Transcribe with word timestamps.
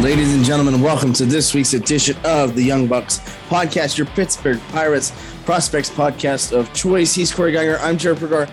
Ladies 0.00 0.34
and 0.34 0.42
gentlemen, 0.42 0.80
welcome 0.80 1.12
to 1.12 1.26
this 1.26 1.52
week's 1.52 1.74
edition 1.74 2.16
of 2.24 2.54
the 2.54 2.62
Young 2.62 2.86
Bucks 2.86 3.18
podcast, 3.50 3.98
your 3.98 4.06
Pittsburgh 4.06 4.58
Pirates 4.70 5.12
prospects 5.44 5.90
podcast 5.90 6.58
of 6.58 6.72
choice. 6.72 7.14
He's 7.14 7.30
Corey 7.30 7.52
Geiger. 7.52 7.78
I'm 7.80 7.98
Jared 7.98 8.16
Bergar. 8.16 8.50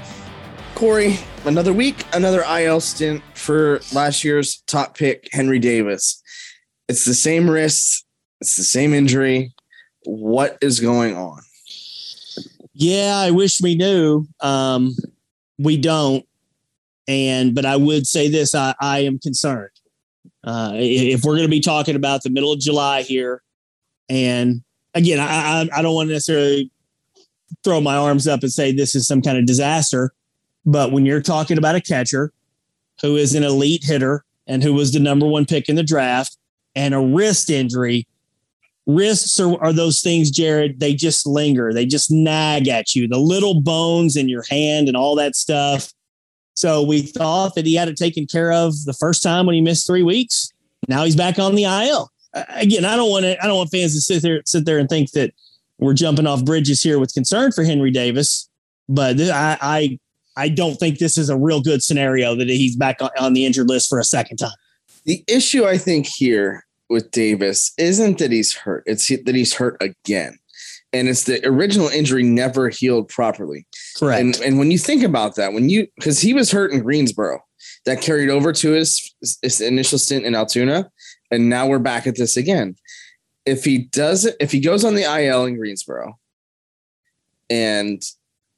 Corey, 0.76 1.18
another 1.46 1.72
week, 1.72 2.04
another 2.12 2.44
IL 2.44 2.82
stint 2.82 3.24
for 3.34 3.80
last 3.94 4.26
year's 4.26 4.62
top 4.68 4.98
pick, 4.98 5.30
Henry 5.32 5.58
Davis. 5.58 6.22
It's 6.90 7.06
the 7.06 7.14
same 7.14 7.50
wrist, 7.50 8.06
it's 8.42 8.58
the 8.58 8.64
same 8.66 8.94
injury. 8.94 9.54
What 10.04 10.58
is 10.62 10.82
going 10.82 11.16
on? 11.16 11.40
Yeah, 12.74 13.16
I 13.16 13.32
wish 13.32 13.62
we 13.62 13.76
knew. 13.76 14.28
Um, 14.42 14.94
we 15.58 15.78
don't. 15.78 16.26
And 17.08 17.56
but 17.56 17.66
I 17.66 17.78
would 17.78 18.06
say 18.06 18.30
this: 18.30 18.54
I, 18.54 18.76
I 18.82 19.00
am 19.00 19.18
concerned. 19.18 19.72
Uh, 20.48 20.72
if 20.76 21.26
we're 21.26 21.34
going 21.34 21.44
to 21.44 21.50
be 21.50 21.60
talking 21.60 21.98
about 21.98 22.24
the 22.24 22.30
middle 22.30 22.54
of 22.54 22.60
July 22.62 23.02
here, 23.02 23.42
and 24.08 24.64
again, 24.94 25.20
I, 25.20 25.68
I, 25.78 25.82
don't 25.82 25.94
want 25.94 26.08
to 26.08 26.14
necessarily 26.14 26.72
throw 27.66 27.82
my 27.82 27.98
arms 27.98 28.30
up 28.30 28.44
and 28.44 28.52
say 28.52 28.72
this 28.72 28.96
is 28.96 29.06
some 29.06 29.22
kind 29.22 29.38
of 29.38 29.46
disaster, 29.46 30.14
but 30.66 30.94
when 30.94 31.06
you're 31.06 31.22
talking 31.22 31.58
about 31.58 31.76
a 31.76 31.82
catcher 31.82 32.32
who 33.02 33.18
is 33.18 33.36
an 33.36 33.44
elite 33.44 33.84
hitter 33.84 34.24
and 34.48 34.64
who 34.64 34.74
was 34.74 34.94
the 34.94 35.02
number 35.02 35.26
one 35.26 35.46
pick 35.46 35.68
in 35.68 35.76
the 35.76 35.84
draft, 35.84 36.38
and 36.76 36.94
a 36.94 37.00
wrist 37.02 37.50
injury, 37.50 38.08
wrists 38.86 39.38
are, 39.42 39.62
are 39.62 39.74
those 39.74 40.00
things, 40.00 40.32
Jared. 40.32 40.80
They 40.80 40.94
just 40.94 41.28
linger. 41.28 41.74
They 41.74 41.86
just 41.86 42.10
nag 42.10 42.70
at 42.70 42.96
you. 42.96 43.06
The 43.06 43.20
little 43.20 43.62
bones 43.62 44.16
in 44.16 44.30
your 44.30 44.46
hand 44.50 44.88
and 44.88 44.96
all 44.96 45.16
that 45.16 45.36
stuff. 45.36 45.92
So 46.58 46.82
we 46.82 47.04
thought 47.04 47.54
that 47.54 47.68
he 47.68 47.76
had 47.76 47.88
it 47.88 47.98
taken 47.98 48.26
care 48.26 48.52
of 48.52 48.74
the 48.86 48.94
first 48.94 49.22
time 49.22 49.46
when 49.46 49.54
he 49.54 49.62
missed 49.62 49.86
three 49.86 50.02
weeks. 50.02 50.52
Now 50.88 51.04
he's 51.04 51.16
back 51.16 51.38
on 51.38 51.54
the 51.54 51.66
IL. 51.66 52.12
Again, 52.34 52.84
I 52.84 52.96
don't 52.96 53.12
want 53.12 53.26
to. 53.26 53.40
I 53.44 53.46
don't 53.46 53.58
want 53.58 53.70
fans 53.70 53.94
to 53.94 54.02
sit 54.02 54.24
there 54.24 54.42
sit 54.44 54.66
there 54.66 54.80
and 54.80 54.90
think 54.90 55.12
that 55.12 55.36
we're 55.78 55.94
jumping 55.94 56.26
off 56.26 56.44
bridges 56.44 56.82
here 56.82 56.98
with 56.98 57.14
concern 57.14 57.52
for 57.52 57.64
Henry 57.64 57.92
Davis. 57.92 58.50
But 58.90 59.22
I, 59.22 59.58
I 59.62 60.00
I 60.36 60.50
don't 60.50 60.78
think 60.78 60.98
this 60.98 61.16
is 61.16 61.30
a 61.30 61.38
real 61.38 61.62
good 61.62 61.84
scenario 61.84 62.34
that 62.34 62.48
he's 62.48 62.76
back 62.76 63.02
on 63.20 63.34
the 63.34 63.46
injured 63.46 63.70
list 63.70 63.88
for 63.88 64.00
a 64.00 64.04
second 64.04 64.38
time. 64.38 64.50
The 65.06 65.24
issue 65.28 65.64
I 65.64 65.78
think 65.78 66.08
here 66.08 66.66
with 66.90 67.12
Davis 67.12 67.72
isn't 67.78 68.18
that 68.18 68.32
he's 68.32 68.56
hurt, 68.56 68.82
it's 68.88 69.08
that 69.10 69.36
he's 69.36 69.54
hurt 69.54 69.78
again. 69.80 70.40
And 70.94 71.10
it's 71.10 71.26
the 71.26 71.46
original 71.46 71.90
injury 71.90 72.24
never 72.24 72.70
healed 72.70 73.10
properly. 73.10 73.68
Correct. 73.98 74.22
And, 74.22 74.36
and 74.38 74.58
when 74.58 74.72
you 74.72 74.78
think 74.78 75.04
about 75.04 75.36
that, 75.36 75.54
when 75.54 75.70
you 75.70 75.88
because 75.96 76.22
he 76.22 76.34
was 76.34 76.52
hurt 76.52 76.72
in 76.72 76.82
Greensboro, 76.82 77.42
that 77.86 78.02
carried 78.02 78.30
over 78.30 78.52
to 78.52 78.72
his, 78.72 79.14
his 79.42 79.62
initial 79.62 79.98
stint 79.98 80.26
in 80.26 80.36
Altoona, 80.36 80.90
and 81.32 81.50
now 81.50 81.68
we're 81.68 81.80
back 81.80 82.06
at 82.06 82.18
this 82.18 82.38
again. 82.38 82.76
If 83.46 83.64
he 83.64 83.78
does 83.78 84.26
it, 84.26 84.36
if 84.40 84.52
he 84.52 84.60
goes 84.60 84.84
on 84.84 84.96
the 84.96 85.04
IL 85.04 85.46
in 85.46 85.58
Greensboro 85.58 86.20
and 87.50 88.02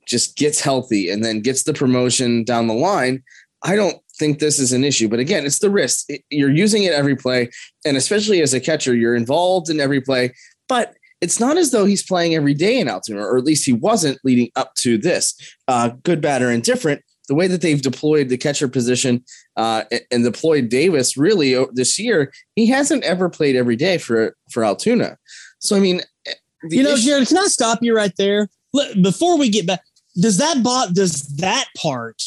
just 0.05 0.35
gets 0.35 0.59
healthy 0.59 1.11
and 1.11 1.23
then 1.23 1.41
gets 1.41 1.63
the 1.63 1.73
promotion 1.73 2.43
down 2.43 2.67
the 2.67 2.73
line, 2.73 3.23
I 3.61 3.75
don't 3.75 3.97
think 4.17 4.39
this 4.39 4.57
is 4.57 4.73
an 4.73 4.83
issue. 4.83 5.07
But 5.07 5.19
again, 5.19 5.45
it's 5.45 5.59
the 5.59 5.69
wrist. 5.69 6.05
It- 6.09 6.23
you're 6.31 6.49
using 6.49 6.83
it 6.83 6.93
every 6.93 7.15
play, 7.15 7.49
and 7.85 7.97
especially 7.97 8.41
as 8.41 8.53
a 8.53 8.59
catcher, 8.59 8.95
you're 8.95 9.15
involved 9.15 9.69
in 9.69 9.79
every 9.79 10.01
play. 10.01 10.33
But 10.67 10.95
it's 11.21 11.39
not 11.39 11.57
as 11.57 11.71
though 11.71 11.85
he's 11.85 12.03
playing 12.03 12.35
every 12.35 12.53
day 12.53 12.79
in 12.79 12.87
Altoona, 12.87 13.21
or 13.21 13.37
at 13.37 13.43
least 13.43 13.65
he 13.65 13.73
wasn't 13.73 14.19
leading 14.23 14.49
up 14.55 14.73
to 14.75 14.97
this. 14.97 15.35
Uh, 15.67 15.89
good, 16.03 16.21
bad, 16.21 16.41
or 16.41 16.49
indifferent. 16.51 17.01
The 17.27 17.35
way 17.35 17.47
that 17.47 17.61
they've 17.61 17.81
deployed 17.81 18.29
the 18.29 18.37
catcher 18.37 18.67
position 18.67 19.23
uh, 19.55 19.83
and- 20.11 20.23
deployed 20.23 20.69
Davis 20.69 21.15
really 21.17 21.55
this 21.73 21.99
year, 21.99 22.31
he 22.55 22.67
hasn't 22.67 23.03
ever 23.03 23.29
played 23.29 23.55
every 23.55 23.75
day 23.75 23.97
for 23.97 24.35
for 24.51 24.63
Altoona. 24.63 25.17
So 25.59 25.75
I 25.75 25.79
mean, 25.79 26.01
eh, 26.25 26.33
you 26.69 26.81
know, 26.83 26.93
issue- 26.93 27.07
Jared, 27.09 27.27
can 27.27 27.37
I 27.37 27.45
stop 27.45 27.79
you 27.81 27.95
right 27.95 28.13
there? 28.17 28.49
Look, 28.73 28.95
before 29.01 29.37
we 29.37 29.49
get 29.49 29.67
back, 29.67 29.81
does 30.19 30.37
that 30.37 30.63
bo- 30.63 30.87
does 30.93 31.21
that 31.37 31.65
part 31.77 32.23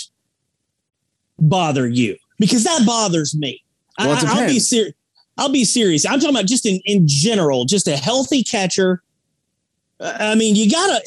bother 1.38 1.88
you? 1.88 2.16
Because 2.38 2.64
that 2.64 2.84
bothers 2.86 3.34
me. 3.34 3.62
I, 3.98 4.06
Well, 4.06 4.16
it 4.18 4.24
I'll 4.24 4.46
be 4.48 4.58
serious. 4.60 4.94
I'll 5.38 5.52
be 5.52 5.64
serious. 5.64 6.06
I'm 6.06 6.20
talking 6.20 6.36
about 6.36 6.46
just 6.46 6.66
in, 6.66 6.80
in 6.84 7.04
general, 7.06 7.64
just 7.64 7.88
a 7.88 7.96
healthy 7.96 8.42
catcher. 8.42 9.02
I 10.00 10.34
mean, 10.34 10.56
you 10.56 10.70
gotta 10.70 11.00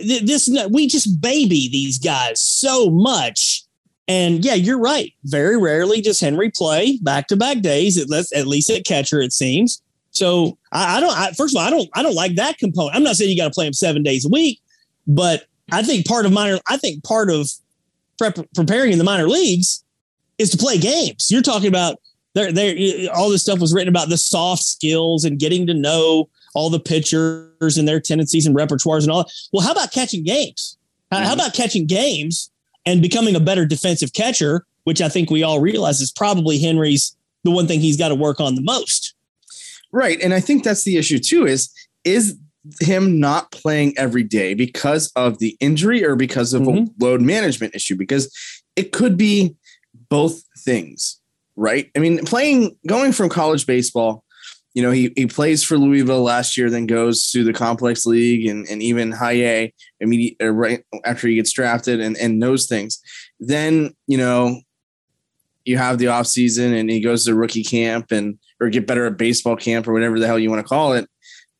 this. 0.00 0.50
We 0.70 0.86
just 0.86 1.20
baby 1.20 1.68
these 1.70 1.98
guys 1.98 2.40
so 2.40 2.90
much, 2.90 3.62
and 4.06 4.44
yeah, 4.44 4.54
you're 4.54 4.78
right. 4.78 5.12
Very 5.24 5.56
rarely 5.56 6.00
does 6.00 6.20
Henry 6.20 6.50
play 6.50 6.98
back 7.02 7.28
to 7.28 7.36
back 7.36 7.60
days. 7.60 7.98
At 7.98 8.08
least, 8.08 8.32
at 8.32 8.46
least 8.46 8.70
at 8.70 8.84
catcher, 8.84 9.20
it 9.20 9.32
seems. 9.32 9.82
So 10.10 10.58
I, 10.72 10.96
I 10.96 11.00
don't. 11.00 11.16
I, 11.16 11.32
first 11.32 11.54
of 11.54 11.60
all, 11.60 11.66
I 11.66 11.70
don't. 11.70 11.88
I 11.94 12.02
don't 12.02 12.14
like 12.14 12.36
that 12.36 12.58
component. 12.58 12.96
I'm 12.96 13.02
not 13.02 13.16
saying 13.16 13.30
you 13.30 13.36
got 13.36 13.48
to 13.48 13.54
play 13.54 13.66
him 13.66 13.72
seven 13.72 14.02
days 14.02 14.24
a 14.24 14.28
week, 14.28 14.60
but 15.06 15.44
I 15.70 15.82
think 15.82 16.06
part 16.06 16.26
of 16.26 16.32
minor. 16.32 16.58
I 16.68 16.78
think 16.78 17.04
part 17.04 17.30
of 17.30 17.50
prep, 18.18 18.38
preparing 18.54 18.92
in 18.92 18.98
the 18.98 19.04
minor 19.04 19.28
leagues 19.28 19.84
is 20.38 20.50
to 20.50 20.56
play 20.56 20.78
games. 20.78 21.30
You're 21.30 21.42
talking 21.42 21.68
about 21.68 21.98
there. 22.38 22.52
There, 22.52 23.10
all 23.14 23.28
this 23.30 23.42
stuff 23.42 23.58
was 23.58 23.72
written 23.74 23.88
about 23.88 24.08
the 24.08 24.16
soft 24.16 24.62
skills 24.62 25.24
and 25.24 25.38
getting 25.38 25.66
to 25.66 25.74
know 25.74 26.28
all 26.54 26.70
the 26.70 26.80
pitchers 26.80 27.76
and 27.78 27.86
their 27.86 28.00
tendencies 28.00 28.46
and 28.46 28.56
repertoires 28.56 29.02
and 29.02 29.10
all. 29.10 29.24
that. 29.24 29.32
Well, 29.52 29.64
how 29.66 29.72
about 29.72 29.92
catching 29.92 30.24
games? 30.24 30.76
How, 31.10 31.18
how 31.24 31.34
about 31.34 31.54
catching 31.54 31.86
games 31.86 32.50
and 32.86 33.00
becoming 33.02 33.34
a 33.36 33.40
better 33.40 33.66
defensive 33.66 34.12
catcher? 34.12 34.64
Which 34.84 35.02
I 35.02 35.08
think 35.08 35.30
we 35.30 35.42
all 35.42 35.60
realize 35.60 36.00
is 36.00 36.10
probably 36.10 36.58
Henry's 36.58 37.14
the 37.44 37.50
one 37.50 37.66
thing 37.66 37.80
he's 37.80 37.96
got 37.98 38.08
to 38.08 38.14
work 38.14 38.40
on 38.40 38.54
the 38.54 38.62
most. 38.62 39.14
Right. 39.92 40.18
And 40.22 40.32
I 40.34 40.40
think 40.40 40.64
that's 40.64 40.84
the 40.84 40.96
issue 40.96 41.18
too 41.18 41.46
is 41.46 41.70
is 42.04 42.36
him 42.80 43.18
not 43.20 43.50
playing 43.50 43.96
every 43.96 44.22
day 44.22 44.54
because 44.54 45.10
of 45.16 45.38
the 45.38 45.56
injury 45.60 46.04
or 46.04 46.16
because 46.16 46.52
of 46.54 46.62
Mhm. 46.62 46.88
a 46.88 47.04
load 47.04 47.20
management 47.22 47.74
issue 47.74 47.96
because 47.96 48.30
it 48.76 48.92
could 48.92 49.16
be 49.16 49.54
both 50.10 50.42
things, 50.58 51.17
right? 51.58 51.90
I 51.96 51.98
mean, 51.98 52.24
playing 52.24 52.76
going 52.86 53.12
from 53.12 53.28
college 53.28 53.66
baseball, 53.66 54.24
you 54.74 54.82
know, 54.82 54.92
he, 54.92 55.12
he 55.16 55.26
plays 55.26 55.64
for 55.64 55.76
Louisville 55.76 56.22
last 56.22 56.56
year, 56.56 56.70
then 56.70 56.86
goes 56.86 57.30
to 57.32 57.42
the 57.42 57.52
complex 57.52 58.06
league 58.06 58.46
and, 58.46 58.66
and 58.68 58.80
even 58.80 59.10
high 59.10 59.32
A 59.32 59.74
right 60.40 60.84
after 61.04 61.26
he 61.26 61.34
gets 61.34 61.52
drafted 61.52 62.00
and, 62.00 62.16
and 62.16 62.38
knows 62.38 62.66
things. 62.66 63.00
Then, 63.40 63.94
you 64.06 64.16
know, 64.16 64.60
you 65.64 65.76
have 65.78 65.98
the 65.98 66.06
off 66.06 66.28
season 66.28 66.74
and 66.74 66.88
he 66.88 67.00
goes 67.00 67.24
to 67.24 67.34
rookie 67.34 67.64
camp 67.64 68.12
and 68.12 68.38
or 68.60 68.70
get 68.70 68.86
better 68.86 69.06
at 69.06 69.18
baseball 69.18 69.56
camp 69.56 69.88
or 69.88 69.92
whatever 69.92 70.20
the 70.20 70.26
hell 70.26 70.38
you 70.38 70.50
want 70.50 70.64
to 70.64 70.68
call 70.68 70.92
it. 70.92 71.08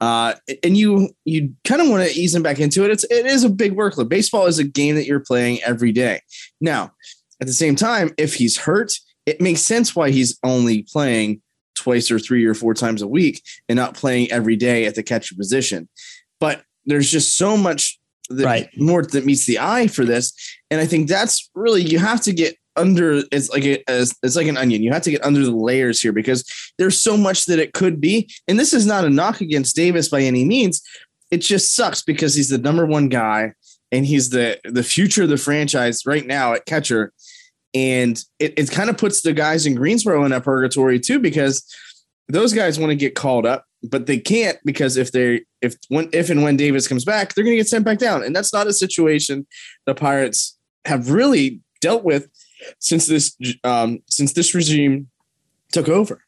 Uh, 0.00 0.34
and 0.62 0.76
you 0.76 1.08
you 1.24 1.52
kind 1.64 1.82
of 1.82 1.88
want 1.88 2.08
to 2.08 2.16
ease 2.16 2.34
him 2.34 2.42
back 2.42 2.60
into 2.60 2.84
it. 2.84 2.92
It's 2.92 3.04
it 3.04 3.26
is 3.26 3.42
a 3.42 3.50
big 3.50 3.74
workload. 3.74 4.08
Baseball 4.08 4.46
is 4.46 4.60
a 4.60 4.64
game 4.64 4.94
that 4.94 5.06
you're 5.06 5.18
playing 5.18 5.60
every 5.64 5.90
day. 5.90 6.20
Now, 6.60 6.92
at 7.40 7.48
the 7.48 7.52
same 7.52 7.74
time, 7.74 8.12
if 8.16 8.34
he's 8.34 8.58
hurt, 8.58 8.92
it 9.28 9.40
makes 9.40 9.60
sense 9.60 9.94
why 9.94 10.10
he's 10.10 10.38
only 10.42 10.82
playing 10.82 11.42
twice 11.74 12.10
or 12.10 12.18
three 12.18 12.44
or 12.44 12.54
four 12.54 12.74
times 12.74 13.02
a 13.02 13.06
week 13.08 13.42
and 13.68 13.76
not 13.76 13.94
playing 13.94 14.30
every 14.32 14.56
day 14.56 14.86
at 14.86 14.94
the 14.94 15.02
catcher 15.02 15.34
position. 15.36 15.88
But 16.40 16.62
there's 16.86 17.10
just 17.10 17.36
so 17.36 17.56
much 17.56 17.98
that, 18.30 18.44
Right. 18.44 18.68
more 18.76 19.02
that 19.02 19.24
meets 19.24 19.46
the 19.46 19.58
eye 19.58 19.86
for 19.86 20.04
this. 20.04 20.32
And 20.70 20.80
I 20.80 20.86
think 20.86 21.08
that's 21.08 21.50
really 21.54 21.82
you 21.82 21.98
have 21.98 22.20
to 22.22 22.32
get 22.32 22.56
under 22.76 23.22
it's 23.32 23.50
like 23.50 23.64
a, 23.64 23.82
it's 23.88 24.36
like 24.36 24.46
an 24.46 24.56
onion. 24.56 24.82
You 24.82 24.92
have 24.92 25.02
to 25.02 25.10
get 25.10 25.24
under 25.24 25.44
the 25.44 25.50
layers 25.50 26.00
here 26.00 26.12
because 26.12 26.44
there's 26.78 26.98
so 26.98 27.16
much 27.16 27.46
that 27.46 27.58
it 27.58 27.72
could 27.74 28.00
be. 28.00 28.28
And 28.46 28.58
this 28.58 28.72
is 28.72 28.86
not 28.86 29.04
a 29.04 29.10
knock 29.10 29.40
against 29.40 29.76
Davis 29.76 30.08
by 30.08 30.22
any 30.22 30.44
means. 30.44 30.82
It 31.30 31.38
just 31.38 31.74
sucks 31.74 32.02
because 32.02 32.34
he's 32.34 32.48
the 32.50 32.58
number 32.58 32.86
one 32.86 33.08
guy 33.08 33.52
and 33.90 34.06
he's 34.06 34.30
the 34.30 34.58
the 34.64 34.82
future 34.82 35.24
of 35.24 35.28
the 35.28 35.36
franchise 35.36 36.06
right 36.06 36.26
now 36.26 36.54
at 36.54 36.66
catcher. 36.66 37.12
And 37.74 38.18
it, 38.38 38.54
it 38.58 38.70
kind 38.70 38.90
of 38.90 38.96
puts 38.96 39.20
the 39.20 39.32
guys 39.32 39.66
in 39.66 39.74
Greensboro 39.74 40.24
in 40.24 40.32
a 40.32 40.40
purgatory 40.40 40.98
too, 40.98 41.18
because 41.18 41.64
those 42.28 42.52
guys 42.52 42.78
want 42.78 42.90
to 42.90 42.96
get 42.96 43.14
called 43.14 43.46
up, 43.46 43.64
but 43.82 44.06
they 44.06 44.18
can't 44.18 44.58
because 44.64 44.96
if 44.96 45.12
they 45.12 45.42
if 45.62 45.76
when 45.88 46.08
if 46.12 46.30
and 46.30 46.42
when 46.42 46.56
Davis 46.56 46.88
comes 46.88 47.04
back, 47.04 47.34
they're 47.34 47.44
gonna 47.44 47.56
get 47.56 47.68
sent 47.68 47.84
back 47.84 47.98
down. 47.98 48.22
And 48.22 48.34
that's 48.34 48.52
not 48.52 48.66
a 48.66 48.72
situation 48.72 49.46
the 49.86 49.94
Pirates 49.94 50.56
have 50.84 51.10
really 51.10 51.60
dealt 51.80 52.04
with 52.04 52.28
since 52.78 53.06
this 53.06 53.36
um 53.64 54.00
since 54.08 54.32
this 54.32 54.54
regime 54.54 55.08
took 55.72 55.88
over. 55.88 56.22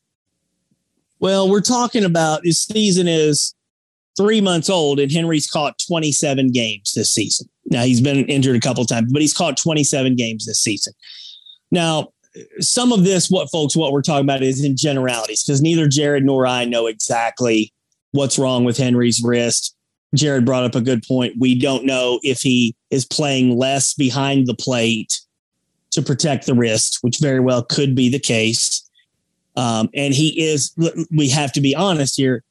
Well, 1.19 1.51
we're 1.51 1.61
talking 1.61 2.05
about 2.05 2.43
this 2.45 2.63
season 2.63 3.07
is 3.07 3.55
three 4.17 4.41
months 4.41 4.71
old, 4.71 4.99
and 5.01 5.13
Henry's 5.13 5.47
caught 5.47 5.79
27 5.87 6.51
games 6.51 6.93
this 6.95 7.13
season. 7.13 7.49
Now 7.67 7.83
he's 7.83 8.01
been 8.01 8.25
injured 8.27 8.57
a 8.57 8.61
couple 8.61 8.85
times, 8.85 9.13
but 9.13 9.21
he's 9.23 9.35
caught 9.35 9.57
27 9.59 10.17
games 10.17 10.47
this 10.47 10.59
season. 10.59 10.95
Now, 11.71 12.13
some 12.61 12.93
of 12.93 13.05
this, 13.05 13.31
what 13.31 13.51
folks, 13.51 13.77
what 13.77 13.93
we're 13.93 14.03
talking 14.03 14.25
about 14.25 14.43
is 14.43 14.65
in 14.65 14.77
generalities, 14.77 15.45
because 15.45 15.63
neither 15.63 15.89
Jared 15.89 16.25
nor 16.25 16.47
I 16.47 16.65
know 16.65 16.87
exactly 16.87 17.73
what's 18.13 18.39
wrong 18.39 18.65
with 18.65 18.77
Henry's 18.77 19.23
wrist. 19.23 19.77
Jared 20.15 20.45
brought 20.45 20.65
up 20.65 20.75
a 20.75 20.81
good 20.81 21.03
point. 21.07 21.35
We 21.39 21.59
don't 21.59 21.85
know 21.85 22.19
if 22.23 22.41
he 22.41 22.75
is 22.91 23.05
playing 23.05 23.57
less 23.57 23.95
behind 23.95 24.47
the 24.47 24.55
plate 24.55 25.21
to 25.93 26.03
protect 26.03 26.47
the 26.47 26.55
wrist, 26.55 26.99
which 27.03 27.19
very 27.21 27.41
well 27.41 27.63
could 27.63 27.95
be 27.95 28.09
the 28.09 28.19
case. 28.19 28.89
Um, 29.57 29.89
and 29.95 30.15
he 30.15 30.41
is, 30.41 30.73
we 31.11 31.29
have 31.31 31.53
to 31.53 31.61
be 31.61 31.75
honest 31.75 32.17
here, 32.17 32.43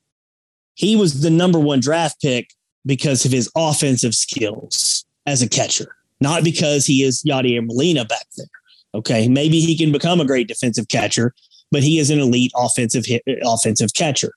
he 0.75 0.95
was 0.95 1.22
the 1.22 1.30
number 1.30 1.60
one 1.60 1.80
draft 1.80 2.22
pick 2.22 2.54
because 2.86 3.25
of 3.25 3.31
his 3.31 3.51
offensive 3.56 4.15
skills 4.15 5.06
as 5.25 5.42
a 5.42 5.50
catcher, 5.50 5.95
not 6.22 6.44
because 6.44 6.86
he 6.86 7.04
is 7.04 7.24
Yadier 7.24 7.65
Molina 7.65 8.06
back 8.06 8.25
there. 8.38 8.48
Okay. 8.94 9.27
Maybe 9.27 9.59
he 9.59 9.77
can 9.77 9.91
become 9.91 10.19
a 10.19 10.25
great 10.25 10.47
defensive 10.47 10.88
catcher, 10.88 11.33
but 11.71 11.83
he 11.83 12.00
is 12.00 12.09
an 12.09 12.19
elite 12.19 12.51
offensive 12.56 13.06
hit, 13.06 13.24
offensive 13.44 13.94
catcher. 13.94 14.31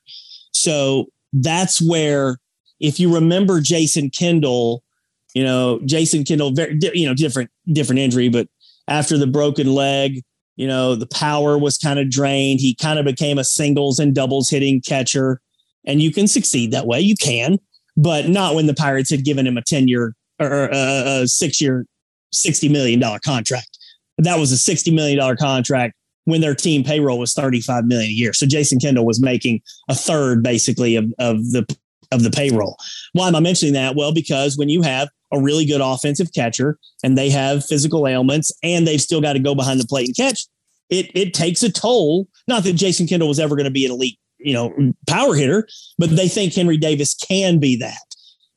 So 0.51 1.07
that's 1.33 1.81
where, 1.81 2.37
if 2.79 2.99
you 2.99 3.13
remember 3.13 3.61
Jason 3.61 4.09
Kendall, 4.09 4.83
you 5.33 5.43
know, 5.43 5.79
Jason 5.85 6.23
Kendall, 6.23 6.51
very, 6.51 6.77
you 6.93 7.07
know, 7.07 7.15
different, 7.15 7.49
different 7.71 7.99
injury, 7.99 8.29
but 8.29 8.47
after 8.87 9.17
the 9.17 9.27
broken 9.27 9.73
leg, 9.73 10.21
you 10.55 10.67
know, 10.67 10.95
the 10.95 11.07
power 11.07 11.57
was 11.57 11.77
kind 11.77 11.99
of 11.99 12.09
drained. 12.09 12.59
He 12.59 12.75
kind 12.75 12.99
of 12.99 13.05
became 13.05 13.39
a 13.39 13.43
singles 13.43 13.99
and 13.99 14.13
doubles 14.13 14.49
hitting 14.49 14.81
catcher. 14.81 15.41
And 15.85 16.01
you 16.01 16.11
can 16.11 16.27
succeed 16.27 16.71
that 16.71 16.85
way. 16.85 16.99
You 16.99 17.15
can, 17.15 17.57
but 17.97 18.29
not 18.29 18.55
when 18.55 18.67
the 18.67 18.73
Pirates 18.73 19.09
had 19.09 19.25
given 19.25 19.47
him 19.47 19.57
a 19.57 19.63
10 19.63 19.87
year 19.87 20.15
or 20.39 20.65
a, 20.65 20.67
a 20.67 20.71
uh, 20.71 21.03
uh, 21.23 21.25
six 21.25 21.59
year, 21.59 21.85
$60 22.33 22.69
million 22.69 23.01
contract. 23.23 23.77
That 24.17 24.39
was 24.39 24.51
a 24.51 24.55
$60 24.55 24.93
million 24.93 25.35
contract 25.37 25.95
when 26.25 26.41
their 26.41 26.55
team 26.55 26.83
payroll 26.83 27.19
was 27.19 27.33
35 27.33 27.85
million 27.85 28.09
a 28.09 28.13
year. 28.13 28.33
So 28.33 28.45
Jason 28.45 28.79
Kendall 28.79 29.05
was 29.05 29.21
making 29.21 29.61
a 29.89 29.95
third 29.95 30.43
basically 30.43 30.95
of, 30.95 31.05
of 31.19 31.51
the 31.51 31.65
of 32.11 32.23
the 32.23 32.29
payroll. 32.29 32.77
Why 33.13 33.27
am 33.27 33.35
I 33.35 33.39
mentioning 33.39 33.73
that? 33.73 33.95
Well, 33.95 34.13
because 34.13 34.55
when 34.55 34.69
you 34.69 34.83
have 34.83 35.09
a 35.31 35.41
really 35.41 35.65
good 35.65 35.81
offensive 35.81 36.31
catcher 36.33 36.77
and 37.03 37.17
they 37.17 37.29
have 37.31 37.65
physical 37.65 38.07
ailments 38.07 38.51
and 38.61 38.87
they've 38.87 39.01
still 39.01 39.19
got 39.19 39.33
to 39.33 39.39
go 39.39 39.55
behind 39.55 39.79
the 39.79 39.87
plate 39.87 40.07
and 40.07 40.15
catch, 40.15 40.45
it 40.89 41.09
it 41.15 41.33
takes 41.33 41.63
a 41.63 41.71
toll. 41.71 42.27
Not 42.47 42.63
that 42.63 42.73
Jason 42.73 43.07
Kendall 43.07 43.27
was 43.27 43.39
ever 43.39 43.55
going 43.55 43.65
to 43.65 43.71
be 43.71 43.85
an 43.85 43.91
elite, 43.91 44.19
you 44.37 44.53
know, 44.53 44.93
power 45.07 45.33
hitter, 45.33 45.67
but 45.97 46.11
they 46.11 46.27
think 46.27 46.53
Henry 46.53 46.77
Davis 46.77 47.15
can 47.15 47.59
be 47.59 47.75
that. 47.77 47.97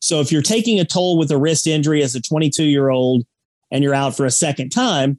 So 0.01 0.21
if 0.21 0.31
you're 0.31 0.43
taking 0.43 0.79
a 0.79 0.85
toll 0.85 1.19
with 1.19 1.31
a 1.31 1.39
wrist 1.39 1.67
injury 1.67 2.03
as 2.03 2.15
a 2.15 2.21
22 2.21 2.65
year 2.65 2.91
old 2.91 3.25
and 3.71 3.83
you're 3.83 3.95
out 3.95 4.17
for 4.17 4.27
a 4.27 4.31
second 4.31 4.71
time, 4.71 5.19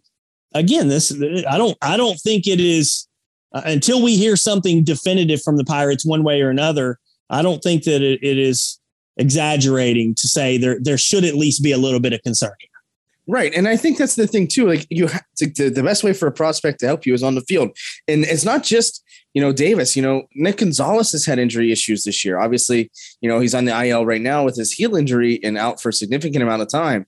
again, 0.53 0.87
this 0.87 1.11
I 1.49 1.57
don't 1.57 1.77
I 1.81 1.97
don't 1.97 2.19
think 2.19 2.47
it 2.47 2.59
is 2.59 3.07
uh, 3.53 3.61
until 3.65 4.01
we 4.01 4.15
hear 4.15 4.35
something 4.35 4.83
definitive 4.83 5.41
from 5.41 5.57
the 5.57 5.65
Pirates 5.65 6.05
one 6.05 6.23
way 6.23 6.41
or 6.41 6.49
another. 6.49 6.99
I 7.29 7.41
don't 7.41 7.61
think 7.61 7.83
that 7.83 8.01
it, 8.01 8.19
it 8.23 8.37
is 8.37 8.79
exaggerating 9.17 10.15
to 10.15 10.27
say 10.27 10.57
there 10.57 10.77
there 10.81 10.97
should 10.97 11.23
at 11.23 11.35
least 11.35 11.63
be 11.63 11.71
a 11.71 11.77
little 11.77 11.99
bit 11.99 12.13
of 12.13 12.21
concern. 12.23 12.51
Right. 13.29 13.53
And 13.53 13.67
I 13.67 13.75
think 13.75 13.97
that's 13.97 14.15
the 14.15 14.25
thing 14.25 14.47
too. 14.47 14.67
Like 14.67 14.87
you 14.89 15.09
to, 15.37 15.69
the 15.69 15.83
best 15.83 16.03
way 16.03 16.13
for 16.13 16.27
a 16.27 16.31
prospect 16.31 16.79
to 16.79 16.87
help 16.87 17.05
you 17.05 17.13
is 17.13 17.23
on 17.23 17.35
the 17.35 17.41
field. 17.41 17.71
And 18.07 18.23
it's 18.23 18.45
not 18.45 18.63
just, 18.63 19.03
you 19.33 19.41
know, 19.41 19.51
Davis, 19.51 19.97
you 19.97 20.01
know, 20.01 20.23
Nick 20.33 20.57
Gonzalez 20.57 21.11
has 21.11 21.25
had 21.25 21.37
injury 21.37 21.71
issues 21.71 22.05
this 22.05 22.23
year. 22.23 22.39
Obviously, 22.39 22.89
you 23.19 23.29
know, 23.29 23.41
he's 23.41 23.53
on 23.53 23.65
the 23.65 23.87
IL 23.87 24.05
right 24.05 24.21
now 24.21 24.45
with 24.45 24.55
his 24.55 24.71
heel 24.71 24.95
injury 24.95 25.41
and 25.43 25.57
out 25.57 25.81
for 25.81 25.89
a 25.89 25.93
significant 25.93 26.41
amount 26.41 26.61
of 26.61 26.69
time. 26.69 27.05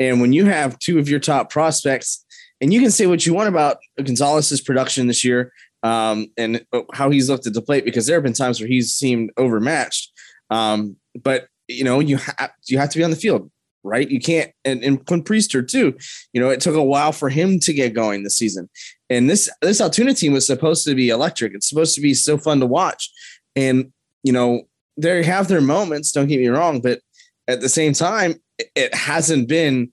And 0.00 0.20
when 0.20 0.32
you 0.32 0.46
have 0.46 0.78
two 0.80 0.98
of 0.98 1.08
your 1.08 1.20
top 1.20 1.50
prospects, 1.50 2.24
and 2.60 2.72
you 2.72 2.80
can 2.80 2.90
say 2.90 3.06
what 3.06 3.24
you 3.26 3.34
want 3.34 3.48
about 3.48 3.78
Gonzalez's 4.02 4.60
production 4.60 5.06
this 5.06 5.24
year 5.24 5.52
um, 5.82 6.28
and 6.36 6.64
how 6.92 7.10
he's 7.10 7.28
looked 7.28 7.46
at 7.46 7.54
the 7.54 7.62
plate, 7.62 7.84
because 7.84 8.06
there 8.06 8.16
have 8.16 8.24
been 8.24 8.32
times 8.32 8.60
where 8.60 8.68
he's 8.68 8.92
seemed 8.92 9.30
overmatched. 9.36 10.12
Um, 10.50 10.96
but 11.22 11.48
you 11.68 11.84
know, 11.84 12.00
you 12.00 12.16
have 12.16 12.50
you 12.66 12.78
have 12.78 12.90
to 12.90 12.98
be 12.98 13.04
on 13.04 13.10
the 13.10 13.16
field 13.16 13.50
right? 13.82 14.10
You 14.10 14.20
can't, 14.20 14.50
and, 14.64 14.82
and 14.82 15.04
Quinn 15.06 15.22
Priester 15.22 15.66
too. 15.66 15.96
You 16.32 16.40
know, 16.40 16.50
it 16.50 16.60
took 16.60 16.74
a 16.74 16.82
while 16.82 17.12
for 17.12 17.28
him 17.28 17.58
to 17.60 17.72
get 17.72 17.94
going 17.94 18.22
this 18.22 18.36
season. 18.36 18.68
And 19.08 19.28
this 19.28 19.50
this 19.62 19.80
Altoona 19.80 20.14
team 20.14 20.32
was 20.32 20.46
supposed 20.46 20.84
to 20.84 20.94
be 20.94 21.08
electric. 21.08 21.54
It's 21.54 21.68
supposed 21.68 21.94
to 21.94 22.00
be 22.00 22.14
so 22.14 22.38
fun 22.38 22.60
to 22.60 22.66
watch. 22.66 23.10
And 23.56 23.92
you 24.22 24.32
know, 24.32 24.62
they 24.96 25.22
have 25.22 25.48
their 25.48 25.60
moments. 25.60 26.12
Don't 26.12 26.28
get 26.28 26.40
me 26.40 26.48
wrong, 26.48 26.80
but 26.80 27.00
at 27.48 27.60
the 27.60 27.68
same 27.68 27.92
time, 27.92 28.34
it 28.58 28.94
hasn't 28.94 29.48
been 29.48 29.92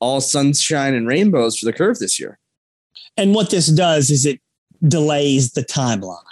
all 0.00 0.20
sunshine 0.20 0.94
and 0.94 1.06
rainbows 1.06 1.58
for 1.58 1.66
the 1.66 1.72
curve 1.72 1.98
this 1.98 2.18
year. 2.20 2.38
And 3.16 3.34
what 3.34 3.50
this 3.50 3.66
does 3.66 4.10
is 4.10 4.24
it 4.24 4.40
delays 4.86 5.52
the 5.52 5.62
timeline. 5.62 6.22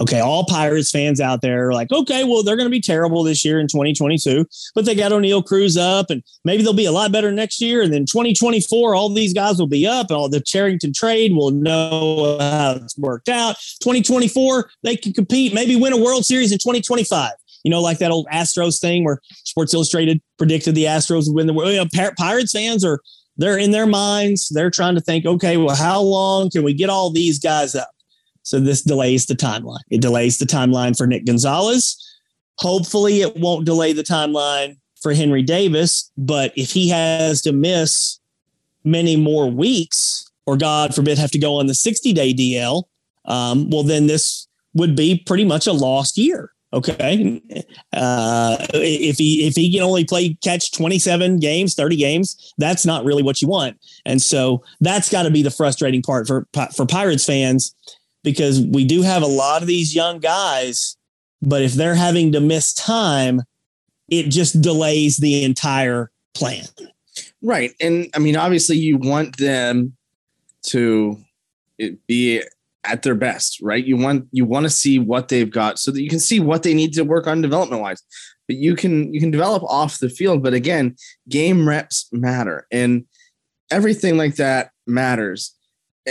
Okay, 0.00 0.20
all 0.20 0.44
Pirates 0.44 0.92
fans 0.92 1.20
out 1.20 1.40
there 1.42 1.68
are 1.68 1.72
like, 1.72 1.90
okay, 1.90 2.22
well, 2.22 2.44
they're 2.44 2.56
going 2.56 2.68
to 2.68 2.70
be 2.70 2.80
terrible 2.80 3.24
this 3.24 3.44
year 3.44 3.58
in 3.58 3.66
2022, 3.66 4.46
but 4.72 4.84
they 4.84 4.94
got 4.94 5.10
Oneil 5.10 5.44
Cruz 5.44 5.76
up, 5.76 6.08
and 6.08 6.22
maybe 6.44 6.62
they'll 6.62 6.72
be 6.72 6.84
a 6.84 6.92
lot 6.92 7.10
better 7.10 7.32
next 7.32 7.60
year. 7.60 7.82
And 7.82 7.92
then 7.92 8.06
2024, 8.06 8.94
all 8.94 9.12
these 9.12 9.34
guys 9.34 9.58
will 9.58 9.66
be 9.66 9.88
up, 9.88 10.06
and 10.10 10.16
all 10.16 10.28
the 10.28 10.40
Cherington 10.40 10.92
trade 10.92 11.34
will 11.34 11.50
know 11.50 12.38
how 12.38 12.76
it's 12.76 12.96
worked 12.96 13.28
out. 13.28 13.56
2024, 13.82 14.70
they 14.84 14.96
can 14.96 15.12
compete, 15.12 15.52
maybe 15.52 15.74
win 15.74 15.92
a 15.92 15.96
World 15.96 16.24
Series 16.24 16.52
in 16.52 16.58
2025. 16.58 17.32
You 17.64 17.70
know, 17.70 17.80
like 17.80 17.98
that 17.98 18.10
old 18.10 18.26
Astros 18.32 18.80
thing 18.80 19.04
where 19.04 19.20
Sports 19.44 19.74
Illustrated 19.74 20.20
predicted 20.36 20.74
the 20.74 20.84
Astros 20.84 21.26
would 21.26 21.34
win 21.34 21.46
the 21.46 21.52
world. 21.52 21.70
You 21.70 21.84
know, 21.84 22.10
Pirates 22.16 22.52
fans 22.52 22.84
are 22.84 23.00
they're 23.36 23.58
in 23.58 23.70
their 23.70 23.86
minds. 23.86 24.48
They're 24.48 24.70
trying 24.70 24.96
to 24.96 25.00
think, 25.00 25.24
okay, 25.24 25.56
well, 25.56 25.76
how 25.76 26.00
long 26.00 26.50
can 26.50 26.64
we 26.64 26.74
get 26.74 26.90
all 26.90 27.10
these 27.10 27.38
guys 27.38 27.74
up? 27.74 27.90
So 28.42 28.58
this 28.58 28.82
delays 28.82 29.26
the 29.26 29.34
timeline. 29.34 29.82
It 29.90 30.00
delays 30.00 30.38
the 30.38 30.44
timeline 30.46 30.96
for 30.96 31.06
Nick 31.06 31.24
Gonzalez. 31.24 31.96
Hopefully, 32.58 33.20
it 33.20 33.36
won't 33.36 33.64
delay 33.64 33.92
the 33.92 34.02
timeline 34.02 34.78
for 35.00 35.14
Henry 35.14 35.42
Davis. 35.42 36.10
But 36.16 36.52
if 36.56 36.72
he 36.72 36.88
has 36.88 37.40
to 37.42 37.52
miss 37.52 38.18
many 38.84 39.16
more 39.16 39.50
weeks, 39.50 40.28
or 40.46 40.56
God 40.56 40.94
forbid, 40.94 41.18
have 41.18 41.30
to 41.32 41.38
go 41.38 41.56
on 41.60 41.66
the 41.66 41.74
60 41.74 42.12
day 42.12 42.34
DL, 42.34 42.84
um, 43.26 43.70
well, 43.70 43.82
then 43.82 44.06
this 44.06 44.48
would 44.74 44.96
be 44.96 45.22
pretty 45.26 45.44
much 45.44 45.66
a 45.66 45.72
lost 45.72 46.18
year. 46.18 46.50
Okay. 46.72 47.42
Uh, 47.94 48.56
if 48.74 49.16
he 49.16 49.46
if 49.46 49.54
he 49.54 49.72
can 49.72 49.82
only 49.82 50.04
play 50.04 50.36
catch 50.42 50.72
27 50.72 51.38
games, 51.38 51.74
30 51.74 51.96
games, 51.96 52.52
that's 52.58 52.84
not 52.84 53.04
really 53.04 53.22
what 53.22 53.40
you 53.40 53.48
want. 53.48 53.78
And 54.04 54.20
so 54.20 54.62
that's 54.80 55.10
got 55.10 55.22
to 55.22 55.30
be 55.30 55.42
the 55.42 55.50
frustrating 55.50 56.02
part 56.02 56.26
for 56.26 56.46
for 56.74 56.84
Pirates 56.84 57.24
fans 57.24 57.74
because 58.22 58.60
we 58.60 58.84
do 58.84 59.02
have 59.02 59.22
a 59.22 59.26
lot 59.26 59.62
of 59.62 59.68
these 59.68 59.94
young 59.94 60.18
guys, 60.18 60.96
but 61.40 61.62
if 61.62 61.72
they're 61.72 61.94
having 61.94 62.32
to 62.32 62.40
miss 62.40 62.74
time, 62.74 63.42
it 64.10 64.24
just 64.24 64.60
delays 64.60 65.18
the 65.18 65.44
entire 65.44 66.10
plan. 66.34 66.64
Right. 67.42 67.72
And 67.80 68.08
I 68.14 68.18
mean, 68.18 68.36
obviously, 68.36 68.76
you 68.76 68.98
want 68.98 69.38
them 69.38 69.96
to 70.64 71.16
be 72.06 72.42
at 72.88 73.02
their 73.02 73.14
best, 73.14 73.60
right? 73.62 73.84
You 73.84 73.96
want 73.96 74.26
you 74.32 74.44
want 74.44 74.64
to 74.64 74.70
see 74.70 74.98
what 74.98 75.28
they've 75.28 75.50
got 75.50 75.78
so 75.78 75.90
that 75.90 76.02
you 76.02 76.08
can 76.08 76.18
see 76.18 76.40
what 76.40 76.62
they 76.62 76.74
need 76.74 76.92
to 76.94 77.04
work 77.04 77.26
on 77.26 77.42
development 77.42 77.82
wise. 77.82 78.02
But 78.46 78.56
you 78.56 78.74
can 78.74 79.12
you 79.12 79.20
can 79.20 79.30
develop 79.30 79.62
off 79.64 79.98
the 79.98 80.08
field, 80.08 80.42
but 80.42 80.54
again, 80.54 80.96
game 81.28 81.68
reps 81.68 82.08
matter 82.12 82.66
and 82.72 83.04
everything 83.70 84.16
like 84.16 84.36
that 84.36 84.70
matters. 84.86 85.54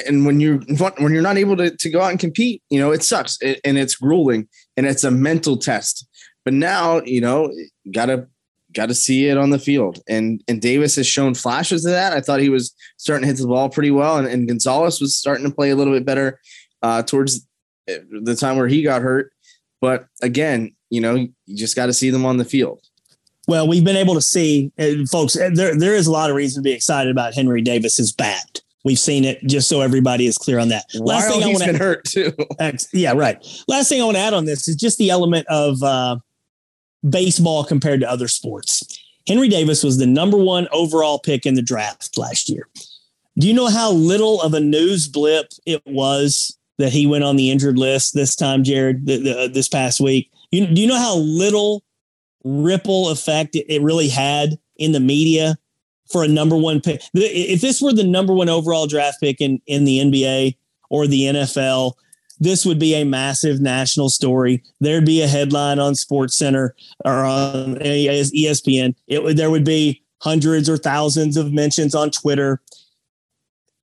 and 0.05 0.25
when 0.25 0.39
you 0.39 0.61
when 0.99 1.13
you're 1.13 1.23
not 1.23 1.37
able 1.37 1.57
to, 1.57 1.75
to 1.75 1.89
go 1.89 2.01
out 2.01 2.11
and 2.11 2.19
compete, 2.19 2.61
you 2.69 2.79
know, 2.79 2.91
it 2.91 3.03
sucks 3.03 3.39
and 3.41 3.77
it's 3.77 3.95
grueling 3.95 4.47
and 4.75 4.85
it's 4.85 5.03
a 5.03 5.11
mental 5.11 5.57
test. 5.57 6.07
But 6.45 6.53
now, 6.53 7.01
you 7.03 7.19
know, 7.19 7.51
gotta 7.91 8.27
gotta 8.73 8.93
see 8.93 9.27
it 9.27 9.37
on 9.37 9.49
the 9.49 9.59
field. 9.59 9.99
And 10.07 10.43
and 10.47 10.61
Davis 10.61 10.95
has 10.97 11.07
shown 11.07 11.33
flashes 11.33 11.85
of 11.85 11.91
that. 11.91 12.13
I 12.13 12.21
thought 12.21 12.39
he 12.39 12.49
was 12.49 12.75
starting 12.97 13.23
to 13.23 13.27
hit 13.27 13.41
the 13.41 13.47
ball 13.47 13.69
pretty 13.69 13.91
well, 13.91 14.17
and, 14.17 14.27
and 14.27 14.47
Gonzalez 14.47 15.01
was 15.01 15.17
starting 15.17 15.45
to 15.45 15.55
play 15.55 15.71
a 15.71 15.75
little 15.75 15.93
bit 15.93 16.05
better 16.05 16.39
uh, 16.81 17.03
towards 17.03 17.45
the 17.87 18.35
time 18.39 18.57
where 18.57 18.67
he 18.67 18.81
got 18.83 19.01
hurt. 19.01 19.31
But 19.81 20.07
again, 20.21 20.75
you 20.89 21.01
know, 21.01 21.15
you 21.15 21.55
just 21.55 21.75
got 21.75 21.87
to 21.87 21.93
see 21.93 22.09
them 22.09 22.25
on 22.25 22.37
the 22.37 22.45
field. 22.45 22.81
Well, 23.47 23.67
we've 23.67 23.83
been 23.83 23.95
able 23.95 24.13
to 24.15 24.21
see, 24.21 24.71
folks. 25.09 25.37
Uh, 25.37 25.49
there, 25.53 25.77
there 25.77 25.95
is 25.95 26.07
a 26.07 26.11
lot 26.11 26.29
of 26.29 26.35
reason 26.35 26.61
to 26.61 26.67
be 26.67 26.73
excited 26.73 27.09
about 27.09 27.33
Henry 27.33 27.61
Davis's 27.61 28.11
bat. 28.11 28.61
We've 28.83 28.99
seen 28.99 29.25
it, 29.25 29.41
just 29.45 29.69
so 29.69 29.81
everybody 29.81 30.27
is 30.27 30.37
clear 30.37 30.59
on 30.59 30.69
that. 30.69 30.85
Last 30.95 31.29
While 31.29 31.39
thing 31.39 31.43
I 31.43 31.47
want 31.47 31.63
to 31.63 31.77
hurt 31.77 32.05
too. 32.05 32.33
yeah, 32.93 33.13
right. 33.13 33.37
Last 33.67 33.89
thing 33.89 34.01
I 34.01 34.05
want 34.05 34.17
to 34.17 34.21
add 34.21 34.33
on 34.33 34.45
this 34.45 34.67
is 34.67 34.75
just 34.75 34.97
the 34.97 35.09
element 35.09 35.45
of 35.47 35.81
uh, 35.81 36.17
baseball 37.09 37.63
compared 37.63 38.01
to 38.01 38.09
other 38.09 38.27
sports. 38.27 38.83
Henry 39.27 39.49
Davis 39.49 39.83
was 39.83 39.97
the 39.97 40.07
number 40.07 40.37
one 40.37 40.67
overall 40.71 41.19
pick 41.19 41.45
in 41.45 41.55
the 41.55 41.61
draft 41.61 42.17
last 42.17 42.49
year. 42.49 42.67
Do 43.37 43.47
you 43.47 43.53
know 43.53 43.67
how 43.67 43.91
little 43.91 44.41
of 44.41 44.53
a 44.53 44.59
news 44.59 45.07
blip 45.07 45.47
it 45.65 45.81
was 45.85 46.56
that 46.77 46.91
he 46.91 47.07
went 47.07 47.23
on 47.23 47.35
the 47.35 47.51
injured 47.51 47.77
list 47.77 48.13
this 48.13 48.35
time, 48.35 48.63
Jared, 48.63 49.05
the, 49.05 49.17
the, 49.17 49.39
uh, 49.39 49.47
this 49.47 49.67
past 49.67 49.99
week? 49.99 50.31
You, 50.51 50.67
do 50.67 50.81
you 50.81 50.87
know 50.87 50.99
how 50.99 51.17
little 51.17 51.83
ripple 52.43 53.09
effect 53.09 53.55
it, 53.55 53.65
it 53.67 53.81
really 53.81 54.07
had 54.07 54.57
in 54.77 54.91
the 54.91 54.99
media 54.99 55.57
for 56.11 56.23
a 56.23 56.27
number 56.27 56.55
one 56.55 56.81
pick? 56.81 57.01
If 57.13 57.61
this 57.61 57.81
were 57.81 57.93
the 57.93 58.03
number 58.03 58.33
one 58.33 58.49
overall 58.49 58.87
draft 58.87 59.19
pick 59.19 59.41
in, 59.41 59.61
in 59.67 59.85
the 59.85 59.99
NBA 59.99 60.57
or 60.89 61.07
the 61.07 61.23
NFL, 61.23 61.93
this 62.39 62.65
would 62.65 62.79
be 62.79 62.93
a 62.93 63.03
massive 63.03 63.61
national 63.61 64.09
story. 64.09 64.63
There'd 64.79 65.05
be 65.05 65.21
a 65.21 65.27
headline 65.27 65.79
on 65.79 65.95
Sports 65.95 66.35
Center 66.35 66.75
or 67.03 67.25
on 67.25 67.75
ESPN. 67.75 68.95
It 69.07 69.23
would 69.23 69.37
there 69.37 69.49
would 69.49 69.65
be 69.65 70.03
hundreds 70.19 70.69
or 70.69 70.77
thousands 70.77 71.37
of 71.37 71.53
mentions 71.53 71.95
on 71.95 72.11
Twitter. 72.11 72.61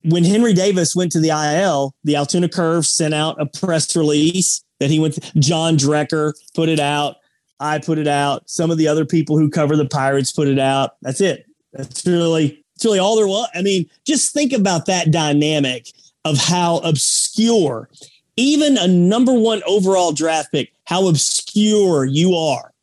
When 0.05 0.23
Henry 0.23 0.53
Davis 0.53 0.95
went 0.95 1.11
to 1.13 1.19
the 1.19 1.29
IL, 1.29 1.93
the 2.03 2.15
Altoona 2.15 2.49
Curve 2.49 2.85
sent 2.85 3.13
out 3.13 3.39
a 3.41 3.45
press 3.45 3.95
release 3.95 4.63
that 4.79 4.89
he 4.89 4.99
went. 4.99 5.19
John 5.39 5.77
Dreker 5.77 6.33
put 6.53 6.69
it 6.69 6.79
out. 6.79 7.17
I 7.59 7.79
put 7.79 7.97
it 7.97 8.07
out. 8.07 8.49
Some 8.49 8.71
of 8.71 8.77
the 8.77 8.87
other 8.87 9.05
people 9.05 9.37
who 9.37 9.49
cover 9.49 9.75
the 9.75 9.87
Pirates 9.87 10.31
put 10.31 10.47
it 10.47 10.59
out. 10.59 10.97
That's 11.01 11.21
it. 11.21 11.45
That's 11.73 12.05
really 12.05 12.63
that's 12.75 12.85
really 12.85 12.99
all 12.99 13.15
there 13.15 13.27
was. 13.27 13.49
I 13.55 13.61
mean, 13.61 13.89
just 14.05 14.33
think 14.33 14.53
about 14.53 14.85
that 14.87 15.11
dynamic 15.11 15.87
of 16.25 16.37
how 16.37 16.77
obscure 16.79 17.89
even 18.37 18.77
a 18.77 18.87
number 18.87 19.33
one 19.33 19.61
overall 19.65 20.11
draft 20.11 20.51
pick, 20.51 20.73
how 20.85 21.07
obscure 21.07 22.05
you 22.05 22.35
are 22.35 22.73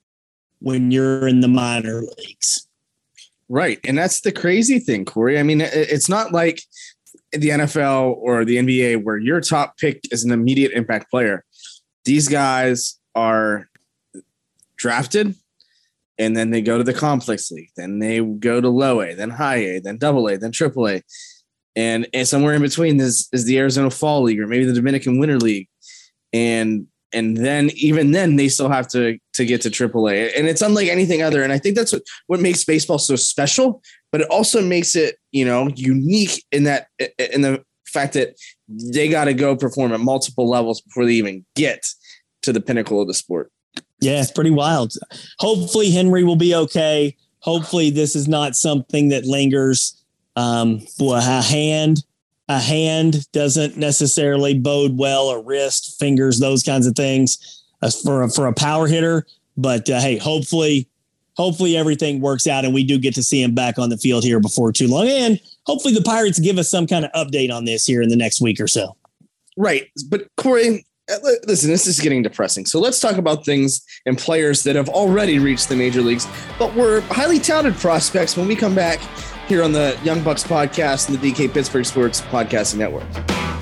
when 0.60 0.90
you're 0.90 1.28
in 1.28 1.40
the 1.40 1.48
minor 1.48 2.02
leagues. 2.18 2.66
Right. 3.48 3.78
And 3.84 3.98
that's 3.98 4.22
the 4.22 4.32
crazy 4.32 4.78
thing, 4.78 5.04
Corey. 5.04 5.38
I 5.38 5.42
mean, 5.42 5.60
it's 5.60 6.08
not 6.08 6.32
like 6.32 6.62
the 7.32 7.50
NFL 7.50 8.16
or 8.16 8.44
the 8.44 8.56
NBA 8.56 9.02
where 9.02 9.18
your 9.18 9.40
top 9.40 9.76
pick 9.78 10.00
is 10.10 10.24
an 10.24 10.32
immediate 10.32 10.72
impact 10.72 11.10
player. 11.10 11.44
These 12.04 12.28
guys 12.28 12.98
are 13.14 13.68
drafted 14.76 15.34
and 16.18 16.36
then 16.36 16.50
they 16.50 16.60
go 16.60 16.78
to 16.78 16.84
the 16.84 16.94
complex 16.94 17.50
league, 17.50 17.70
then 17.76 17.98
they 17.98 18.20
go 18.20 18.60
to 18.60 18.68
low 18.68 19.00
A, 19.00 19.14
then 19.14 19.30
high 19.30 19.56
A, 19.56 19.80
then 19.80 19.96
double 19.96 20.28
A, 20.28 20.36
then 20.36 20.52
triple 20.52 20.88
A 20.88 21.02
and, 21.74 22.06
and 22.12 22.28
somewhere 22.28 22.54
in 22.54 22.62
between 22.62 23.00
is 23.00 23.28
is 23.32 23.44
the 23.44 23.58
Arizona 23.58 23.90
Fall 23.90 24.22
League 24.22 24.40
or 24.40 24.46
maybe 24.46 24.64
the 24.64 24.74
Dominican 24.74 25.18
Winter 25.18 25.38
League, 25.38 25.68
and 26.32 26.86
and 27.12 27.36
then 27.36 27.70
even 27.74 28.12
then 28.12 28.36
they 28.36 28.48
still 28.48 28.68
have 28.68 28.88
to 28.88 29.18
to 29.34 29.44
get 29.44 29.62
to 29.62 29.70
AAA, 29.70 30.36
and 30.36 30.46
it's 30.46 30.62
unlike 30.62 30.88
anything 30.88 31.22
other. 31.22 31.42
And 31.42 31.52
I 31.52 31.58
think 31.58 31.76
that's 31.76 31.92
what 31.92 32.02
what 32.26 32.40
makes 32.40 32.64
baseball 32.64 32.98
so 32.98 33.16
special, 33.16 33.82
but 34.12 34.20
it 34.20 34.28
also 34.28 34.62
makes 34.62 34.94
it 34.94 35.16
you 35.32 35.44
know 35.44 35.68
unique 35.74 36.44
in 36.52 36.64
that 36.64 36.86
in 37.18 37.40
the 37.40 37.64
fact 37.86 38.14
that 38.14 38.34
they 38.68 39.08
got 39.08 39.24
to 39.24 39.34
go 39.34 39.56
perform 39.56 39.92
at 39.92 40.00
multiple 40.00 40.48
levels 40.48 40.80
before 40.80 41.04
they 41.04 41.12
even 41.12 41.44
get 41.56 41.84
to 42.42 42.52
the 42.52 42.60
pinnacle 42.60 43.00
of 43.00 43.08
the 43.08 43.14
sport. 43.14 43.50
Yeah, 44.00 44.20
it's 44.20 44.30
pretty 44.30 44.50
wild. 44.50 44.94
Hopefully 45.38 45.90
Henry 45.90 46.24
will 46.24 46.36
be 46.36 46.54
okay. 46.54 47.16
Hopefully 47.40 47.90
this 47.90 48.16
is 48.16 48.28
not 48.28 48.56
something 48.56 49.08
that 49.10 49.24
lingers 49.24 50.02
um, 50.36 50.86
boy, 50.98 51.16
a 51.16 51.42
hand, 51.42 52.04
a 52.48 52.58
hand 52.58 53.30
doesn't 53.32 53.76
necessarily 53.76 54.58
bode 54.58 54.96
well, 54.96 55.26
or 55.26 55.42
wrist, 55.42 55.98
fingers, 55.98 56.38
those 56.38 56.62
kinds 56.62 56.86
of 56.86 56.94
things 56.94 57.64
uh, 57.82 57.90
for 57.90 58.22
a, 58.22 58.30
for 58.30 58.46
a 58.46 58.52
power 58.52 58.86
hitter. 58.86 59.26
But 59.56 59.88
uh, 59.90 60.00
hey, 60.00 60.16
hopefully, 60.16 60.88
hopefully 61.36 61.76
everything 61.76 62.20
works 62.20 62.46
out 62.46 62.64
and 62.64 62.74
we 62.74 62.84
do 62.84 62.98
get 62.98 63.14
to 63.14 63.22
see 63.22 63.42
him 63.42 63.54
back 63.54 63.78
on 63.78 63.88
the 63.88 63.96
field 63.96 64.24
here 64.24 64.40
before 64.40 64.72
too 64.72 64.88
long. 64.88 65.08
And 65.08 65.40
hopefully 65.66 65.94
the 65.94 66.02
Pirates 66.02 66.38
give 66.38 66.58
us 66.58 66.70
some 66.70 66.86
kind 66.86 67.04
of 67.04 67.12
update 67.12 67.52
on 67.52 67.64
this 67.64 67.86
here 67.86 68.02
in 68.02 68.08
the 68.08 68.16
next 68.16 68.40
week 68.40 68.60
or 68.60 68.68
so. 68.68 68.96
Right. 69.56 69.90
But 70.08 70.26
Corey, 70.36 70.84
uh, 71.10 71.16
listen, 71.46 71.70
this 71.70 71.86
is 71.86 72.00
getting 72.00 72.22
depressing. 72.22 72.66
So 72.66 72.80
let's 72.80 73.00
talk 73.00 73.16
about 73.16 73.44
things 73.44 73.82
and 74.06 74.16
players 74.16 74.62
that 74.64 74.76
have 74.76 74.88
already 74.88 75.38
reached 75.38 75.68
the 75.68 75.76
major 75.76 76.00
leagues, 76.00 76.26
but 76.58 76.74
were 76.74 77.00
highly 77.02 77.38
touted 77.38 77.74
prospects 77.74 78.36
when 78.36 78.48
we 78.48 78.56
come 78.56 78.74
back 78.74 79.00
here 79.48 79.62
on 79.62 79.72
the 79.72 79.98
Young 80.02 80.22
Bucks 80.22 80.44
podcast 80.44 81.08
and 81.08 81.18
the 81.18 81.32
DK 81.32 81.52
Pittsburgh 81.52 81.84
Sports 81.84 82.20
Podcasting 82.22 82.78
Network. 82.78 83.61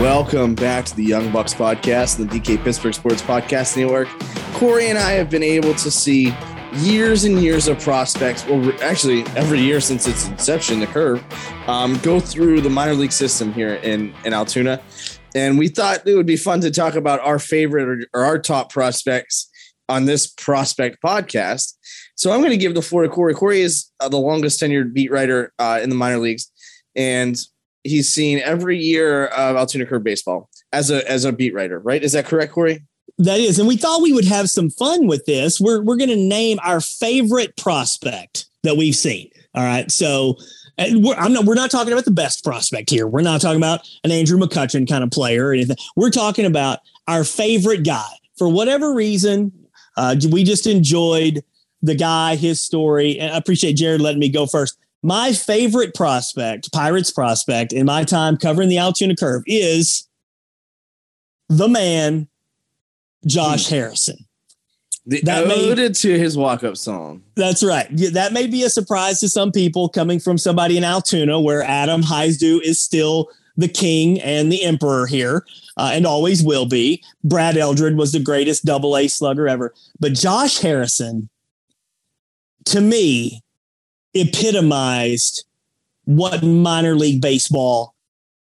Welcome 0.00 0.54
back 0.54 0.86
to 0.86 0.96
the 0.96 1.04
Young 1.04 1.30
Bucks 1.30 1.52
podcast, 1.52 2.16
the 2.16 2.24
DK 2.24 2.64
Pittsburgh 2.64 2.94
Sports 2.94 3.20
Podcast 3.20 3.76
Network. 3.76 4.08
Corey 4.54 4.86
and 4.86 4.96
I 4.96 5.10
have 5.10 5.28
been 5.28 5.42
able 5.42 5.74
to 5.74 5.90
see 5.90 6.34
years 6.72 7.24
and 7.24 7.38
years 7.38 7.68
of 7.68 7.78
prospects, 7.80 8.46
well, 8.46 8.72
actually 8.80 9.24
every 9.36 9.60
year 9.60 9.78
since 9.78 10.08
its 10.08 10.26
inception, 10.26 10.80
the 10.80 10.86
curve, 10.86 11.22
um, 11.68 11.98
go 11.98 12.18
through 12.18 12.62
the 12.62 12.70
minor 12.70 12.94
league 12.94 13.12
system 13.12 13.52
here 13.52 13.74
in, 13.74 14.14
in 14.24 14.32
Altoona. 14.32 14.80
And 15.34 15.58
we 15.58 15.68
thought 15.68 16.08
it 16.08 16.14
would 16.14 16.24
be 16.24 16.38
fun 16.38 16.62
to 16.62 16.70
talk 16.70 16.94
about 16.94 17.20
our 17.20 17.38
favorite 17.38 17.86
or, 17.86 18.06
or 18.14 18.24
our 18.24 18.38
top 18.38 18.72
prospects 18.72 19.50
on 19.86 20.06
this 20.06 20.28
prospect 20.28 20.96
podcast. 21.04 21.74
So 22.14 22.32
I'm 22.32 22.40
going 22.40 22.52
to 22.52 22.56
give 22.56 22.74
the 22.74 22.80
floor 22.80 23.02
to 23.02 23.10
Corey. 23.10 23.34
Corey 23.34 23.60
is 23.60 23.90
uh, 24.00 24.08
the 24.08 24.16
longest 24.16 24.62
tenured 24.62 24.94
beat 24.94 25.10
writer 25.10 25.52
uh, 25.58 25.78
in 25.82 25.90
the 25.90 25.94
minor 25.94 26.16
leagues. 26.16 26.50
And 26.96 27.36
he's 27.84 28.08
seen 28.08 28.40
every 28.40 28.78
year 28.78 29.26
of 29.26 29.56
Altoona 29.56 29.86
Curve 29.86 30.04
baseball 30.04 30.48
as 30.72 30.90
a 30.90 31.08
as 31.10 31.24
a 31.24 31.32
beat 31.32 31.54
writer, 31.54 31.78
right? 31.80 32.02
Is 32.02 32.12
that 32.12 32.26
correct, 32.26 32.52
Corey? 32.52 32.84
That 33.18 33.38
is, 33.38 33.58
and 33.58 33.68
we 33.68 33.76
thought 33.76 34.02
we 34.02 34.12
would 34.12 34.24
have 34.24 34.48
some 34.48 34.70
fun 34.70 35.06
with 35.06 35.26
this. 35.26 35.60
We're 35.60 35.82
we're 35.82 35.96
going 35.96 36.10
to 36.10 36.16
name 36.16 36.58
our 36.62 36.80
favorite 36.80 37.56
prospect 37.56 38.46
that 38.62 38.76
we've 38.76 38.96
seen. 38.96 39.30
All 39.54 39.64
right, 39.64 39.90
so 39.90 40.36
we're, 40.78 41.28
not, 41.28 41.44
we're 41.44 41.54
not 41.54 41.70
talking 41.70 41.92
about 41.92 42.04
the 42.04 42.12
best 42.12 42.44
prospect 42.44 42.88
here. 42.88 43.06
We're 43.06 43.20
not 43.20 43.40
talking 43.40 43.58
about 43.58 43.86
an 44.04 44.10
Andrew 44.10 44.38
McCutchen 44.38 44.88
kind 44.88 45.04
of 45.04 45.10
player 45.10 45.48
or 45.48 45.52
anything. 45.52 45.76
We're 45.96 46.10
talking 46.10 46.46
about 46.46 46.78
our 47.08 47.24
favorite 47.24 47.84
guy. 47.84 48.08
For 48.38 48.48
whatever 48.48 48.94
reason, 48.94 49.52
uh, 49.96 50.16
we 50.30 50.44
just 50.44 50.66
enjoyed 50.66 51.42
the 51.82 51.94
guy, 51.94 52.36
his 52.36 52.62
story. 52.62 53.18
And 53.18 53.34
I 53.34 53.36
appreciate 53.36 53.74
Jared 53.74 54.00
letting 54.00 54.20
me 54.20 54.28
go 54.28 54.46
first. 54.46 54.78
My 55.02 55.32
favorite 55.32 55.94
prospect, 55.94 56.72
Pirates 56.72 57.10
prospect, 57.10 57.72
in 57.72 57.86
my 57.86 58.04
time 58.04 58.36
covering 58.36 58.68
the 58.68 58.78
Altoona 58.78 59.16
curve 59.16 59.42
is 59.46 60.06
the 61.48 61.68
man, 61.68 62.28
Josh 63.26 63.68
hmm. 63.68 63.74
Harrison. 63.74 64.26
The 65.06 65.22
that 65.22 65.46
ode 65.46 65.78
may, 65.78 65.88
to 65.88 66.18
his 66.18 66.36
walk-up 66.36 66.76
song. 66.76 67.22
That's 67.34 67.64
right. 67.64 67.88
That 68.12 68.32
may 68.32 68.46
be 68.46 68.62
a 68.64 68.70
surprise 68.70 69.18
to 69.20 69.28
some 69.28 69.50
people 69.50 69.88
coming 69.88 70.20
from 70.20 70.36
somebody 70.36 70.76
in 70.76 70.84
Altoona, 70.84 71.40
where 71.40 71.62
Adam 71.62 72.02
Hyzdu 72.02 72.60
is 72.62 72.78
still 72.80 73.30
the 73.56 73.68
king 73.68 74.20
and 74.20 74.52
the 74.52 74.62
emperor 74.62 75.06
here, 75.06 75.46
uh, 75.78 75.90
and 75.94 76.06
always 76.06 76.44
will 76.44 76.66
be. 76.66 77.02
Brad 77.24 77.56
Eldred 77.56 77.96
was 77.96 78.12
the 78.12 78.20
greatest 78.20 78.64
double 78.64 78.96
A 78.96 79.08
slugger 79.08 79.48
ever, 79.48 79.74
but 79.98 80.12
Josh 80.12 80.58
Harrison, 80.58 81.30
to 82.66 82.80
me, 82.80 83.42
epitomized 84.14 85.44
what 86.04 86.42
minor 86.42 86.94
league 86.94 87.20
baseball 87.20 87.94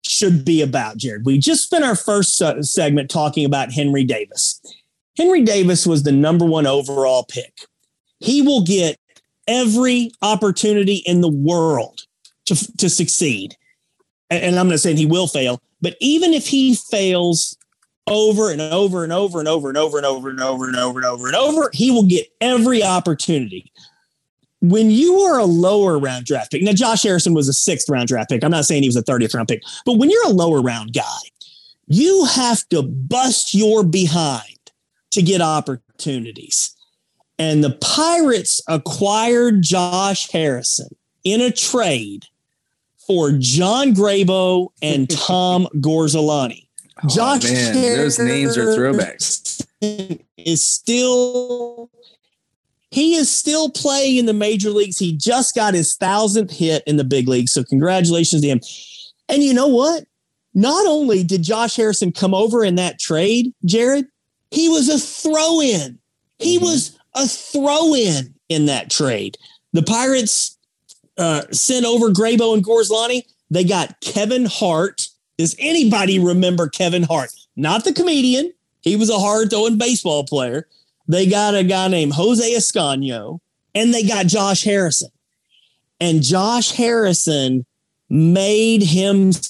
should 0.08 0.44
be 0.44 0.62
about, 0.62 0.98
Jared. 0.98 1.26
We 1.26 1.38
just 1.38 1.64
spent 1.64 1.84
our 1.84 1.96
first 1.96 2.42
segment 2.62 3.10
talking 3.10 3.46
about 3.46 3.72
Henry 3.72 4.04
Davis. 4.04 4.62
Henry 5.18 5.44
Davis 5.44 5.86
was 5.86 6.04
the 6.04 6.12
number 6.12 6.46
one 6.46 6.66
overall 6.66 7.26
pick. 7.26 7.54
He 8.20 8.42
will 8.42 8.64
get 8.64 8.98
every 9.48 10.12
opportunity 10.22 11.04
in 11.06 11.22
the 11.22 11.32
world 11.32 12.02
to, 12.46 12.78
to 12.78 12.90
succeed. 12.90 13.56
And 14.30 14.58
I'm 14.58 14.70
not 14.70 14.80
saying 14.80 14.98
he 14.98 15.06
will 15.06 15.28
fail, 15.28 15.62
but 15.82 15.96
even 16.00 16.34
if 16.34 16.48
he 16.48 16.76
fails 16.76 17.58
over 18.08 18.52
and 18.52 18.62
over 18.62 19.04
and 19.04 19.14
over 19.14 19.40
and 19.40 19.48
over 19.48 19.70
and 19.70 19.78
over 19.78 19.98
and 19.98 20.06
over 20.06 20.30
and 20.30 20.40
over 20.40 20.68
and 20.68 20.76
over 20.76 20.98
and 20.98 21.06
over 21.06 21.28
and 21.28 21.36
over, 21.36 21.70
he 21.74 21.92
will 21.92 22.04
get 22.04 22.28
every 22.42 22.84
opportunity 22.84 23.72
when 24.62 24.92
you 24.92 25.20
are 25.22 25.40
a 25.40 25.46
lower 25.46 25.98
round 25.98 26.26
draft 26.26 26.52
pick, 26.52 26.64
now 26.64 26.74
Josh 26.74 27.04
Harrison 27.04 27.34
was 27.34 27.48
a 27.48 27.54
sixth 27.54 27.90
round 27.90 28.08
draft 28.08 28.30
pick. 28.30 28.44
I'm 28.44 28.52
not 28.52 28.66
saying 28.66 28.84
he 28.84 28.90
was 28.90 28.96
a 28.96 29.04
30th 29.04 29.34
round 29.34 29.48
pick, 29.48 29.64
but 29.86 29.94
when 29.94 30.10
you're 30.10 30.28
a 30.28 30.34
lower 30.34 30.62
round 30.62 30.94
guy, 30.94 31.20
you 31.88 32.26
have 32.26 32.68
to 32.70 32.84
bust 32.84 33.54
your 33.54 33.84
behind 33.84 34.72
to 35.12 35.22
get 35.22 35.42
opportunities. 35.42 36.76
And 37.38 37.64
the 37.64 37.72
Pirates 37.72 38.62
acquired 38.68 39.62
Josh 39.62 40.30
Harrison 40.30 40.90
in 41.24 41.42
a 41.42 41.52
trade 41.52 42.26
for 43.08 43.32
John 43.32 43.94
Grabow 43.94 44.70
and 44.82 45.10
Tom 45.18 45.68
Gorzelanny. 45.76 46.68
Oh, 47.04 47.08
Josh 47.08 47.44
man, 47.44 47.74
those 47.74 48.20
names 48.20 48.58
are 48.58 48.66
throwbacks. 48.66 49.66
Is 50.38 50.64
still 50.64 51.90
he 52.92 53.16
is 53.16 53.30
still 53.30 53.70
playing 53.70 54.18
in 54.18 54.26
the 54.26 54.34
major 54.34 54.72
leagues. 54.72 54.98
He 54.98 55.16
just 55.16 55.56
got 55.56 55.74
his 55.74 55.96
thousandth 55.96 56.52
hit 56.52 56.84
in 56.88 56.98
the 56.98 57.04
big 57.04 57.28
leagues. 57.28 57.52
So 57.52 57.64
congratulations 57.64 58.42
to 58.42 58.48
him. 58.48 58.62
And 59.28 59.44
you 59.44 59.54
know 59.54 59.68
what? 59.68 60.06
Not 60.56 60.88
only 60.88 61.24
did 61.24 61.44
Josh 61.44 61.76
Harrison 61.76 62.12
come 62.12 62.34
over 62.34 62.64
in 62.64 62.76
that 62.76 63.00
trade, 63.00 63.54
Jared, 63.66 64.08
he 64.52 64.68
was 64.70 64.90
a 64.90 64.98
throw 64.98 65.62
in. 65.62 66.00
He 66.40 66.58
mm-hmm. 66.58 66.66
was 66.66 66.98
a 67.16 67.28
throw 67.28 67.94
in 67.94 68.34
in 68.50 68.66
that 68.66 68.90
trade. 68.90 69.38
The 69.74 69.84
Pirates 69.84 70.58
uh, 71.18 71.44
sent 71.52 71.86
over 71.86 72.10
Grabow 72.10 72.56
and 72.56 72.66
Gorzelanny. 72.66 73.24
They 73.52 73.64
got 73.64 74.02
Kevin 74.02 74.46
Hart. 74.46 75.08
Does 75.38 75.56
anybody 75.60 76.18
remember 76.18 76.68
Kevin 76.68 77.04
Hart? 77.04 77.30
Not 77.56 77.84
the 77.84 77.94
comedian. 77.94 78.52
He 78.82 78.96
was 78.96 79.10
a 79.10 79.20
hard 79.20 79.52
throwing 79.52 79.78
baseball 79.78 80.24
player. 80.24 80.68
They 81.10 81.26
got 81.26 81.56
a 81.56 81.64
guy 81.66 81.90
named 81.90 82.14
Jose 82.14 82.50
Ascanio 82.54 83.40
and 83.76 83.94
they 83.94 84.04
got 84.04 84.28
Josh 84.28 84.64
Harrison. 84.64 85.10
And 86.00 86.24
Josh 86.24 86.72
Harrison 86.72 87.66
made 88.10 88.84
himself 88.84 89.50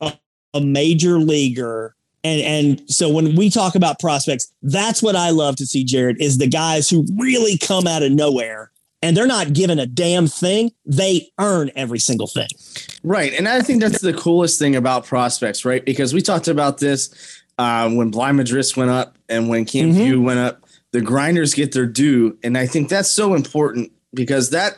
a, 0.00 0.14
a 0.54 0.60
major 0.62 1.18
leaguer 1.18 1.94
and 2.24 2.40
and 2.40 2.90
so 2.90 3.08
when 3.08 3.34
we 3.34 3.50
talk 3.50 3.74
about 3.74 3.98
prospects, 3.98 4.52
that's 4.62 5.02
what 5.02 5.16
I 5.16 5.30
love 5.30 5.56
to 5.56 5.66
see, 5.66 5.84
Jared, 5.84 6.20
is 6.20 6.38
the 6.38 6.46
guys 6.46 6.88
who 6.88 7.04
really 7.16 7.58
come 7.58 7.86
out 7.86 8.02
of 8.02 8.12
nowhere 8.12 8.70
and 9.02 9.16
they're 9.16 9.26
not 9.26 9.52
given 9.52 9.80
a 9.80 9.86
damn 9.86 10.28
thing. 10.28 10.70
They 10.86 11.32
earn 11.40 11.72
every 11.74 11.98
single 11.98 12.28
thing. 12.28 12.48
Right. 13.02 13.32
And 13.32 13.48
I 13.48 13.60
think 13.60 13.82
that's 13.82 14.00
the 14.00 14.12
coolest 14.12 14.60
thing 14.60 14.76
about 14.76 15.04
prospects, 15.04 15.64
right? 15.64 15.84
Because 15.84 16.14
we 16.14 16.22
talked 16.22 16.46
about 16.46 16.78
this 16.78 17.41
uh, 17.62 17.88
when 17.88 18.10
Bligh 18.10 18.32
Madris 18.32 18.76
went 18.76 18.90
up 18.90 19.16
and 19.28 19.48
when 19.48 19.64
Camp 19.64 19.92
mm-hmm. 19.92 20.02
View 20.02 20.20
went 20.20 20.40
up, 20.40 20.64
the 20.90 21.00
grinders 21.00 21.54
get 21.54 21.72
their 21.72 21.86
due. 21.86 22.36
And 22.42 22.58
I 22.58 22.66
think 22.66 22.88
that's 22.88 23.10
so 23.10 23.34
important 23.34 23.92
because 24.12 24.50
that 24.50 24.76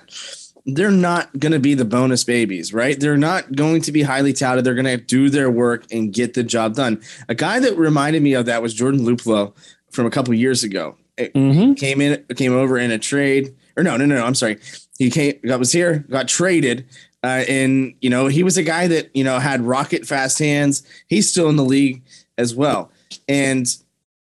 they're 0.67 0.91
not 0.91 1.39
going 1.39 1.53
to 1.53 1.59
be 1.59 1.75
the 1.75 1.85
bonus 1.87 2.25
babies, 2.25 2.75
right? 2.75 3.01
They're 3.01 3.17
not 3.17 3.53
going 3.53 3.81
to 3.83 3.93
be 3.93 4.03
highly 4.03 4.33
touted. 4.35 4.65
They're 4.65 4.75
going 4.75 4.85
to 4.85 4.99
do 4.99 5.31
their 5.31 5.51
work 5.51 5.91
and 5.91 6.13
get 6.13 6.35
the 6.35 6.43
job 6.43 6.75
done. 6.75 7.03
A 7.29 7.35
guy 7.35 7.59
that 7.59 7.77
reminded 7.77 8.23
me 8.23 8.35
of 8.35 8.47
that 8.47 8.61
was 8.63 8.75
Jordan 8.75 9.01
Luplow 9.01 9.55
from 9.91 10.07
a 10.07 10.11
couple 10.11 10.35
years 10.35 10.63
ago. 10.63 10.97
Mm-hmm. 11.19 11.75
Came 11.75 12.01
in, 12.01 12.25
came 12.37 12.53
over 12.53 12.77
in 12.77 12.91
a 12.91 12.99
trade, 12.99 13.55
or 13.77 13.83
no, 13.83 13.97
no, 13.97 14.05
no, 14.05 14.17
no. 14.17 14.25
I'm 14.25 14.35
sorry. 14.35 14.59
He 14.99 15.11
came, 15.11 15.39
got 15.45 15.59
was 15.59 15.73
here, 15.73 15.99
got 16.11 16.29
traded, 16.29 16.87
uh, 17.23 17.45
and 17.49 17.95
you 18.01 18.11
know 18.11 18.27
he 18.27 18.43
was 18.43 18.57
a 18.57 18.65
guy 18.65 18.89
that 18.89 19.15
you 19.15 19.23
know 19.23 19.39
had 19.39 19.61
rocket 19.63 20.07
fast 20.07 20.39
hands. 20.41 20.83
He's 21.07 21.31
still 21.31 21.49
in 21.49 21.57
the 21.57 21.65
league 21.65 22.03
as 22.39 22.55
well. 22.55 22.91
And 23.29 23.67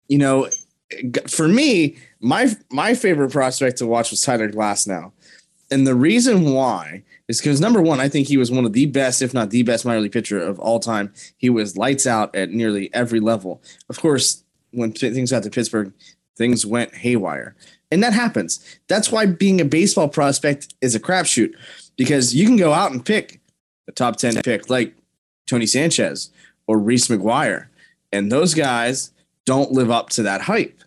you 0.08 0.18
know, 0.18 0.48
for 1.28 1.48
me, 1.48 1.96
my 2.20 2.54
my 2.70 2.94
favorite 2.94 3.32
prospect 3.32 3.78
to 3.78 3.86
watch 3.86 4.10
was 4.10 4.20
Tyler 4.20 4.48
Glasnow. 4.48 5.12
And 5.70 5.86
the 5.86 5.94
reason 5.94 6.52
why 6.52 7.02
is 7.26 7.40
because 7.40 7.60
number 7.60 7.80
one, 7.80 8.00
I 8.00 8.08
think 8.08 8.28
he 8.28 8.36
was 8.36 8.50
one 8.50 8.64
of 8.64 8.74
the 8.74 8.86
best, 8.86 9.22
if 9.22 9.32
not 9.32 9.50
the 9.50 9.62
best, 9.62 9.84
minor 9.84 10.00
league 10.00 10.12
pitcher 10.12 10.38
of 10.38 10.58
all 10.60 10.78
time. 10.78 11.12
He 11.36 11.48
was 11.48 11.76
lights 11.76 12.06
out 12.06 12.34
at 12.36 12.50
nearly 12.50 12.92
every 12.92 13.20
level. 13.20 13.62
Of 13.88 14.00
course, 14.00 14.44
when 14.72 14.92
things 14.92 15.30
got 15.30 15.42
to 15.42 15.50
Pittsburgh, 15.50 15.92
things 16.36 16.66
went 16.66 16.94
haywire, 16.94 17.54
and 17.90 18.02
that 18.02 18.12
happens. 18.12 18.78
That's 18.88 19.10
why 19.10 19.26
being 19.26 19.60
a 19.60 19.64
baseball 19.64 20.08
prospect 20.08 20.74
is 20.80 20.94
a 20.94 21.00
crapshoot 21.00 21.54
because 21.96 22.34
you 22.34 22.46
can 22.46 22.56
go 22.56 22.72
out 22.72 22.92
and 22.92 23.04
pick 23.04 23.40
a 23.88 23.92
top 23.92 24.16
ten 24.16 24.40
pick 24.42 24.68
like 24.68 24.94
Tony 25.46 25.66
Sanchez 25.66 26.30
or 26.66 26.78
Reese 26.78 27.08
McGuire 27.08 27.66
and 28.14 28.30
those 28.30 28.54
guys 28.54 29.10
don't 29.44 29.72
live 29.72 29.90
up 29.90 30.10
to 30.10 30.22
that 30.22 30.42
hype, 30.42 30.82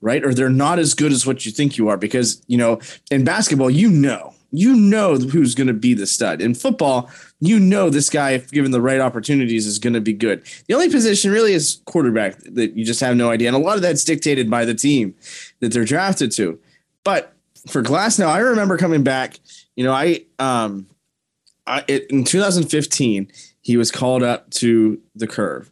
right? 0.00 0.24
Or 0.24 0.34
they're 0.34 0.50
not 0.50 0.78
as 0.78 0.94
good 0.94 1.12
as 1.12 1.26
what 1.26 1.46
you 1.46 1.52
think 1.52 1.78
you 1.78 1.88
are 1.88 1.96
because, 1.96 2.42
you 2.46 2.58
know, 2.58 2.80
in 3.10 3.24
basketball, 3.24 3.70
you 3.70 3.88
know, 3.88 4.34
you 4.50 4.74
know 4.74 5.16
who's 5.16 5.54
going 5.54 5.68
to 5.68 5.72
be 5.72 5.94
the 5.94 6.06
stud. 6.06 6.42
In 6.42 6.54
football, 6.54 7.08
you 7.40 7.58
know 7.58 7.88
this 7.88 8.10
guy, 8.10 8.32
if 8.32 8.50
given 8.50 8.70
the 8.70 8.82
right 8.82 9.00
opportunities, 9.00 9.66
is 9.66 9.78
going 9.78 9.94
to 9.94 10.00
be 10.00 10.12
good. 10.12 10.44
The 10.68 10.74
only 10.74 10.90
position 10.90 11.30
really 11.30 11.54
is 11.54 11.80
quarterback 11.86 12.36
that 12.40 12.76
you 12.76 12.84
just 12.84 13.00
have 13.00 13.16
no 13.16 13.30
idea. 13.30 13.48
And 13.48 13.56
a 13.56 13.60
lot 13.60 13.76
of 13.76 13.82
that's 13.82 14.04
dictated 14.04 14.50
by 14.50 14.66
the 14.66 14.74
team 14.74 15.14
that 15.60 15.72
they're 15.72 15.86
drafted 15.86 16.32
to. 16.32 16.58
But 17.02 17.32
for 17.66 17.82
Glasnow, 17.82 18.26
I 18.26 18.38
remember 18.40 18.76
coming 18.76 19.02
back, 19.02 19.38
you 19.74 19.84
know, 19.84 19.92
I, 19.92 20.24
um, 20.38 20.86
I, 21.66 21.84
it, 21.88 22.10
in 22.10 22.24
2015, 22.24 23.30
he 23.62 23.76
was 23.76 23.90
called 23.90 24.22
up 24.22 24.50
to 24.50 25.00
the 25.14 25.26
curve 25.26 25.70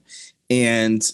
and 0.50 1.08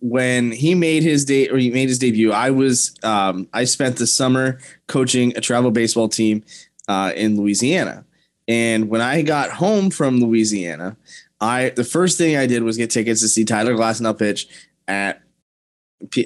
when 0.00 0.52
he 0.52 0.74
made 0.74 1.02
his 1.02 1.24
day 1.24 1.48
or 1.48 1.58
he 1.58 1.70
made 1.70 1.88
his 1.88 1.98
debut, 1.98 2.30
I 2.30 2.50
was 2.50 2.94
um, 3.02 3.48
I 3.52 3.64
spent 3.64 3.96
the 3.96 4.06
summer 4.06 4.58
coaching 4.86 5.36
a 5.36 5.40
travel 5.40 5.70
baseball 5.70 6.08
team 6.08 6.44
uh, 6.88 7.12
in 7.16 7.36
Louisiana. 7.36 8.04
And 8.46 8.90
when 8.90 9.00
I 9.00 9.22
got 9.22 9.50
home 9.50 9.90
from 9.90 10.20
Louisiana, 10.20 10.96
I 11.40 11.70
the 11.70 11.84
first 11.84 12.18
thing 12.18 12.36
I 12.36 12.46
did 12.46 12.62
was 12.62 12.76
get 12.76 12.90
tickets 12.90 13.20
to 13.22 13.28
see 13.28 13.44
Tyler 13.44 13.74
Glasnow 13.74 14.16
pitch 14.16 14.46
at, 14.86 15.22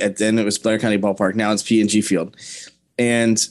at 0.01 0.17
then 0.17 0.39
it 0.39 0.45
was 0.45 0.59
Blair 0.59 0.79
County 0.79 0.99
Ballpark. 0.99 1.37
Now 1.37 1.53
it's 1.53 1.63
P&G 1.63 2.01
Field. 2.03 2.37
And 2.99 3.45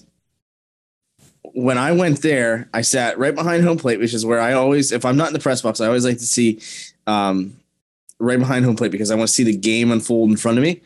when 1.53 1.77
I 1.77 1.93
went 1.93 2.21
there, 2.21 2.69
I 2.73 2.81
sat 2.81 3.17
right 3.17 3.33
behind 3.33 3.63
home 3.63 3.77
plate, 3.77 3.99
which 3.99 4.13
is 4.13 4.25
where 4.25 4.41
I 4.41 4.53
always, 4.53 4.91
if 4.91 5.05
I'm 5.05 5.15
not 5.15 5.27
in 5.27 5.33
the 5.33 5.39
press 5.39 5.61
box, 5.61 5.79
I 5.79 5.87
always 5.87 6.03
like 6.03 6.17
to 6.17 6.25
see 6.25 6.59
um, 7.07 7.57
right 8.19 8.39
behind 8.39 8.65
home 8.65 8.75
plate 8.75 8.91
because 8.91 9.11
I 9.11 9.15
want 9.15 9.27
to 9.27 9.33
see 9.33 9.43
the 9.43 9.55
game 9.55 9.91
unfold 9.91 10.29
in 10.29 10.37
front 10.37 10.57
of 10.57 10.63
me 10.63 10.81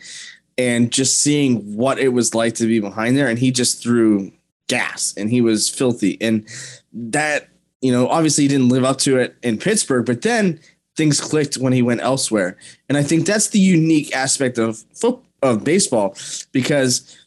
and 0.58 0.92
just 0.92 1.22
seeing 1.22 1.76
what 1.76 1.98
it 1.98 2.10
was 2.10 2.36
like 2.36 2.56
to 2.56 2.68
be 2.68 2.80
behind 2.80 3.18
there. 3.18 3.28
And 3.28 3.40
he 3.40 3.52
just 3.52 3.82
threw 3.82 4.32
gas 4.68 5.14
and 5.18 5.30
he 5.30 5.42
was 5.42 5.70
filthy. 5.70 6.18
And 6.22 6.48
that, 6.94 7.50
you 7.82 7.92
know, 7.92 8.08
obviously 8.08 8.44
he 8.44 8.48
didn't 8.48 8.70
live 8.70 8.84
up 8.84 8.98
to 9.00 9.18
it 9.18 9.36
in 9.44 9.58
Pittsburgh, 9.58 10.06
but 10.06 10.22
then 10.22 10.60
things 10.96 11.20
clicked 11.20 11.56
when 11.56 11.74
he 11.74 11.82
went 11.82 12.02
elsewhere. 12.02 12.58
And 12.90 12.98
I 12.98 13.04
think 13.04 13.26
that's 13.26 13.50
the 13.50 13.60
unique 13.60 14.16
aspect 14.16 14.58
of 14.58 14.84
football, 14.94 15.26
of 15.42 15.64
baseball 15.64 16.16
because 16.52 17.18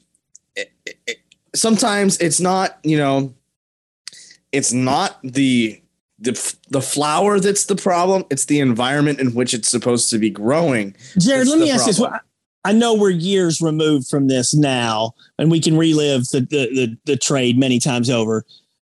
it, 0.55 0.71
it, 0.87 1.19
sometimes 1.55 2.17
it's 2.19 2.41
not, 2.41 2.79
you 2.85 2.97
know, 2.97 3.35
it's 4.53 4.73
not 4.73 5.19
the 5.25 5.81
the 6.19 6.57
the 6.71 6.81
flower 6.81 7.41
that's 7.41 7.67
the 7.67 7.77
problem. 7.77 8.25
It's 8.31 8.47
the 8.47 8.61
environment 8.61 9.19
in 9.21 9.35
which 9.35 9.55
it's 9.55 9.69
supposed 9.69 10.11
to 10.11 10.19
be 10.19 10.31
growing. 10.31 10.95
Jared, 11.19 11.49
let 11.49 11.59
me 11.59 11.71
ask 11.71 11.85
problem. 11.85 12.13
this. 12.13 12.21
I 12.65 12.73
know 12.73 12.95
we're 12.95 13.11
years 13.11 13.61
removed 13.61 14.09
from 14.09 14.29
this 14.29 14.55
now, 14.55 15.15
and 15.39 15.51
we 15.51 15.61
can 15.61 15.77
relive 15.77 16.29
the, 16.29 16.41
the 16.41 16.69
the, 16.75 16.99
the 17.05 17.17
trade 17.17 17.59
many 17.59 17.79
times 17.79 18.09
over. 18.09 18.45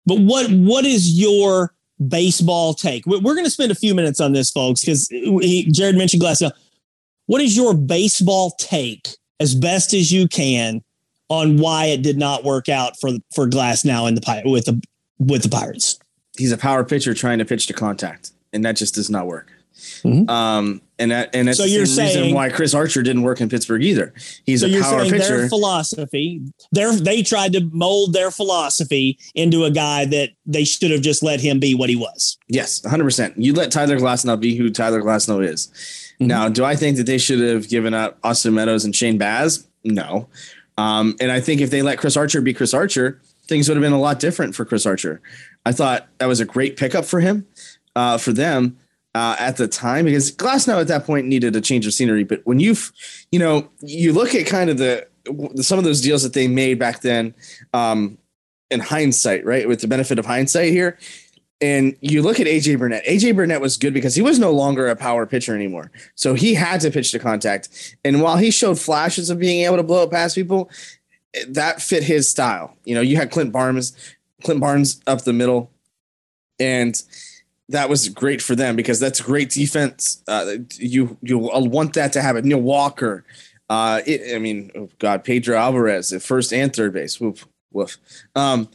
But 0.06 0.20
what 0.20 0.50
what 0.50 0.84
is 0.84 1.18
your 1.18 1.74
baseball 2.08 2.74
take? 2.74 3.04
We're 3.06 3.20
going 3.20 3.44
to 3.44 3.50
spend 3.50 3.72
a 3.72 3.76
few 3.76 3.94
minutes 3.94 4.20
on 4.20 4.32
this, 4.32 4.50
folks, 4.50 4.80
because 4.80 5.08
Jared 5.08 5.96
mentioned 5.96 6.22
Glasnow. 6.22 6.52
What 7.26 7.40
is 7.40 7.56
your 7.56 7.74
baseball 7.74 8.52
take, 8.52 9.08
as 9.40 9.54
best 9.54 9.92
as 9.92 10.12
you 10.12 10.28
can, 10.28 10.82
on 11.28 11.56
why 11.58 11.86
it 11.86 12.02
did 12.02 12.16
not 12.16 12.44
work 12.44 12.68
out 12.68 12.98
for 13.00 13.10
for 13.34 13.48
Glasnow 13.48 14.08
in 14.08 14.14
the 14.14 14.42
with 14.44 14.66
the 14.66 14.80
with 15.18 15.42
the 15.42 15.48
Pirates? 15.48 15.98
He's 16.38 16.52
a 16.52 16.58
power 16.58 16.84
pitcher 16.84 17.14
trying 17.14 17.38
to 17.38 17.44
pitch 17.44 17.66
to 17.68 17.72
contact, 17.72 18.32
and 18.52 18.64
that 18.64 18.76
just 18.76 18.94
does 18.94 19.10
not 19.10 19.26
work. 19.26 19.52
Mm-hmm. 19.76 20.28
Um, 20.30 20.80
and 20.98 21.10
that, 21.10 21.34
and 21.34 21.48
that's 21.48 21.58
so 21.58 21.64
you're 21.64 21.84
saying, 21.84 22.16
reason 22.16 22.34
why 22.34 22.48
Chris 22.48 22.72
Archer 22.72 23.02
didn't 23.02 23.22
work 23.22 23.40
in 23.40 23.48
Pittsburgh 23.48 23.82
either. 23.82 24.14
He's 24.44 24.62
so 24.62 24.66
a 24.66 24.80
power 24.80 25.04
pitcher. 25.04 25.38
Their 25.38 25.48
philosophy, 25.48 26.40
their 26.72 26.94
they 26.96 27.22
tried 27.22 27.52
to 27.52 27.68
mold 27.72 28.14
their 28.14 28.30
philosophy 28.30 29.18
into 29.34 29.64
a 29.64 29.70
guy 29.70 30.06
that 30.06 30.30
they 30.46 30.64
should 30.64 30.90
have 30.90 31.02
just 31.02 31.22
let 31.22 31.40
him 31.40 31.60
be 31.60 31.74
what 31.74 31.90
he 31.90 31.96
was. 31.96 32.38
Yes, 32.48 32.82
100. 32.82 33.04
percent 33.04 33.34
You 33.36 33.52
let 33.52 33.70
Tyler 33.70 33.98
Glasnow 33.98 34.40
be 34.40 34.56
who 34.56 34.70
Tyler 34.70 35.02
Glasnow 35.02 35.46
is. 35.46 35.66
Mm-hmm. 35.66 36.26
Now, 36.26 36.48
do 36.48 36.64
I 36.64 36.76
think 36.76 36.96
that 36.96 37.04
they 37.04 37.18
should 37.18 37.40
have 37.40 37.68
given 37.68 37.92
up 37.92 38.18
Austin 38.24 38.54
Meadows 38.54 38.84
and 38.84 38.96
Shane 38.96 39.18
Baz? 39.18 39.66
No. 39.84 40.28
Um, 40.78 41.16
and 41.20 41.30
I 41.30 41.40
think 41.40 41.60
if 41.60 41.70
they 41.70 41.82
let 41.82 41.98
Chris 41.98 42.16
Archer 42.16 42.40
be 42.40 42.54
Chris 42.54 42.72
Archer, 42.72 43.20
things 43.46 43.68
would 43.68 43.76
have 43.76 43.82
been 43.82 43.92
a 43.92 44.00
lot 44.00 44.20
different 44.20 44.54
for 44.54 44.64
Chris 44.64 44.86
Archer. 44.86 45.20
I 45.66 45.72
thought 45.72 46.06
that 46.18 46.26
was 46.26 46.38
a 46.38 46.44
great 46.44 46.76
pickup 46.76 47.04
for 47.04 47.18
him, 47.18 47.44
uh, 47.96 48.18
for 48.18 48.32
them 48.32 48.78
uh, 49.16 49.34
at 49.38 49.56
the 49.56 49.66
time 49.66 50.04
because 50.04 50.30
Glasnow 50.30 50.80
at 50.80 50.86
that 50.86 51.04
point 51.04 51.26
needed 51.26 51.56
a 51.56 51.60
change 51.60 51.86
of 51.86 51.92
scenery. 51.92 52.22
But 52.22 52.40
when 52.44 52.60
you, 52.60 52.76
you 53.32 53.40
know, 53.40 53.68
you 53.80 54.12
look 54.12 54.34
at 54.34 54.46
kind 54.46 54.70
of 54.70 54.78
the 54.78 55.08
some 55.60 55.76
of 55.76 55.84
those 55.84 56.00
deals 56.00 56.22
that 56.22 56.34
they 56.34 56.46
made 56.46 56.78
back 56.78 57.00
then, 57.00 57.34
um, 57.74 58.16
in 58.70 58.78
hindsight, 58.78 59.44
right, 59.44 59.66
with 59.66 59.80
the 59.80 59.88
benefit 59.88 60.20
of 60.20 60.26
hindsight 60.26 60.72
here, 60.72 60.98
and 61.60 61.96
you 62.00 62.22
look 62.22 62.38
at 62.38 62.46
AJ 62.46 62.78
Burnett. 62.78 63.04
AJ 63.04 63.34
Burnett 63.34 63.60
was 63.60 63.76
good 63.76 63.92
because 63.92 64.14
he 64.14 64.22
was 64.22 64.38
no 64.38 64.52
longer 64.52 64.86
a 64.86 64.94
power 64.94 65.26
pitcher 65.26 65.56
anymore, 65.56 65.90
so 66.14 66.34
he 66.34 66.54
had 66.54 66.80
to 66.82 66.92
pitch 66.92 67.10
to 67.10 67.18
contact. 67.18 67.96
And 68.04 68.22
while 68.22 68.36
he 68.36 68.52
showed 68.52 68.78
flashes 68.78 69.30
of 69.30 69.40
being 69.40 69.64
able 69.64 69.78
to 69.78 69.82
blow 69.82 70.04
it 70.04 70.12
past 70.12 70.36
people, 70.36 70.70
that 71.48 71.82
fit 71.82 72.02
his 72.02 72.28
style. 72.28 72.76
You 72.84 72.94
know, 72.94 73.00
you 73.00 73.16
had 73.16 73.30
Clint 73.30 73.52
Barmes, 73.52 73.96
Clint 74.46 74.60
Barmes 74.60 75.00
up 75.06 75.22
the 75.22 75.32
middle, 75.32 75.72
and 76.60 77.00
that 77.68 77.88
was 77.88 78.08
great 78.08 78.40
for 78.40 78.54
them 78.54 78.76
because 78.76 79.00
that's 79.00 79.20
great 79.20 79.50
defense. 79.50 80.22
Uh, 80.28 80.58
you 80.76 81.18
you 81.20 81.36
want 81.38 81.94
that 81.94 82.12
to 82.12 82.22
happen. 82.22 82.48
Neil 82.48 82.60
Walker, 82.60 83.24
uh, 83.68 84.02
it, 84.06 84.34
I 84.34 84.38
mean, 84.38 84.70
oh 84.76 84.88
God, 85.00 85.24
Pedro 85.24 85.56
Alvarez 85.56 86.12
at 86.12 86.22
first 86.22 86.52
and 86.52 86.74
third 86.74 86.92
base. 86.92 87.20
Woof, 87.20 87.46
woof. 87.72 87.98
Um, 88.36 88.68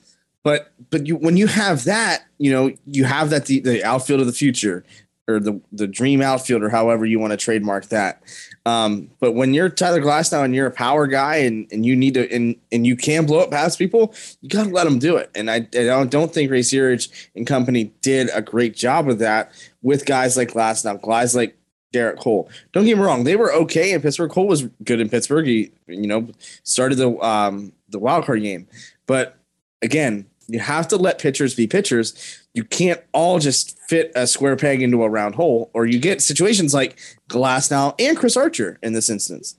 but 0.43 0.73
but 0.89 1.07
you 1.07 1.15
when 1.15 1.37
you 1.37 1.47
have 1.47 1.85
that, 1.85 2.25
you 2.37 2.51
know, 2.51 2.73
you 2.85 3.05
have 3.05 3.29
that 3.29 3.45
the, 3.45 3.61
the 3.61 3.81
outfield 3.83 4.19
of 4.19 4.27
the 4.27 4.33
future 4.33 4.83
or 5.27 5.39
the 5.39 5.61
the 5.71 5.87
dream 5.87 6.21
outfield 6.21 6.63
or 6.63 6.69
however 6.69 7.05
you 7.05 7.19
want 7.19 7.31
to 7.31 7.37
trademark 7.37 7.87
that. 7.87 8.21
Um, 8.65 9.09
but 9.19 9.33
when 9.33 9.53
you're 9.53 9.69
Tyler 9.69 10.01
Glasnow 10.01 10.43
and 10.43 10.53
you're 10.53 10.67
a 10.67 10.71
power 10.71 11.07
guy 11.07 11.37
and, 11.37 11.67
and 11.71 11.85
you 11.85 11.95
need 11.95 12.15
to 12.15 12.31
and 12.33 12.55
and 12.71 12.85
you 12.85 12.95
can 12.95 13.25
blow 13.25 13.39
up 13.39 13.51
past 13.51 13.77
people, 13.77 14.13
you 14.41 14.49
got 14.49 14.65
to 14.65 14.69
let 14.69 14.85
them 14.85 14.99
do 14.99 15.17
it. 15.17 15.31
And 15.35 15.49
I, 15.49 15.55
I 15.55 15.61
don't, 15.61 16.11
don't 16.11 16.33
think 16.33 16.51
Ray 16.51 16.61
Searage 16.61 17.29
and 17.35 17.45
company 17.47 17.93
did 18.01 18.29
a 18.33 18.41
great 18.41 18.75
job 18.75 19.09
of 19.09 19.19
that 19.19 19.51
with 19.81 20.05
guys 20.05 20.37
like 20.37 20.51
Glasnow, 20.51 21.01
guys 21.01 21.35
like 21.35 21.57
Gerrit 21.93 22.19
Cole. 22.19 22.49
Don't 22.71 22.85
get 22.85 22.97
me 22.97 23.03
wrong; 23.03 23.23
they 23.23 23.35
were 23.35 23.53
okay 23.53 23.91
in 23.91 24.01
Pittsburgh. 24.01 24.31
Cole 24.31 24.47
was 24.47 24.63
good 24.83 24.99
in 24.99 25.09
Pittsburgh. 25.09 25.45
He, 25.45 25.71
you 25.87 26.07
know, 26.07 26.29
started 26.63 26.95
the 26.95 27.17
um 27.19 27.73
the 27.89 27.99
wild 27.99 28.25
card 28.25 28.41
game, 28.41 28.67
but 29.07 29.37
again, 29.81 30.25
you 30.51 30.59
have 30.59 30.87
to 30.89 30.97
let 30.97 31.17
pitchers 31.17 31.55
be 31.55 31.65
pitchers. 31.65 32.13
You 32.53 32.65
can't 32.65 33.01
all 33.13 33.39
just 33.39 33.79
fit 33.87 34.11
a 34.15 34.27
square 34.27 34.57
peg 34.57 34.81
into 34.81 35.03
a 35.03 35.09
round 35.09 35.35
hole, 35.35 35.71
or 35.73 35.85
you 35.85 35.97
get 35.97 36.21
situations 36.21 36.73
like 36.73 36.99
Glasnow 37.29 37.95
and 37.99 38.17
Chris 38.17 38.35
Archer 38.35 38.77
in 38.83 38.91
this 38.93 39.09
instance. 39.09 39.55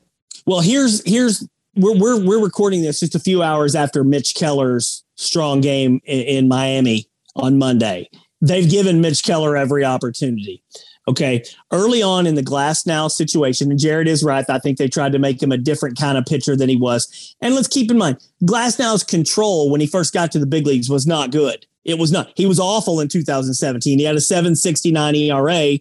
Well, 0.47 0.61
here's 0.61 1.03
here's 1.07 1.49
we're 1.77 1.99
we're 1.99 2.23
we're 2.23 2.45
recording 2.45 2.83
this 2.83 3.01
just 3.01 3.15
a 3.15 3.21
few 3.21 3.43
hours 3.43 3.75
after 3.75 4.05
Mitch 4.05 4.35
Keller's 4.35 5.03
strong 5.17 5.63
game 5.63 6.01
in, 6.05 6.21
in 6.21 6.49
Miami 6.49 7.09
on 7.37 7.59
Monday. 7.59 8.09
They've 8.43 8.69
given 8.69 9.01
Mitch 9.01 9.23
Keller 9.23 9.57
every 9.57 9.85
opportunity. 9.85 10.63
Okay. 11.09 11.43
Early 11.73 12.03
on 12.03 12.27
in 12.27 12.37
the 12.37 12.43
Glasnow 12.43 13.11
situation, 13.11 13.71
and 13.71 13.79
Jared 13.79 14.07
is 14.07 14.23
right. 14.23 14.45
I 14.49 14.59
think 14.59 14.79
they 14.79 14.89
tried 14.89 15.13
to 15.13 15.19
make 15.19 15.43
him 15.43 15.51
a 15.51 15.59
different 15.59 15.99
kind 15.99 16.17
of 16.17 16.25
pitcher 16.27 16.55
than 16.57 16.69
he 16.69 16.77
was. 16.77 17.35
And 17.41 17.55
let's 17.55 17.69
keep 17.69 17.91
in 17.91 17.99
mind, 17.99 18.19
Glasnow's 18.45 19.03
control 19.03 19.71
when 19.71 19.81
he 19.81 19.87
first 19.87 20.15
got 20.15 20.31
to 20.33 20.39
the 20.39 20.47
big 20.47 20.67
leagues 20.67 20.89
was 20.89 21.07
not 21.07 21.33
good. 21.33 21.67
It 21.85 21.99
was 21.99 22.13
not. 22.13 22.33
He 22.37 22.47
was 22.47 22.61
awful 22.61 23.01
in 23.01 23.09
2017. 23.09 23.99
He 23.99 24.05
had 24.05 24.15
a 24.15 24.21
769 24.21 25.15
ERA 25.17 25.79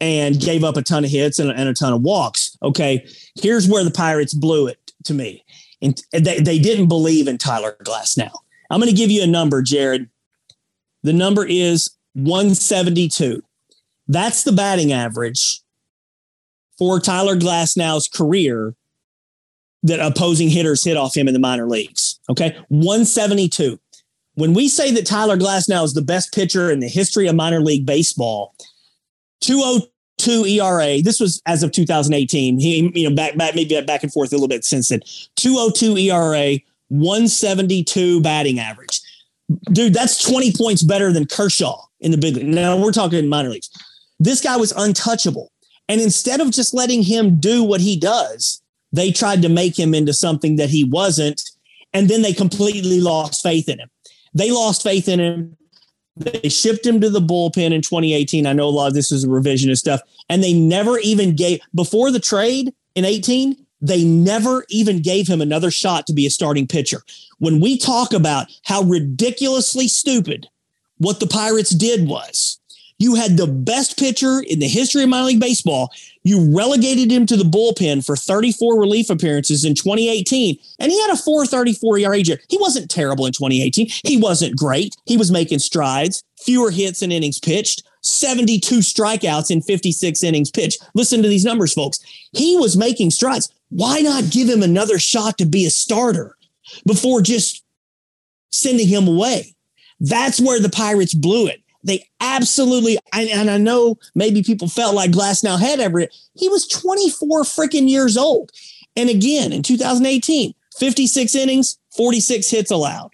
and 0.00 0.40
gave 0.40 0.62
up 0.62 0.76
a 0.76 0.82
ton 0.82 1.04
of 1.04 1.10
hits 1.10 1.38
and, 1.38 1.50
and 1.50 1.68
a 1.68 1.74
ton 1.74 1.92
of 1.92 2.02
walks. 2.02 2.56
Okay. 2.62 3.06
Here's 3.40 3.68
where 3.68 3.84
the 3.84 3.90
Pirates 3.90 4.32
blew 4.32 4.68
it 4.68 4.92
to 5.04 5.14
me. 5.14 5.44
And 5.82 6.00
they, 6.12 6.38
they 6.38 6.58
didn't 6.58 6.88
believe 6.88 7.26
in 7.26 7.38
Tyler 7.38 7.76
Glasnow. 7.82 8.30
I'm 8.70 8.78
going 8.78 8.90
to 8.90 8.96
give 8.96 9.10
you 9.10 9.22
a 9.22 9.26
number, 9.26 9.62
Jared. 9.62 10.08
The 11.02 11.12
number 11.12 11.44
is 11.44 11.90
172. 12.14 13.42
That's 14.10 14.42
the 14.42 14.50
batting 14.50 14.92
average 14.92 15.62
for 16.76 16.98
Tyler 16.98 17.36
Glasnow's 17.36 18.08
career 18.08 18.74
that 19.84 20.00
opposing 20.00 20.48
hitters 20.48 20.82
hit 20.82 20.96
off 20.96 21.16
him 21.16 21.28
in 21.28 21.32
the 21.32 21.38
minor 21.38 21.68
leagues. 21.68 22.18
Okay. 22.28 22.58
172. 22.70 23.78
When 24.34 24.52
we 24.52 24.68
say 24.68 24.90
that 24.90 25.06
Tyler 25.06 25.36
Glasnow 25.36 25.84
is 25.84 25.94
the 25.94 26.02
best 26.02 26.34
pitcher 26.34 26.72
in 26.72 26.80
the 26.80 26.88
history 26.88 27.28
of 27.28 27.36
minor 27.36 27.60
league 27.60 27.86
baseball, 27.86 28.52
202 29.42 30.44
ERA. 30.44 31.00
This 31.02 31.20
was 31.20 31.40
as 31.46 31.62
of 31.62 31.70
2018. 31.70 32.58
He, 32.58 32.90
you 32.92 33.08
know, 33.08 33.14
back, 33.14 33.36
back, 33.36 33.54
maybe 33.54 33.80
back 33.82 34.02
and 34.02 34.12
forth 34.12 34.32
a 34.32 34.34
little 34.34 34.48
bit 34.48 34.64
since 34.64 34.88
then. 34.88 35.02
202 35.36 35.96
ERA, 35.96 36.58
172 36.88 38.20
batting 38.22 38.58
average. 38.58 39.00
Dude, 39.70 39.94
that's 39.94 40.20
20 40.28 40.52
points 40.54 40.82
better 40.82 41.12
than 41.12 41.26
Kershaw 41.26 41.84
in 42.00 42.10
the 42.10 42.18
big 42.18 42.36
league. 42.36 42.46
Now 42.46 42.76
we're 42.76 42.90
talking 42.90 43.28
minor 43.28 43.50
leagues. 43.50 43.70
This 44.20 44.40
guy 44.40 44.56
was 44.56 44.72
untouchable. 44.72 45.50
And 45.88 46.00
instead 46.00 46.40
of 46.40 46.52
just 46.52 46.72
letting 46.72 47.02
him 47.02 47.40
do 47.40 47.64
what 47.64 47.80
he 47.80 47.96
does, 47.96 48.62
they 48.92 49.10
tried 49.10 49.42
to 49.42 49.48
make 49.48 49.76
him 49.76 49.94
into 49.94 50.12
something 50.12 50.56
that 50.56 50.70
he 50.70 50.84
wasn't. 50.84 51.42
And 51.92 52.08
then 52.08 52.22
they 52.22 52.32
completely 52.32 53.00
lost 53.00 53.42
faith 53.42 53.68
in 53.68 53.80
him. 53.80 53.90
They 54.32 54.52
lost 54.52 54.84
faith 54.84 55.08
in 55.08 55.18
him. 55.18 55.56
They 56.16 56.48
shipped 56.48 56.86
him 56.86 57.00
to 57.00 57.10
the 57.10 57.20
bullpen 57.20 57.72
in 57.72 57.82
2018. 57.82 58.46
I 58.46 58.52
know 58.52 58.68
a 58.68 58.70
lot 58.70 58.88
of 58.88 58.94
this 58.94 59.10
is 59.10 59.26
revisionist 59.26 59.78
stuff. 59.78 60.00
And 60.28 60.44
they 60.44 60.52
never 60.52 60.98
even 60.98 61.34
gave, 61.34 61.60
before 61.74 62.12
the 62.12 62.20
trade 62.20 62.72
in 62.94 63.04
18, 63.04 63.56
they 63.80 64.04
never 64.04 64.64
even 64.68 65.00
gave 65.00 65.26
him 65.26 65.40
another 65.40 65.70
shot 65.70 66.06
to 66.06 66.12
be 66.12 66.26
a 66.26 66.30
starting 66.30 66.66
pitcher. 66.66 67.02
When 67.38 67.58
we 67.58 67.78
talk 67.78 68.12
about 68.12 68.48
how 68.64 68.82
ridiculously 68.82 69.88
stupid 69.88 70.46
what 70.98 71.18
the 71.18 71.26
Pirates 71.26 71.70
did 71.70 72.06
was, 72.06 72.59
you 73.00 73.14
had 73.14 73.38
the 73.38 73.46
best 73.46 73.98
pitcher 73.98 74.40
in 74.46 74.58
the 74.58 74.68
history 74.68 75.02
of 75.02 75.08
minor 75.08 75.24
league 75.24 75.40
baseball. 75.40 75.90
You 76.22 76.54
relegated 76.54 77.10
him 77.10 77.24
to 77.26 77.36
the 77.36 77.44
bullpen 77.44 78.04
for 78.04 78.14
34 78.14 78.78
relief 78.78 79.08
appearances 79.08 79.64
in 79.64 79.74
2018, 79.74 80.58
and 80.78 80.92
he 80.92 81.00
had 81.00 81.10
a 81.10 81.16
434 81.16 81.98
ERA. 81.98 82.18
He 82.18 82.58
wasn't 82.58 82.90
terrible 82.90 83.24
in 83.24 83.32
2018. 83.32 83.88
He 84.04 84.18
wasn't 84.18 84.56
great. 84.56 84.94
He 85.06 85.16
was 85.16 85.32
making 85.32 85.60
strides, 85.60 86.22
fewer 86.44 86.70
hits 86.70 87.00
and 87.00 87.10
innings 87.10 87.40
pitched, 87.40 87.82
72 88.02 88.76
strikeouts 88.76 89.50
in 89.50 89.62
56 89.62 90.22
innings 90.22 90.50
pitched. 90.50 90.84
Listen 90.94 91.22
to 91.22 91.28
these 91.28 91.44
numbers, 91.44 91.72
folks. 91.72 92.00
He 92.32 92.58
was 92.58 92.76
making 92.76 93.12
strides. 93.12 93.50
Why 93.70 94.00
not 94.00 94.30
give 94.30 94.48
him 94.48 94.62
another 94.62 94.98
shot 94.98 95.38
to 95.38 95.46
be 95.46 95.64
a 95.64 95.70
starter 95.70 96.36
before 96.86 97.22
just 97.22 97.64
sending 98.50 98.88
him 98.88 99.08
away? 99.08 99.54
That's 100.00 100.38
where 100.38 100.60
the 100.60 100.68
Pirates 100.68 101.14
blew 101.14 101.46
it. 101.46 101.59
They 101.82 102.06
absolutely, 102.20 102.98
and 103.12 103.50
I 103.50 103.56
know 103.56 103.98
maybe 104.14 104.42
people 104.42 104.68
felt 104.68 104.94
like 104.94 105.12
Glasnow 105.12 105.58
had 105.58 105.80
every, 105.80 106.08
he 106.34 106.48
was 106.48 106.68
24 106.68 107.42
freaking 107.44 107.88
years 107.88 108.16
old. 108.16 108.50
And 108.96 109.08
again, 109.08 109.52
in 109.52 109.62
2018, 109.62 110.54
56 110.78 111.34
innings, 111.34 111.78
46 111.96 112.50
hits 112.50 112.70
allowed. 112.70 113.12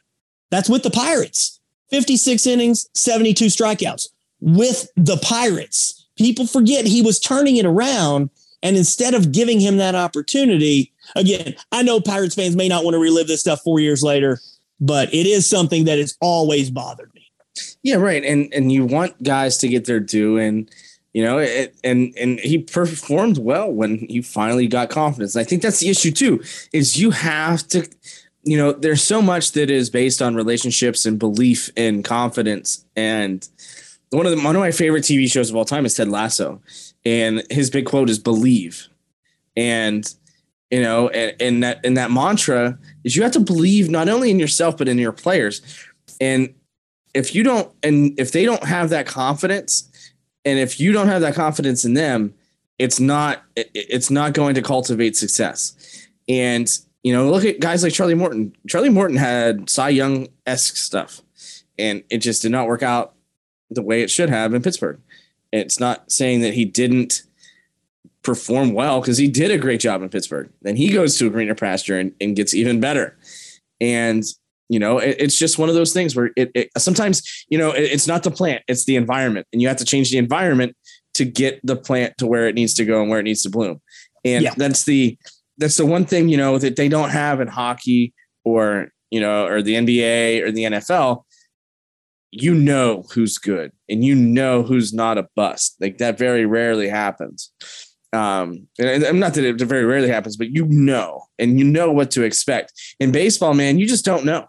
That's 0.51 0.69
with 0.69 0.83
the 0.83 0.91
Pirates. 0.91 1.61
56 1.91 2.47
innings, 2.47 2.89
72 2.95 3.47
strikeouts 3.47 4.09
with 4.41 4.89
the 4.97 5.17
Pirates. 5.19 6.07
people 6.17 6.47
forget 6.47 6.87
he 6.87 7.03
was 7.03 7.21
turning 7.21 7.57
it 7.57 7.67
around. 7.67 8.31
And 8.63 8.77
instead 8.77 9.15
of 9.15 9.33
giving 9.33 9.61
him 9.61 9.77
that 9.77 9.95
opportunity, 9.95 10.93
again, 11.15 11.55
I 11.73 11.83
know 11.83 12.01
Pirates 12.01 12.35
fans 12.35 12.57
may 12.57 12.69
not 12.69 12.85
want 12.85 12.95
to 12.95 12.99
relive 12.99 13.29
this 13.29 13.41
stuff 13.41 13.61
four 13.63 13.81
years 13.81 14.03
later, 14.03 14.41
but 14.81 15.13
it 15.13 15.27
is 15.27 15.49
something 15.49 15.85
that 15.85 15.99
has 15.99 16.17
always 16.21 16.71
bothered 16.71 17.15
me. 17.15 17.26
Yeah, 17.87 17.97
right. 17.99 18.25
And 18.25 18.53
and 18.53 18.73
you 18.73 18.85
want 18.85 19.23
guys 19.23 19.59
to 19.59 19.69
get 19.69 19.85
their 19.85 20.01
due, 20.01 20.39
and 20.39 20.69
you 21.13 21.23
know, 21.23 21.39
it, 21.39 21.77
and 21.85 22.13
and 22.19 22.41
he 22.41 22.59
performed 22.59 23.39
well 23.39 23.71
when 23.71 23.99
he 23.99 24.23
finally 24.23 24.67
got 24.67 24.91
confidence. 24.91 25.37
I 25.37 25.45
think 25.45 25.63
that's 25.63 25.79
the 25.79 25.89
issue 25.89 26.11
too. 26.11 26.43
Is 26.73 26.99
you 26.99 27.13
have 27.13 27.65
to, 27.69 27.89
you 28.43 28.57
know, 28.57 28.73
there's 28.73 29.05
so 29.05 29.23
much 29.23 29.53
that 29.53 29.71
is 29.71 29.89
based 29.89 30.21
on 30.21 30.35
relationships 30.35 31.07
and 31.07 31.17
belief 31.17 31.71
and 31.77 32.05
confidence. 32.05 32.85
And 32.97 33.49
one 34.11 34.27
of 34.27 34.37
the 34.37 34.43
one 34.43 34.57
of 34.57 34.61
my 34.61 34.73
favorite 34.73 35.05
TV 35.05 35.31
shows 35.31 35.49
of 35.49 35.55
all 35.55 35.65
time 35.65 35.87
is 35.87 35.95
Ted 35.95 36.09
Lasso, 36.09 36.61
and 37.05 37.45
his 37.51 37.71
big 37.71 37.87
quote 37.87 38.11
is 38.11 38.19
"believe," 38.19 38.89
and 39.57 40.13
you 40.73 40.83
know, 40.83 41.09
and, 41.11 41.37
and 41.41 41.63
that 41.63 41.81
and 41.85 41.97
that 41.97 42.11
mantra 42.11 42.79
is 43.05 43.17
you 43.17 43.23
have 43.23 43.33
to 43.33 43.41
believe 43.41 43.91
not 43.91 44.09
only 44.09 44.33
in 44.33 44.41
yourself 44.41 44.77
but 44.77 44.89
in 44.89 44.99
your 44.99 45.13
players, 45.13 45.63
and 46.21 46.53
if 47.17 47.35
you 47.35 47.43
don't 47.43 47.73
and 47.83 48.19
if 48.21 48.33
they 48.33 48.45
don't 48.45 48.63
have 48.65 48.91
that 48.91 49.07
confidence 49.07 49.91
and 50.45 50.59
if 50.59 50.79
you 50.79 50.93
don't 50.93 51.09
have 51.09 51.23
that 51.23 51.35
confidence 51.35 51.85
in 51.85 51.95
them 51.95 52.35
it's 52.79 53.01
not 53.01 53.43
it's 53.57 54.11
not 54.11 54.35
going 54.35 54.55
to 54.55 54.63
cultivate 54.63 55.17
success. 55.17 56.07
And 56.29 56.71
you 57.03 57.13
know 57.13 57.31
look 57.31 57.45
at 57.45 57.59
guys 57.59 57.83
like 57.83 57.95
charlie 57.95 58.15
morton. 58.15 58.55
Charlie 58.69 58.91
morton 58.91 59.17
had 59.17 59.71
cy 59.71 59.89
young-esque 59.89 60.77
stuff 60.77 61.23
and 61.79 62.05
it 62.11 62.19
just 62.19 62.43
did 62.43 62.53
not 62.53 62.67
work 62.67 62.83
out 62.83 63.15
the 63.71 63.83
way 63.83 64.03
it 64.03 64.11
should 64.11 64.29
have 64.29 64.53
in 64.53 64.63
pittsburgh. 64.63 65.01
It's 65.53 65.81
not 65.81 66.13
saying 66.13 66.43
that 66.43 66.53
he 66.53 66.67
didn't 66.67 67.23
perform 68.23 68.75
well 68.75 69.01
because 69.01 69.17
he 69.17 69.29
did 69.29 69.51
a 69.51 69.59
great 69.59 69.81
job 69.81 70.03
in 70.03 70.09
pittsburgh. 70.11 70.51
Then 70.63 70.77
he 70.77 70.91
goes 70.91 71.17
to 71.17 71.29
a 71.29 71.31
greener 71.31 71.55
pasture 71.55 71.99
and, 71.99 72.13
and 72.21 72.37
gets 72.37 72.53
even 72.53 72.81
better. 72.81 73.17
And 73.81 74.25
you 74.69 74.79
know 74.79 74.99
it, 74.99 75.17
it's 75.19 75.39
just 75.39 75.59
one 75.59 75.69
of 75.69 75.75
those 75.75 75.93
things 75.93 76.17
where 76.17 76.31
it, 76.37 76.51
it 76.55 76.71
sometimes 76.77 77.45
you 77.49 77.59
know 77.59 77.71
it, 77.71 77.85
it's 77.85 78.07
not 78.07 78.23
the 78.23 78.31
plant 78.31 78.63
it's 78.69 78.85
the 78.85 78.97
environment. 78.97 79.47
And 79.53 79.63
you 79.63 79.69
have 79.69 79.77
to 79.79 79.85
change 79.85 80.11
the 80.11 80.19
environment 80.19 80.77
to 81.15 81.25
get 81.25 81.61
the 81.65 81.77
plant 81.77 82.19
to 82.19 82.27
where 82.27 82.47
it 82.47 82.55
needs 82.55 82.75
to 82.75 82.85
go 82.85 83.01
and 83.01 83.11
where 83.11 83.21
it 83.21 83.25
needs 83.25 83.43
to 83.43 83.51
bloom. 83.51 83.81
And 84.25 84.45
yeah. 84.45 84.55
that's 84.57 84.85
the 84.85 85.19
that's 85.59 85.77
the 85.77 85.87
one 85.87 86.05
thing 86.05 86.29
you 86.29 86.37
know 86.37 86.59
that 86.59 86.77
they 86.77 86.89
don't 86.89 87.11
have 87.11 87.41
in 87.41 87.49
hockey 87.49 88.13
or 88.45 88.89
you 89.11 89.21
know 89.21 89.47
or 89.47 89.63
the 89.63 89.75
nba 89.75 90.43
or 90.43 90.51
the 90.51 90.65
nfl 90.65 91.25
you 92.31 92.55
know 92.55 93.05
who's 93.15 93.39
good 93.39 93.73
and 93.89 94.05
you 94.05 94.15
know 94.15 94.63
who's 94.63 94.93
not 94.93 95.17
a 95.17 95.29
bust. 95.35 95.77
Like 95.81 95.99
that 95.99 96.19
very 96.19 96.45
rarely 96.45 96.89
happens. 96.89 97.51
Um, 98.13 98.69
and 98.79 99.05
I'm 99.05 99.19
not 99.19 99.35
that 99.35 99.45
it 99.45 99.61
very 99.63 99.85
rarely 99.85 100.09
happens, 100.09 100.37
but 100.37 100.51
you 100.51 100.67
know, 100.67 101.25
and 101.39 101.59
you 101.59 101.65
know 101.65 101.91
what 101.91 102.11
to 102.13 102.23
expect. 102.23 102.73
In 103.01 103.11
baseball, 103.11 103.55
man, 103.55 103.79
you 103.79 103.87
just 103.87 104.05
don't 104.05 104.25
know 104.25 104.49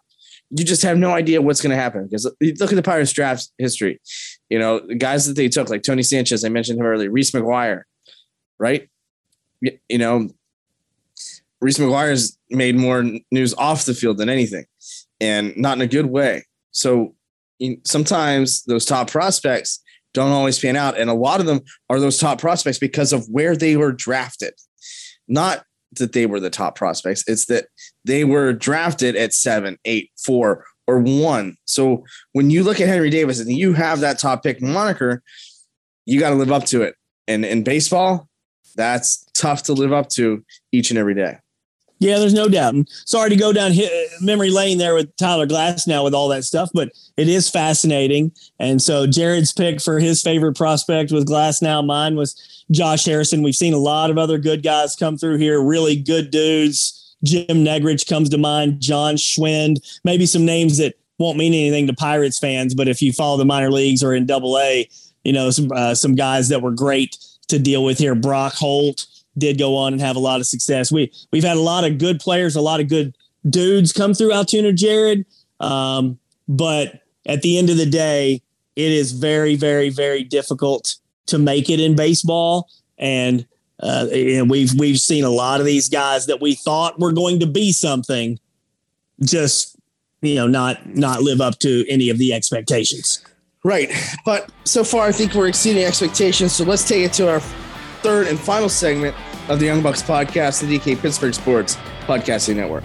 you 0.49 0.63
just 0.63 0.83
have 0.83 0.97
no 0.97 1.12
idea 1.12 1.41
what's 1.41 1.62
going 1.62 1.75
to 1.75 1.81
happen 1.81 2.05
because 2.05 2.25
look 2.25 2.71
at 2.71 2.75
the 2.75 2.83
Pirates 2.83 3.12
draft 3.12 3.49
history. 3.57 3.99
You 4.49 4.60
know, 4.60 4.79
the 4.79 4.95
guys 4.95 5.25
that 5.27 5.36
they 5.36 5.49
took, 5.49 5.69
like 5.69 5.83
Tony 5.83 6.03
Sanchez, 6.03 6.45
I 6.45 6.49
mentioned 6.49 6.79
him 6.79 6.86
earlier, 6.86 7.12
Reese 7.12 7.31
McGuire, 7.31 7.81
right? 8.60 8.89
You 9.62 9.97
know, 9.97 10.29
Reese 11.60 11.79
McGuire's 11.79 12.38
made 12.49 12.77
more 12.77 13.03
news 13.31 13.53
off 13.55 13.86
the 13.86 13.93
field 13.93 14.17
than 14.17 14.29
anything, 14.29 14.65
and 15.19 15.55
not 15.57 15.77
in 15.77 15.81
a 15.81 15.88
good 15.88 16.05
way. 16.05 16.45
So 16.71 17.15
sometimes 17.83 18.63
those 18.63 18.86
top 18.86 19.10
prospects 19.10 19.83
don't 20.13 20.31
always 20.31 20.60
pan 20.60 20.75
out, 20.75 20.97
and 20.97 21.10
a 21.10 21.13
lot 21.13 21.39
of 21.39 21.45
them 21.45 21.60
are 21.89 21.99
those 21.99 22.19
top 22.19 22.39
prospects 22.39 22.79
because 22.79 23.12
of 23.12 23.27
where 23.29 23.55
they 23.55 23.75
were 23.75 23.91
drafted, 23.91 24.53
not 25.27 25.65
that 25.93 26.13
they 26.13 26.26
were 26.26 26.39
the 26.39 26.50
top 26.50 26.76
prospects. 26.76 27.23
It's 27.28 27.45
that 27.45 27.67
they 28.06 28.23
were 28.23 28.54
drafted 28.54 29.15
at 29.15 29.34
seven, 29.34 29.78
eight, 29.86 30.12
four, 30.17 30.65
or 30.88 31.00
one. 31.00 31.58
So 31.65 32.04
when 32.34 32.50
you 32.50 32.63
look 32.63 32.80
at 32.80 32.88
Henry 32.88 33.10
Davis 33.10 33.39
and 33.39 33.52
you 33.52 33.73
have 33.73 34.00
that 34.00 34.19
top 34.19 34.43
pick 34.43 34.62
moniker, 34.62 35.21
you 36.06 36.19
got 36.19 36.30
to 36.30 36.36
live 36.36 36.52
up 36.52 36.65
to 36.65 36.82
it. 36.84 36.95
And 37.28 37.43
in 37.43 37.63
baseball, 37.63 38.28
that's 38.76 39.26
tough 39.34 39.63
to 39.63 39.73
live 39.73 39.91
up 39.91 40.10
to 40.10 40.43
each 40.71 40.89
and 40.91 40.97
every 40.97 41.15
day. 41.15 41.38
Yeah, 41.99 42.19
there's 42.19 42.33
no 42.33 42.47
doubt. 42.47 42.75
And 42.75 42.88
sorry 43.05 43.29
to 43.29 43.36
go 43.36 43.51
down 43.51 43.71
memory 44.21 44.51
lane 44.51 44.77
there 44.77 44.93
with 44.93 45.15
Tyler 45.17 45.47
Glasnow 45.47 46.03
with 46.03 46.13
all 46.13 46.27
that 46.29 46.43
stuff, 46.43 46.69
but 46.73 46.89
it 47.17 47.27
is 47.27 47.49
fascinating. 47.49 48.31
And 48.60 48.81
so 48.81 49.07
Jared's 49.07 49.51
pick 49.51 49.81
for 49.81 49.99
his 49.99 50.21
favorite 50.21 50.55
prospect 50.55 51.12
was 51.12 51.25
Glasnow. 51.25 51.86
Mine 51.86 52.15
was 52.15 52.65
Josh 52.69 53.05
Harrison. 53.05 53.41
We've 53.41 53.55
seen 53.55 53.73
a 53.73 53.79
lot 53.79 54.12
of 54.12 54.17
other 54.17 54.38
good 54.38 54.62
guys 54.62 54.95
come 54.95 55.17
through 55.17 55.38
here, 55.38 55.62
really 55.62 55.95
good 55.95 56.29
dudes. 56.29 57.15
Jim 57.23 57.47
Negrych 57.47 58.07
comes 58.07 58.29
to 58.29 58.38
mind, 58.38 58.79
John 58.79 59.15
Schwind, 59.15 59.77
maybe 60.03 60.27
some 60.27 60.45
names 60.45 60.77
that 60.77 60.95
won't 61.17 61.38
mean 61.38 61.53
anything 61.53 61.88
to 61.88 61.93
Pirates 61.93 62.38
fans, 62.38 62.75
but 62.75 62.88
if 62.88 63.01
you 63.01 63.12
follow 63.12 63.38
the 63.38 63.45
minor 63.45 63.71
leagues 63.71 64.03
or 64.03 64.13
in 64.13 64.27
Double 64.27 64.57
A, 64.60 64.88
you 65.23 65.33
know 65.33 65.49
some 65.49 65.71
uh, 65.73 65.95
some 65.95 66.15
guys 66.15 66.49
that 66.49 66.62
were 66.62 66.71
great 66.71 67.17
to 67.47 67.60
deal 67.60 67.83
with 67.83 67.97
here. 67.97 68.15
Brock 68.15 68.53
Holt, 68.53 69.07
did 69.38 69.58
go 69.58 69.76
on 69.76 69.93
and 69.93 70.02
have 70.02 70.15
a 70.15 70.19
lot 70.19 70.39
of 70.39 70.47
success. 70.47 70.91
We 70.91 71.12
we've 71.32 71.43
had 71.43 71.58
a 71.58 71.62
lot 71.62 71.84
of 71.84 71.97
good 71.97 72.19
players, 72.19 72.56
a 72.56 72.62
lot 72.62 72.80
of 72.80 72.89
good 72.89 73.15
dudes 73.50 73.93
come 73.93 74.13
through 74.13 74.34
Altoona, 74.34 74.73
Jared. 74.73 75.26
Um, 75.60 76.19
but 76.47 77.02
at 77.26 77.41
the 77.41 77.58
end 77.58 77.69
of 77.69 77.78
the 77.78 77.86
day, 77.86 78.41
it 78.76 78.91
is 78.91 79.12
very, 79.12 79.56
very, 79.56 79.89
very 79.89 80.23
difficult 80.23 80.95
to 81.28 81.38
make 81.38 81.69
it 81.69 81.80
in 81.80 81.95
baseball. 81.95 82.69
And 82.97 83.45
uh, 83.82 84.08
and 84.12 84.50
we've 84.50 84.73
we've 84.78 85.00
seen 85.00 85.23
a 85.23 85.30
lot 85.30 85.60
of 85.60 85.65
these 85.65 85.88
guys 85.88 86.26
that 86.26 86.41
we 86.41 86.56
thought 86.56 87.00
were 87.00 87.12
going 87.12 87.39
to 87.39 87.47
be 87.47 87.71
something, 87.71 88.39
just 89.23 89.76
you 90.21 90.36
know, 90.36 90.47
not 90.47 90.95
not 90.95 91.21
live 91.21 91.41
up 91.41 91.60
to 91.60 91.86
any 91.88 92.10
of 92.10 92.17
the 92.17 92.34
expectations. 92.34 93.23
Right, 93.63 93.91
but 94.26 94.50
so 94.63 94.84
far 94.84 95.08
I 95.08 95.12
think 95.12 95.34
we're 95.34 95.47
exceeding 95.47 95.84
expectations. 95.84 96.54
So 96.54 96.63
let's 96.63 96.88
take 96.88 97.04
it 97.04 97.13
to 97.13 97.30
our 97.30 97.39
third 98.02 98.28
and 98.28 98.39
final 98.39 98.69
segment 98.69 99.15
of 99.49 99.60
the 99.60 99.65
Young 99.65 99.81
Bucks 99.81 100.01
podcast, 100.01 100.62
the 100.62 100.79
DK 100.79 101.01
Pittsburgh 101.01 101.33
Sports 101.33 101.77
Podcasting 102.05 102.55
Network. 102.55 102.83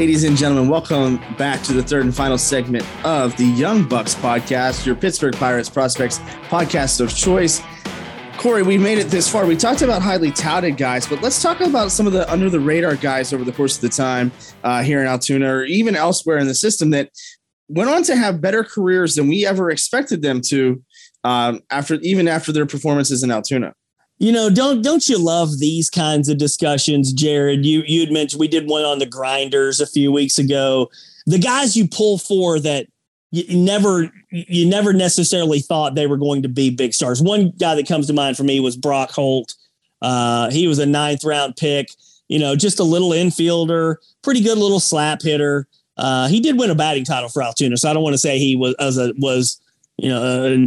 Ladies 0.00 0.24
and 0.24 0.34
gentlemen, 0.34 0.70
welcome 0.70 1.20
back 1.36 1.62
to 1.64 1.74
the 1.74 1.82
third 1.82 2.06
and 2.06 2.16
final 2.16 2.38
segment 2.38 2.86
of 3.04 3.36
the 3.36 3.44
Young 3.44 3.86
Bucks 3.86 4.14
podcast, 4.14 4.86
your 4.86 4.94
Pittsburgh 4.94 5.36
Pirates 5.36 5.68
prospects 5.68 6.20
podcast 6.48 7.02
of 7.02 7.14
choice. 7.14 7.60
Corey, 8.38 8.62
we 8.62 8.78
made 8.78 8.96
it 8.96 9.08
this 9.08 9.30
far. 9.30 9.44
We 9.44 9.58
talked 9.58 9.82
about 9.82 10.00
highly 10.00 10.30
touted 10.30 10.78
guys, 10.78 11.06
but 11.06 11.20
let's 11.20 11.42
talk 11.42 11.60
about 11.60 11.92
some 11.92 12.06
of 12.06 12.14
the 12.14 12.26
under 12.32 12.48
the 12.48 12.58
radar 12.58 12.96
guys 12.96 13.34
over 13.34 13.44
the 13.44 13.52
course 13.52 13.76
of 13.76 13.82
the 13.82 13.90
time 13.90 14.32
uh, 14.64 14.82
here 14.82 15.02
in 15.02 15.06
Altoona 15.06 15.46
or 15.52 15.64
even 15.64 15.94
elsewhere 15.94 16.38
in 16.38 16.46
the 16.46 16.54
system 16.54 16.88
that 16.92 17.10
went 17.68 17.90
on 17.90 18.02
to 18.04 18.16
have 18.16 18.40
better 18.40 18.64
careers 18.64 19.16
than 19.16 19.28
we 19.28 19.44
ever 19.44 19.70
expected 19.70 20.22
them 20.22 20.40
to 20.46 20.82
um, 21.24 21.60
after 21.68 21.96
even 21.96 22.26
after 22.26 22.52
their 22.52 22.64
performances 22.64 23.22
in 23.22 23.30
Altoona. 23.30 23.74
You 24.20 24.32
know, 24.32 24.50
don't 24.50 24.82
don't 24.82 25.08
you 25.08 25.18
love 25.18 25.58
these 25.58 25.88
kinds 25.88 26.28
of 26.28 26.36
discussions, 26.36 27.10
Jared? 27.12 27.64
You 27.64 27.82
you'd 27.86 28.12
mentioned 28.12 28.38
we 28.38 28.48
did 28.48 28.68
one 28.68 28.84
on 28.84 28.98
the 28.98 29.06
grinders 29.06 29.80
a 29.80 29.86
few 29.86 30.12
weeks 30.12 30.38
ago. 30.38 30.90
The 31.26 31.38
guys 31.38 31.74
you 31.74 31.88
pull 31.88 32.18
for 32.18 32.60
that 32.60 32.86
you 33.30 33.56
never 33.56 34.12
you 34.30 34.66
never 34.68 34.92
necessarily 34.92 35.60
thought 35.60 35.94
they 35.94 36.06
were 36.06 36.18
going 36.18 36.42
to 36.42 36.48
be 36.48 36.68
big 36.68 36.92
stars. 36.92 37.22
One 37.22 37.52
guy 37.58 37.74
that 37.74 37.88
comes 37.88 38.08
to 38.08 38.12
mind 38.12 38.36
for 38.36 38.44
me 38.44 38.60
was 38.60 38.76
Brock 38.76 39.10
Holt. 39.10 39.54
Uh, 40.02 40.50
he 40.50 40.68
was 40.68 40.78
a 40.78 40.86
ninth 40.86 41.24
round 41.24 41.56
pick. 41.56 41.88
You 42.28 42.38
know, 42.38 42.54
just 42.54 42.78
a 42.78 42.84
little 42.84 43.10
infielder, 43.10 43.96
pretty 44.22 44.42
good 44.42 44.58
little 44.58 44.80
slap 44.80 45.22
hitter. 45.22 45.66
Uh, 45.96 46.28
he 46.28 46.40
did 46.40 46.58
win 46.58 46.70
a 46.70 46.74
batting 46.74 47.04
title 47.04 47.28
for 47.28 47.42
Altoona, 47.42 47.76
so 47.76 47.90
I 47.90 47.94
don't 47.94 48.02
want 48.02 48.14
to 48.14 48.18
say 48.18 48.38
he 48.38 48.54
was 48.54 48.74
as 48.78 48.98
a, 48.98 49.12
was 49.18 49.59
you 50.00 50.08
know, 50.08 50.22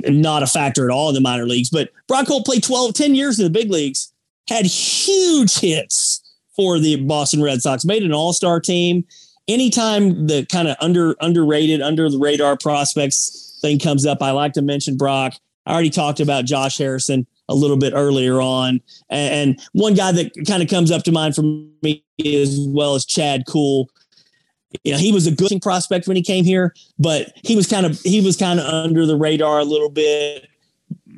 uh, 0.05 0.11
not 0.11 0.43
a 0.43 0.47
factor 0.47 0.89
at 0.89 0.93
all 0.93 1.09
in 1.09 1.15
the 1.15 1.21
minor 1.21 1.47
leagues. 1.47 1.69
But 1.69 1.89
Brock 2.07 2.27
Holt 2.27 2.45
played 2.45 2.63
12, 2.63 2.93
10 2.93 3.15
years 3.15 3.39
in 3.39 3.45
the 3.45 3.49
big 3.49 3.71
leagues, 3.71 4.13
had 4.47 4.65
huge 4.65 5.57
hits 5.59 6.21
for 6.55 6.77
the 6.77 6.97
Boston 6.97 7.41
Red 7.41 7.61
Sox, 7.61 7.83
made 7.83 8.03
an 8.03 8.13
all 8.13 8.33
star 8.33 8.59
team. 8.59 9.05
Anytime 9.47 10.27
the 10.27 10.45
kind 10.45 10.67
of 10.67 10.77
under 10.79 11.15
underrated, 11.19 11.81
under 11.81 12.09
the 12.09 12.19
radar 12.19 12.57
prospects 12.57 13.59
thing 13.61 13.79
comes 13.79 14.05
up, 14.05 14.21
I 14.21 14.31
like 14.31 14.53
to 14.53 14.61
mention 14.61 14.97
Brock. 14.97 15.33
I 15.65 15.73
already 15.73 15.89
talked 15.89 16.19
about 16.19 16.45
Josh 16.45 16.77
Harrison. 16.77 17.25
a 17.49 17.55
little 17.55 17.77
bit 17.77 17.93
earlier 17.93 18.39
on. 18.39 18.81
And 19.09 19.59
one 19.73 19.95
guy 19.95 20.11
that 20.13 20.31
kind 20.47 20.63
of 20.63 20.69
comes 20.69 20.91
up 20.91 21.03
to 21.03 21.11
mind 21.11 21.35
for 21.35 21.41
me 21.41 22.05
as 22.25 22.57
well 22.69 22.95
as 22.95 23.05
Chad 23.05 23.45
Kuhl. 23.47 23.89
You 24.83 24.93
know, 24.93 24.97
he 24.97 25.11
was 25.11 25.27
a 25.27 25.31
good 25.31 25.61
prospect 25.61 26.07
when 26.07 26.17
he 26.17 26.23
came 26.23 26.45
here, 26.45 26.73
but 26.99 27.31
he 27.43 27.55
was 27.55 27.67
kind 27.67 27.85
of 27.85 27.99
he 28.01 28.21
was 28.21 28.37
kind 28.37 28.59
of 28.59 28.65
under 28.65 29.05
the 29.05 29.15
radar 29.15 29.59
a 29.59 29.65
little 29.65 29.89
bit 29.89 30.47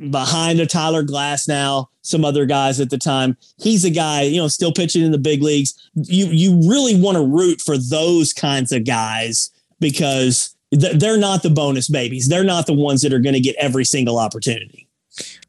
behind 0.10 0.60
a 0.60 0.66
Tyler 0.66 1.04
Glasnow, 1.04 1.88
some 2.02 2.26
other 2.26 2.46
guys 2.46 2.80
at 2.80 2.90
the 2.90 2.98
time. 2.98 3.38
He's 3.58 3.86
a 3.86 3.90
guy, 3.90 4.24
you 4.24 4.38
know, 4.38 4.48
still 4.48 4.74
pitching 4.74 5.04
in 5.04 5.12
the 5.12 5.18
big 5.18 5.42
leagues. 5.42 5.74
You 5.94 6.28
you 6.28 6.70
really 6.70 7.00
want 7.00 7.16
to 7.18 7.26
root 7.26 7.62
for 7.62 7.78
those 7.78 8.34
kinds 8.34 8.72
of 8.72 8.86
guys 8.86 9.52
because 9.80 10.56
they're 10.72 11.18
not 11.18 11.44
the 11.44 11.50
bonus 11.50 11.88
babies. 11.88 12.28
They're 12.28 12.44
not 12.44 12.66
the 12.66 12.74
ones 12.74 13.02
that 13.02 13.14
are 13.14 13.20
going 13.20 13.36
to 13.36 13.40
get 13.40 13.56
every 13.58 13.86
single 13.86 14.20
opportunity. 14.20 14.85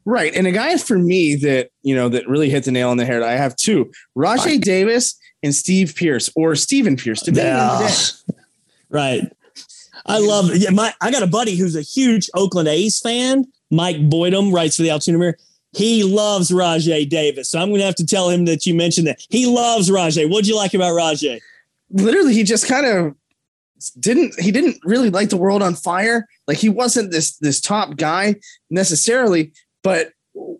Right. 0.05 0.33
And 0.33 0.47
a 0.47 0.51
guy 0.51 0.77
for 0.77 0.97
me 0.97 1.35
that, 1.35 1.69
you 1.81 1.95
know, 1.95 2.09
that 2.09 2.27
really 2.27 2.49
hit 2.49 2.63
the 2.63 2.71
nail 2.71 2.89
on 2.89 2.97
the 2.97 3.05
head, 3.05 3.23
I 3.23 3.33
have 3.33 3.55
two 3.55 3.91
Rajai 4.17 4.61
Davis 4.61 5.17
and 5.43 5.53
Steve 5.53 5.95
Pearce 5.95 6.29
or 6.35 6.55
Stephen 6.55 6.95
Pearce. 6.95 7.21
depending 7.21 7.53
yeah. 7.53 7.69
on 7.69 7.83
the 7.83 7.87
day. 7.87 8.39
Right. 8.89 9.21
I 10.05 10.19
love. 10.19 10.55
Yeah, 10.55 10.69
my 10.69 10.93
I 11.01 11.11
got 11.11 11.23
a 11.23 11.27
buddy 11.27 11.55
who's 11.55 11.75
a 11.75 11.81
huge 11.81 12.29
Oakland 12.33 12.69
A's 12.69 12.99
fan. 12.99 13.45
Mike 13.69 13.97
Boydum 13.97 14.53
writes 14.53 14.77
for 14.77 14.83
the 14.83 14.89
Altoona 14.91 15.17
Mirror. 15.17 15.37
He 15.73 16.03
loves 16.03 16.49
Rajai 16.49 17.09
Davis. 17.09 17.49
So 17.49 17.59
I'm 17.59 17.69
going 17.69 17.79
to 17.79 17.85
have 17.85 17.95
to 17.95 18.05
tell 18.05 18.29
him 18.29 18.45
that 18.45 18.65
you 18.65 18.73
mentioned 18.73 19.05
that. 19.07 19.19
He 19.29 19.45
loves 19.45 19.89
Rajai. 19.89 20.29
What'd 20.29 20.47
you 20.47 20.55
like 20.55 20.73
about 20.73 20.93
Rajai? 20.93 21.39
Literally, 21.91 22.33
he 22.33 22.43
just 22.43 22.67
kind 22.67 22.85
of 22.85 23.15
didn't 23.99 24.39
he 24.39 24.51
didn't 24.51 24.77
really 24.83 25.09
light 25.09 25.29
the 25.29 25.37
world 25.37 25.61
on 25.61 25.75
fire. 25.75 26.27
Like 26.47 26.57
he 26.57 26.69
wasn't 26.69 27.11
this 27.11 27.37
this 27.37 27.61
top 27.61 27.97
guy 27.97 28.35
necessarily, 28.69 29.51
but 29.83 30.11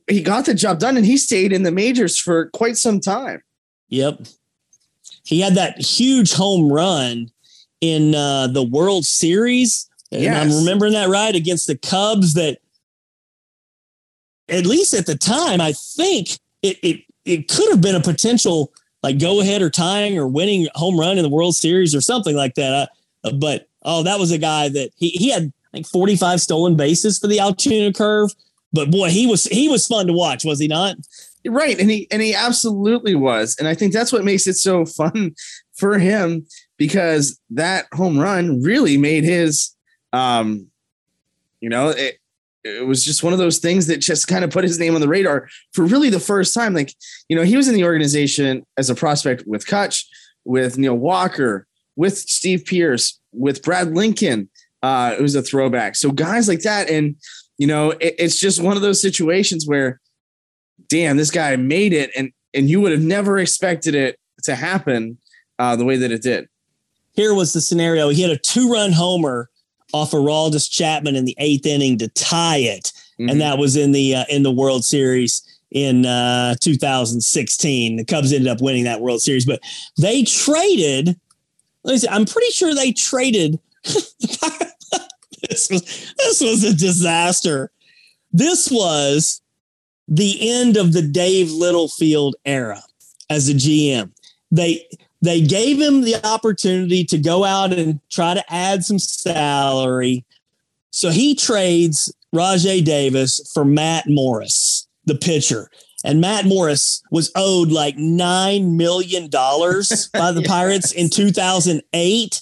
he 0.08 0.22
got 0.22 0.46
the 0.46 0.54
job 0.54 0.80
done 0.80 0.98
and 0.98 1.06
he 1.06 1.18
stayed 1.18 1.54
in 1.54 1.64
the 1.64 1.72
majors 1.72 2.18
for 2.20 2.50
quite 2.52 2.78
some 2.78 3.00
time. 3.00 3.42
Yep. 3.90 4.28
He 5.24 5.42
had 5.42 5.56
that 5.56 5.80
huge 5.80 6.34
home 6.34 6.72
run 6.72 7.30
in 7.82 8.16
uh, 8.16 8.48
the 8.48 8.64
World 8.64 9.06
Series. 9.06 9.90
And 10.12 10.24
yes. 10.24 10.42
I'm 10.42 10.60
remembering 10.60 10.94
that 10.94 11.10
right 11.10 11.36
against 11.36 11.68
the 11.68 11.78
Cubs 11.78 12.34
that 12.36 12.60
at 14.50 14.66
least 14.66 14.94
at 14.94 15.06
the 15.06 15.18
time, 15.18 15.60
I 15.60 15.74
think 15.74 16.40
it 16.62 16.78
it 16.82 17.02
it 17.26 17.48
could 17.50 17.70
have 17.70 17.82
been 17.82 17.96
a 17.96 18.02
potential 18.02 18.72
like 19.04 19.20
go 19.20 19.42
ahead 19.42 19.62
or 19.62 19.70
tying 19.70 20.18
or 20.18 20.28
winning 20.28 20.68
home 20.76 21.00
run 21.00 21.18
in 21.18 21.24
the 21.24 21.30
World 21.30 21.56
Series 21.56 21.94
or 21.94 22.02
something 22.02 22.36
like 22.36 22.56
that. 22.56 22.90
But 23.34 23.68
oh, 23.84 24.04
that 24.04 24.20
was 24.20 24.32
a 24.32 24.38
guy 24.38 24.70
that 24.70 24.92
he 24.96 25.10
he 25.10 25.30
had 25.30 25.52
like 25.74 25.86
45 25.86 26.42
stolen 26.42 26.76
bases 26.76 27.20
for 27.20 27.28
the 27.28 27.40
Altoona 27.40 27.94
curve. 27.94 28.32
But 28.74 28.92
boy, 28.92 29.10
he 29.10 29.28
was 29.28 29.46
he 29.46 29.70
was 29.70 29.88
fun 29.88 30.08
to 30.08 30.14
watch, 30.14 30.46
was 30.46 30.60
he 30.60 30.68
not? 30.68 30.98
Right, 31.46 31.80
and 31.80 31.90
he 31.90 32.08
and 32.12 32.22
he 32.22 32.34
absolutely 32.34 33.16
was, 33.16 33.56
and 33.58 33.68
I 33.68 33.74
think 33.74 33.94
that's 33.94 34.12
what 34.12 34.26
makes 34.26 34.48
it 34.48 34.56
so 34.56 34.86
fun 34.86 35.34
for 35.76 35.98
him 35.98 36.46
because 36.78 37.40
that 37.52 37.86
home 37.94 38.20
run 38.20 38.62
really 38.62 38.98
made 38.98 39.24
his, 39.24 39.76
um, 40.14 40.68
you 41.60 41.70
know, 41.70 41.90
it, 41.90 42.18
it 42.64 42.86
was 42.86 43.06
just 43.06 43.24
one 43.24 43.34
of 43.34 43.40
those 43.40 43.60
things 43.60 43.88
that 43.88 43.98
just 43.98 44.28
kind 44.28 44.44
of 44.44 44.52
put 44.52 44.64
his 44.64 44.80
name 44.80 44.96
on 44.96 45.02
the 45.02 45.08
radar 45.08 45.48
for 45.74 45.86
really 45.86 46.10
the 46.10 46.20
first 46.20 46.54
time. 46.54 46.74
Like, 46.74 46.94
you 47.30 47.36
know, 47.36 47.44
he 47.44 47.56
was 47.56 47.68
in 47.68 47.76
the 47.76 47.86
organization 47.86 48.66
as 48.78 48.90
a 48.90 48.96
prospect 48.96 49.44
with 49.48 49.66
Cutch, 49.66 50.06
with 50.44 50.78
Neil 50.78 50.96
Walker, 50.96 51.68
with 51.98 52.18
Steve 52.18 52.64
Pearce, 52.66 53.20
with 53.34 53.62
Brad 53.62 53.94
Lincoln. 53.94 54.48
Uh, 54.82 55.16
it 55.18 55.22
was 55.22 55.36
a 55.36 55.42
throwback. 55.42 55.98
So 55.98 56.12
guys 56.12 56.48
like 56.48 56.62
that, 56.62 56.90
and 56.90 57.16
you 57.58 57.68
know, 57.68 57.92
it, 57.92 58.16
it's 58.18 58.40
just 58.40 58.62
one 58.62 58.78
of 58.78 58.82
those 58.82 59.02
situations 59.02 59.68
where, 59.68 60.00
damn, 60.88 61.18
this 61.18 61.32
guy 61.32 61.56
made 61.58 61.92
it, 61.92 62.12
and 62.16 62.32
and 62.54 62.70
you 62.70 62.80
would 62.80 62.94
have 62.94 63.02
never 63.02 63.38
expected 63.40 63.96
it 63.96 64.18
to 64.44 64.56
happen 64.56 65.18
uh, 65.60 65.76
the 65.76 65.84
way 65.84 65.98
that 65.98 66.12
it 66.12 66.22
did. 66.22 66.48
Here 67.14 67.34
was 67.34 67.52
the 67.52 67.62
scenario: 67.62 68.10
he 68.10 68.22
had 68.22 68.32
a 68.32 68.38
two-run 68.38 68.94
homer 68.94 69.50
off 69.94 70.14
of 70.14 70.22
Aroldis 70.22 70.70
Chapman 70.70 71.16
in 71.16 71.26
the 71.26 71.36
eighth 71.40 71.66
inning 71.66 71.98
to 71.98 72.08
tie 72.10 72.58
it, 72.58 72.94
mm-hmm. 73.20 73.30
and 73.30 73.42
that 73.42 73.58
was 73.58 73.76
in 73.76 73.92
the 73.92 74.16
uh, 74.16 74.26
in 74.30 74.44
the 74.44 74.52
World 74.52 74.86
Series 74.86 75.42
in 75.72 76.06
uh, 76.06 76.56
2016. 76.62 77.98
The 77.98 78.06
Cubs 78.06 78.32
ended 78.32 78.48
up 78.48 78.62
winning 78.62 78.84
that 78.86 79.02
World 79.02 79.22
Series, 79.22 79.46
but 79.46 79.62
they 79.98 80.24
traded. 80.24 81.20
I'm 82.10 82.26
pretty 82.26 82.52
sure 82.52 82.76
they 82.76 82.92
traded 82.92 83.60
this 85.50 85.70
was 85.70 86.14
this 86.18 86.42
was 86.42 86.64
a 86.64 86.76
disaster. 86.76 87.72
This 88.32 88.70
was 88.70 89.42
the 90.08 90.38
end 90.50 90.78
of 90.78 90.94
the 90.94 91.02
Dave 91.02 91.52
Littlefield 91.52 92.36
era 92.46 92.82
as 93.30 93.50
a 93.50 93.54
GM. 93.54 94.12
They 94.52 94.86
they 95.22 95.42
gave 95.42 95.80
him 95.80 96.02
the 96.02 96.16
opportunity 96.26 97.04
to 97.06 97.18
go 97.18 97.44
out 97.44 97.74
and 97.74 98.00
try 98.10 98.34
to 98.34 98.54
add 98.54 98.84
some 98.84 99.00
salary. 99.00 100.26
So 100.92 101.10
he 101.10 101.36
trades 101.36 102.14
Rajai 102.36 102.84
Davis 102.84 103.52
for 103.54 103.66
Matt 103.66 104.06
Morris, 104.08 104.88
the 105.06 105.16
pitcher. 105.16 105.70
And 106.08 106.22
Matt 106.22 106.46
Morris 106.46 107.04
was 107.12 107.34
owed 107.36 107.70
like 107.70 107.98
$9 107.98 108.72
million 108.72 109.30
by 109.30 110.32
the 110.32 110.46
Pirates 110.48 110.94
in 110.94 111.10
2008. 111.10 112.42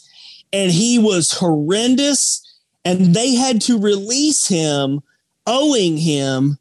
And 0.53 0.71
he 0.71 0.99
was 0.99 1.31
horrendous 1.31 2.43
and 2.85 3.15
they 3.15 3.33
had 3.33 3.61
to 3.61 3.79
release 3.79 4.47
him 4.47 5.01
owing 5.47 5.97
him 5.97 6.59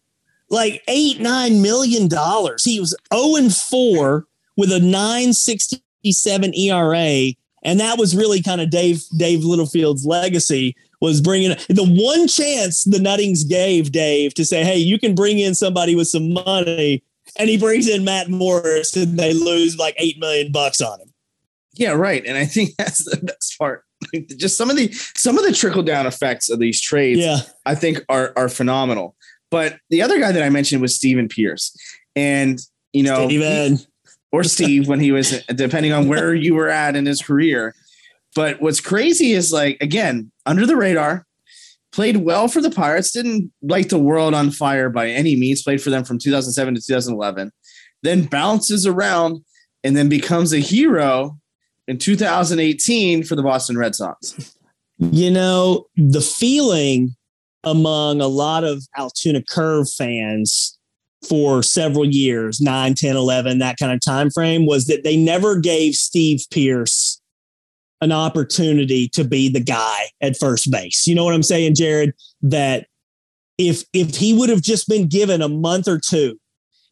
like 0.49 0.83
eight, 0.89 1.21
nine 1.21 1.61
million 1.61 2.09
dollars. 2.09 2.65
He 2.65 2.81
was 2.81 2.97
0 3.13 3.37
and 3.37 3.55
4 3.55 4.25
with 4.57 4.73
a 4.73 4.81
967 4.81 6.55
ERA. 6.55 7.35
And 7.63 7.81
that 7.81 7.99
was 7.99 8.17
really 8.17 8.41
kind 8.41 8.63
of 8.63 8.71
Dave, 8.71 9.05
Dave 9.15 9.45
Littlefield's 9.45 10.07
legacy 10.07 10.75
was 11.05 11.21
bringing 11.21 11.51
the 11.69 11.87
one 11.87 12.27
chance 12.27 12.85
the 12.85 12.99
Nuttings 12.99 13.45
gave 13.45 13.93
Dave 13.93 14.35
to 14.35 14.45
say, 14.45 14.65
Hey, 14.65 14.77
you 14.77 14.99
can 14.99 15.15
bring 15.15 15.39
in 15.39 15.55
somebody 15.55 15.95
with 15.95 16.09
some 16.09 16.33
money. 16.33 17.03
And 17.39 17.49
he 17.49 17.57
brings 17.57 17.89
in 17.89 18.05
Matt 18.05 18.29
Morris 18.29 18.97
and 18.97 19.19
they 19.19 19.33
lose 19.33 19.77
like 19.79 19.95
8 19.99 20.19
million 20.19 20.53
bucks 20.53 20.81
on 20.81 21.01
him. 21.01 21.13
Yeah, 21.75 21.93
right. 21.93 22.25
And 22.25 22.37
I 22.37 22.45
think 22.45 22.71
that's 22.79 23.05
the 23.05 23.19
best 23.25 23.59
part 23.59 23.85
just 24.37 24.57
some 24.57 24.71
of 24.71 24.77
the 24.77 24.93
some 25.17 25.39
of 25.39 25.45
the 25.45 25.53
trickle 25.53 25.83
down 25.83 26.07
effects 26.07 26.51
of 26.51 26.59
these 26.59 26.81
trades, 26.81 27.21
yeah. 27.21 27.39
I 27.67 27.75
think 27.75 28.05
are 28.09 28.33
are 28.37 28.49
phenomenal. 28.49 29.17
But 29.51 29.79
the 29.91 30.03
other 30.03 30.19
guy 30.19 30.33
that 30.33 30.43
I 30.43 30.51
mentioned 30.51 30.83
was 30.83 30.97
Stephen 30.97 31.29
Pearce, 31.29 31.77
and 32.17 32.59
you 32.93 33.03
know, 33.03 33.27
Steven. 33.27 33.77
He, 33.77 33.87
or 34.33 34.43
Steve 34.43 34.89
when 34.89 34.99
he 34.99 35.13
was 35.13 35.45
depending 35.55 35.93
on 35.93 36.09
where 36.09 36.35
you 36.35 36.55
were 36.55 36.69
at 36.69 36.97
in 36.97 37.07
his 37.07 37.23
career. 37.23 37.75
But 38.35 38.61
what's 38.61 38.81
crazy 38.81 39.33
is 39.33 39.53
like 39.53 39.77
again 39.81 40.31
under 40.47 40.67
the 40.67 40.77
radar, 40.77 41.27
played 41.93 42.19
well 42.19 42.49
for 42.49 42.61
the 42.61 42.71
Pirates, 42.71 43.13
didn't 43.13 43.53
light 43.63 43.91
the 43.91 43.99
world 43.99 44.35
on 44.35 44.51
fire 44.51 44.91
by 44.91 45.09
any 45.09 45.37
means. 45.37 45.63
Played 45.63 45.83
for 45.83 45.91
them 45.91 46.05
from 46.05 46.19
2007 46.19 46.75
to 46.75 46.81
2011, 46.81 47.53
then 48.03 48.25
bounces 48.25 48.87
around 48.87 49.45
and 49.83 49.97
then 49.97 50.09
becomes 50.09 50.53
a 50.53 50.59
hero 50.59 51.39
in 51.87 51.99
2018 51.99 53.23
for 53.23 53.37
the 53.37 53.43
Boston 53.43 53.77
Red 53.77 53.95
Sox? 53.95 54.57
You 54.99 55.31
know, 55.31 55.87
the 55.97 56.21
feeling 56.21 57.15
among 57.63 58.21
a 58.21 58.27
lot 58.27 58.65
of 58.65 58.85
Altoona 58.97 59.43
Curve 59.43 59.91
fans 59.91 60.79
for 61.29 61.63
several 61.63 62.05
years 62.05 62.61
9 62.61 62.95
10 62.95 63.17
11 63.17 63.59
that 63.59 63.79
kind 63.79 63.91
of 63.91 63.99
time 64.01 64.31
frame 64.31 64.67
was 64.67 64.85
that 64.85 65.05
they 65.05 65.17
never 65.17 65.59
gave 65.59 65.95
steve 65.95 66.43
pearce 66.51 67.14
an 68.05 68.13
opportunity 68.13 69.09
to 69.09 69.25
be 69.25 69.49
the 69.49 69.61
guy 69.61 70.05
at 70.21 70.37
first 70.37 70.71
base 70.71 71.07
you 71.07 71.15
know 71.15 71.25
what 71.25 71.35
i'm 71.35 71.43
saying 71.43 71.75
jared 71.75 72.13
that 72.43 72.87
if 73.59 73.85
if 73.93 74.15
he 74.15 74.33
would 74.33 74.49
have 74.49 74.63
just 74.63 74.89
been 74.89 75.09
given 75.09 75.43
a 75.43 75.49
month 75.49 75.89
or 75.89 75.99
two 75.99 76.39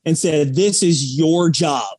and 0.04 0.18
said 0.18 0.54
this 0.54 0.82
is 0.82 1.16
your 1.16 1.50
job 1.50 1.96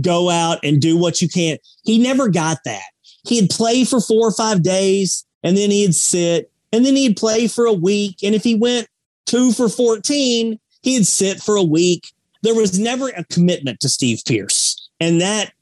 go 0.00 0.30
out 0.30 0.58
and 0.62 0.80
do 0.80 0.96
what 0.96 1.20
you 1.22 1.28
can. 1.28 1.58
He 1.84 1.98
never 1.98 2.28
got 2.28 2.58
that. 2.64 2.88
He'd 3.26 3.50
play 3.50 3.84
for 3.84 4.00
four 4.00 4.28
or 4.28 4.32
five 4.32 4.62
days 4.62 5.24
and 5.42 5.56
then 5.56 5.70
he'd 5.70 5.94
sit 5.94 6.50
and 6.72 6.84
then 6.84 6.96
he'd 6.96 7.16
play 7.16 7.48
for 7.48 7.66
a 7.66 7.72
week. 7.72 8.16
And 8.22 8.34
if 8.34 8.44
he 8.44 8.54
went 8.54 8.88
two 9.26 9.52
for 9.52 9.68
14, 9.68 10.58
he'd 10.82 11.06
sit 11.06 11.40
for 11.40 11.56
a 11.56 11.62
week. 11.62 12.12
There 12.42 12.54
was 12.54 12.78
never 12.78 13.08
a 13.08 13.24
commitment 13.24 13.80
to 13.80 13.88
Steve 13.88 14.22
Pearce. 14.26 14.90
And 15.00 15.20
that, 15.20 15.52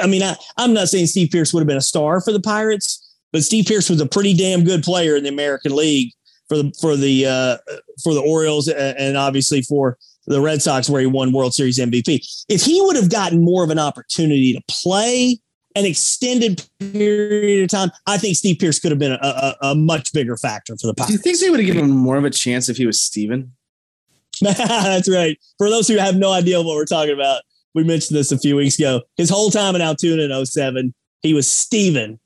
I 0.00 0.06
mean, 0.06 0.22
I, 0.22 0.36
I'm 0.56 0.72
not 0.72 0.88
saying 0.88 1.06
Steve 1.06 1.30
Pearce 1.30 1.52
would 1.52 1.60
have 1.60 1.68
been 1.68 1.76
a 1.76 1.82
star 1.82 2.20
for 2.20 2.32
the 2.32 2.40
Pirates, 2.40 3.16
but 3.32 3.42
Steve 3.42 3.66
Pearce 3.66 3.88
was 3.88 4.00
a 4.00 4.06
pretty 4.06 4.34
damn 4.34 4.64
good 4.64 4.82
player 4.82 5.16
in 5.16 5.24
the 5.24 5.30
American 5.30 5.74
League 5.74 6.12
for 6.48 6.56
the 6.56 6.72
for 6.80 6.96
the 6.96 7.26
uh, 7.26 7.56
for 8.02 8.14
the 8.14 8.20
Orioles 8.20 8.68
and 8.68 9.16
obviously 9.16 9.62
for 9.62 9.98
the 10.26 10.40
Red 10.40 10.62
Sox 10.62 10.88
where 10.88 11.00
he 11.00 11.06
won 11.06 11.32
World 11.32 11.54
Series 11.54 11.78
MVP. 11.78 12.44
If 12.48 12.62
he 12.62 12.80
would 12.82 12.96
have 12.96 13.10
gotten 13.10 13.44
more 13.44 13.64
of 13.64 13.70
an 13.70 13.78
opportunity 13.78 14.52
to 14.52 14.60
play 14.68 15.38
an 15.74 15.86
extended 15.86 16.64
period 16.78 17.64
of 17.64 17.70
time, 17.70 17.90
I 18.06 18.18
think 18.18 18.36
Steve 18.36 18.58
Pearce 18.58 18.78
could 18.78 18.92
have 18.92 18.98
been 18.98 19.12
a, 19.12 19.18
a, 19.22 19.56
a 19.62 19.74
much 19.74 20.12
bigger 20.12 20.36
factor 20.36 20.76
for 20.76 20.86
the 20.86 20.94
Pirates. 20.94 21.10
Do 21.10 21.14
you 21.14 21.18
think 21.18 21.40
they 21.40 21.50
would 21.50 21.60
have 21.60 21.66
given 21.66 21.84
him 21.84 21.90
more 21.90 22.16
of 22.16 22.24
a 22.24 22.30
chance 22.30 22.68
if 22.68 22.76
he 22.76 22.86
was 22.86 23.00
Steven? 23.00 23.52
That's 24.40 25.10
right. 25.10 25.38
For 25.58 25.70
those 25.70 25.88
who 25.88 25.96
have 25.96 26.16
no 26.16 26.32
idea 26.32 26.60
what 26.60 26.76
we're 26.76 26.84
talking 26.84 27.14
about, 27.14 27.42
we 27.74 27.84
mentioned 27.84 28.18
this 28.18 28.32
a 28.32 28.38
few 28.38 28.56
weeks 28.56 28.78
ago. 28.78 29.02
His 29.16 29.30
whole 29.30 29.50
time 29.50 29.74
in 29.74 29.80
Altoona 29.80 30.22
in 30.24 30.46
07, 30.46 30.94
he 31.22 31.34
was 31.34 31.50
Steven. 31.50 32.18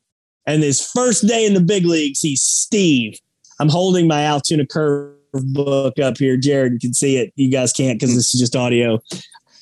And 0.46 0.62
his 0.62 0.84
first 0.84 1.26
day 1.26 1.44
in 1.44 1.54
the 1.54 1.60
big 1.60 1.84
leagues, 1.84 2.20
he's 2.20 2.42
Steve. 2.42 3.18
I'm 3.58 3.68
holding 3.68 4.06
my 4.06 4.22
Altoona 4.22 4.66
curve 4.66 5.16
book 5.32 5.98
up 5.98 6.18
here. 6.18 6.36
Jared, 6.36 6.80
can 6.80 6.94
see 6.94 7.16
it. 7.16 7.32
You 7.36 7.50
guys 7.50 7.72
can't 7.72 7.98
because 7.98 8.14
this 8.14 8.34
is 8.34 8.40
just 8.40 8.56
audio. 8.56 9.00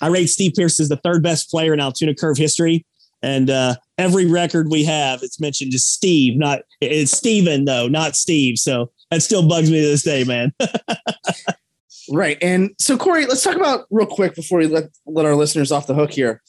I 0.00 0.08
rate 0.08 0.26
Steve 0.26 0.52
Pearce 0.54 0.80
as 0.80 0.88
the 0.88 0.96
third 0.96 1.22
best 1.22 1.50
player 1.50 1.72
in 1.72 1.80
Altoona 1.80 2.14
curve 2.14 2.36
history. 2.36 2.84
And 3.22 3.48
uh, 3.48 3.76
every 3.96 4.26
record 4.26 4.68
we 4.70 4.84
have, 4.84 5.22
it's 5.22 5.40
mentioned 5.40 5.72
just 5.72 5.90
Steve, 5.90 6.36
not 6.36 6.60
it's 6.82 7.16
Steven, 7.16 7.64
though, 7.64 7.88
not 7.88 8.16
Steve. 8.16 8.58
So 8.58 8.90
that 9.10 9.22
still 9.22 9.48
bugs 9.48 9.70
me 9.70 9.80
to 9.80 9.86
this 9.86 10.02
day, 10.02 10.24
man. 10.24 10.52
right. 12.10 12.38
And 12.42 12.70
so, 12.78 12.96
Corey, 12.96 13.26
let's 13.26 13.42
talk 13.42 13.56
about 13.56 13.86
real 13.90 14.06
quick 14.06 14.34
before 14.34 14.58
we 14.58 14.66
let, 14.66 14.84
let 15.06 15.26
our 15.26 15.34
listeners 15.34 15.72
off 15.72 15.86
the 15.86 15.94
hook 15.94 16.12
here. 16.12 16.42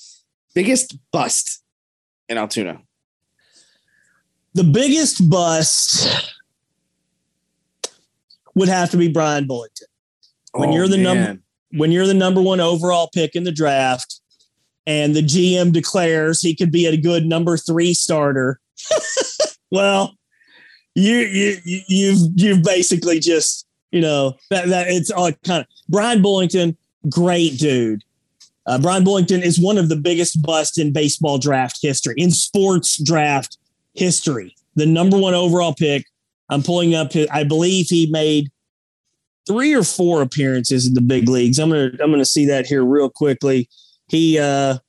Biggest 0.54 0.98
bust 1.12 1.64
in 2.30 2.38
Altoona. 2.38 2.82
The 4.54 4.64
biggest 4.64 5.30
bust 5.30 6.34
would 8.56 8.70
have 8.70 8.90
to 8.92 8.98
be 8.98 9.10
Bryan 9.10 9.48
Bullington. 9.48 9.84
When 10.54 10.70
oh, 10.70 10.76
you're 10.76 10.88
the 10.88 10.98
number 10.98 11.40
when 11.72 11.92
you're 11.92 12.08
the 12.08 12.14
number 12.14 12.42
one 12.42 12.62
overall 12.62 13.10
pick 13.14 13.36
in 13.36 13.44
the 13.44 13.52
draft, 13.52 14.22
and 14.88 15.14
the 15.14 15.22
GM 15.22 15.74
declares 15.74 16.42
he 16.42 16.56
could 16.56 16.72
be 16.72 16.86
a 16.86 16.96
good 16.96 17.26
number 17.26 17.58
three 17.58 17.94
starter, 17.94 18.62
well, 19.72 20.16
you 20.96 21.18
you 21.18 21.58
you've 21.66 22.20
you've 22.36 22.64
basically 22.64 23.20
just 23.20 23.65
you 23.96 24.02
know 24.02 24.36
that 24.50 24.68
that 24.68 24.88
it's 24.90 25.10
all 25.10 25.32
kind 25.46 25.62
of 25.62 25.68
Bryan 25.88 26.22
Bullington, 26.22 26.76
great 27.10 27.58
dude. 27.58 28.04
Uh, 28.66 28.78
Bryan 28.78 29.06
Bullington 29.06 29.42
is 29.42 29.58
one 29.58 29.78
of 29.78 29.88
the 29.88 29.96
biggest 29.96 30.42
busts 30.42 30.78
in 30.78 30.92
baseball 30.92 31.38
draft 31.38 31.80
history, 31.82 32.16
in 32.18 32.30
sports 32.30 33.02
draft 33.02 33.58
history. 33.94 34.54
The 34.76 34.86
number 34.86 35.18
one 35.18 35.34
overall 35.34 35.74
pick. 35.74 36.06
I'm 36.50 36.62
pulling 36.62 36.94
up. 36.94 37.14
His, 37.14 37.28
I 37.32 37.46
believe 37.46 37.88
he 37.88 38.08
made 38.12 38.52
three 39.48 39.74
or 39.74 39.84
four 39.84 40.22
appearances 40.22 40.86
in 40.86 40.94
the 40.94 41.02
big 41.02 41.30
leagues. 41.30 41.58
I'm 41.58 41.70
gonna 41.70 41.92
I'm 42.04 42.12
gonna 42.12 42.26
see 42.26 42.46
that 42.48 42.66
here 42.66 42.84
real 42.84 43.10
quickly. 43.10 43.70
He 44.10 44.38
uh, 44.38 44.80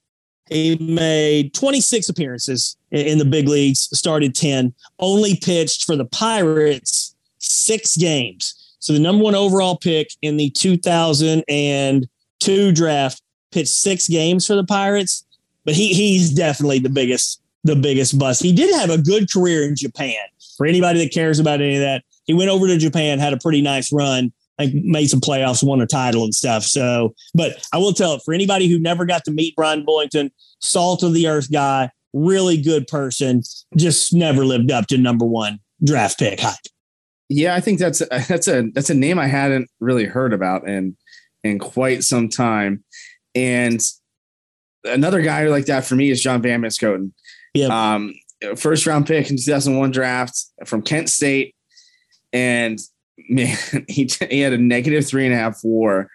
he 0.50 0.76
made 0.78 1.54
26 1.54 2.09
appearances 2.09 2.76
in, 2.90 3.07
in 3.07 3.18
the 3.18 3.24
big 3.24 3.46
leagues. 3.46 3.88
Started 3.96 4.34
10. 4.34 4.74
Only 4.98 5.36
pitched 5.36 5.84
for 5.84 5.94
the 5.94 6.07
Pirates 6.07 7.14
six 7.38 7.96
games. 7.96 8.65
So 8.87 8.93
the 8.93 9.01
number 9.01 9.24
one 9.24 9.34
overall 9.34 9.76
pick 9.76 10.11
in 10.22 10.37
the 10.37 10.49
2002 10.51 12.72
draft 12.72 13.20
pitched 13.51 13.68
six 13.68 14.07
games 14.07 14.47
for 14.47 14.55
the 14.55 14.62
Pirates, 14.62 15.26
but 15.64 15.74
he 15.74 15.93
he's 15.93 16.30
definitely 16.30 16.78
the 16.78 16.89
biggest 16.89 17.43
the 17.64 17.74
biggest 17.74 18.16
bust. 18.16 18.45
He 18.45 18.53
did 18.53 18.72
have 18.76 18.91
a 18.91 18.99
good 18.99 19.28
career 19.28 19.64
in 19.64 19.74
Japan. 19.74 20.14
For 20.57 20.66
anybody 20.66 21.01
that 21.01 21.12
cares 21.12 21.41
about 21.41 21.61
any 21.61 21.74
of 21.74 21.80
that, 21.80 22.05
he 22.26 22.34
went 22.34 22.49
over 22.49 22.68
to 22.68 22.78
Japan, 22.78 23.18
had 23.18 23.32
a 23.32 23.39
pretty 23.39 23.61
nice 23.61 23.93
run, 23.93 24.32
like 24.57 24.72
made 24.72 25.09
some 25.09 25.20
playoffs, 25.20 25.64
won 25.64 25.80
a 25.80 25.87
title 25.87 26.22
and 26.22 26.32
stuff. 26.32 26.62
So, 26.62 27.12
but 27.34 27.61
I 27.72 27.78
will 27.78 27.93
tell 27.93 28.14
it 28.14 28.22
for 28.24 28.34
anybody 28.34 28.68
who 28.68 28.78
never 28.78 29.05
got 29.05 29.24
to 29.24 29.32
meet 29.32 29.57
Bryan 29.57 29.84
Bullington, 29.84 30.30
salt 30.61 31.03
of 31.03 31.12
the 31.12 31.26
earth 31.26 31.51
guy, 31.51 31.91
really 32.12 32.57
good 32.57 32.87
person, 32.87 33.43
just 33.76 34.14
never 34.14 34.45
lived 34.45 34.70
up 34.70 34.87
to 34.87 34.97
number 34.97 35.26
one 35.26 35.59
draft 35.82 36.20
pick 36.20 36.39
hype. 36.39 36.55
Yeah, 37.29 37.55
I 37.55 37.61
think 37.61 37.79
that's 37.79 38.01
a, 38.01 38.07
that's 38.29 38.49
a 38.49 38.70
that's 38.72 38.91
a 38.91 38.95
name 38.95 39.18
I 39.18 39.27
hadn't 39.27 39.70
really 39.81 40.05
heard 40.05 40.33
about 40.33 40.68
in 40.68 40.97
in 41.45 41.59
quite 41.59 42.05
some 42.05 42.29
time. 42.29 42.85
And 43.35 43.81
another 44.85 45.20
guy 45.22 45.47
like 45.49 45.66
that 45.66 45.85
for 45.85 45.95
me 45.95 46.11
is 46.11 46.22
John 46.22 46.43
Van 46.43 46.62
Benschoten. 46.62 47.12
Yeah. 47.55 47.95
Um, 47.95 48.14
first 48.57 48.87
round 48.87 49.07
pick 49.07 49.31
in 49.31 49.37
2001 49.37 49.91
draft 49.91 50.39
from 50.64 50.83
Kent 50.83 51.09
State. 51.09 51.55
And 52.33 52.79
man, 53.29 53.57
he, 53.89 54.11
he 54.31 54.41
had 54.41 54.53
a 54.53 54.59
negative 54.59 55.07
three 55.07 55.24
and 55.24 55.35
a 55.35 55.39
half 55.39 55.61
war 55.64 56.11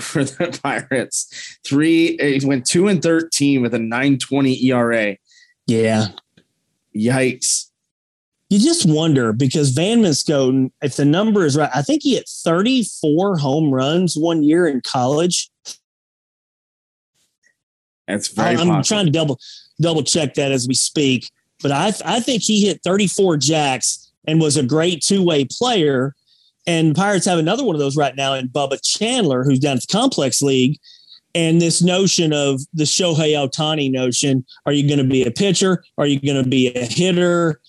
for 0.00 0.24
the 0.24 0.58
Pirates. 0.62 1.58
Three, 1.66 2.16
he 2.18 2.46
went 2.46 2.66
two 2.66 2.88
and 2.88 3.02
13 3.02 3.62
with 3.62 3.74
a 3.74 3.78
920 3.78 4.66
ERA. 4.66 5.16
Yeah. 5.66 6.08
Yikes. 6.96 7.70
You 8.50 8.58
just 8.58 8.86
wonder 8.86 9.32
because 9.32 9.70
Van 9.70 10.02
Benschoten, 10.02 10.70
if 10.82 10.96
the 10.96 11.04
number 11.04 11.44
is 11.44 11.56
right, 11.56 11.70
I 11.74 11.82
think 11.82 12.02
he 12.02 12.14
hit 12.14 12.28
34 12.28 13.38
home 13.38 13.72
runs 13.72 14.16
one 14.16 14.42
year 14.42 14.66
in 14.66 14.80
college. 14.82 15.50
That's 18.06 18.28
very. 18.28 18.50
I'm 18.50 18.68
possible. 18.68 18.82
trying 18.82 19.06
to 19.06 19.12
double 19.12 19.38
double 19.80 20.02
check 20.02 20.34
that 20.34 20.52
as 20.52 20.68
we 20.68 20.74
speak, 20.74 21.30
but 21.62 21.72
I 21.72 21.92
I 22.04 22.20
think 22.20 22.42
he 22.42 22.66
hit 22.66 22.80
34 22.84 23.38
jacks 23.38 24.12
and 24.26 24.40
was 24.40 24.56
a 24.56 24.62
great 24.62 25.02
two 25.02 25.22
way 25.22 25.46
player. 25.50 26.14
And 26.66 26.94
Pirates 26.94 27.26
have 27.26 27.38
another 27.38 27.64
one 27.64 27.74
of 27.74 27.80
those 27.80 27.96
right 27.96 28.16
now 28.16 28.34
in 28.34 28.48
Bubba 28.48 28.78
Chandler, 28.82 29.44
who's 29.44 29.58
down 29.58 29.76
at 29.76 29.82
the 29.82 29.92
Complex 29.92 30.40
League. 30.40 30.78
And 31.34 31.60
this 31.60 31.82
notion 31.82 32.32
of 32.32 32.60
the 32.72 32.84
Shohei 32.84 33.32
Ohtani 33.32 33.90
notion 33.90 34.44
are 34.66 34.72
you 34.72 34.86
going 34.86 34.98
to 34.98 35.04
be 35.04 35.24
a 35.24 35.30
pitcher? 35.30 35.84
Are 35.98 36.06
you 36.06 36.20
going 36.20 36.42
to 36.42 36.48
be 36.48 36.68
a 36.74 36.84
hitter? 36.84 37.60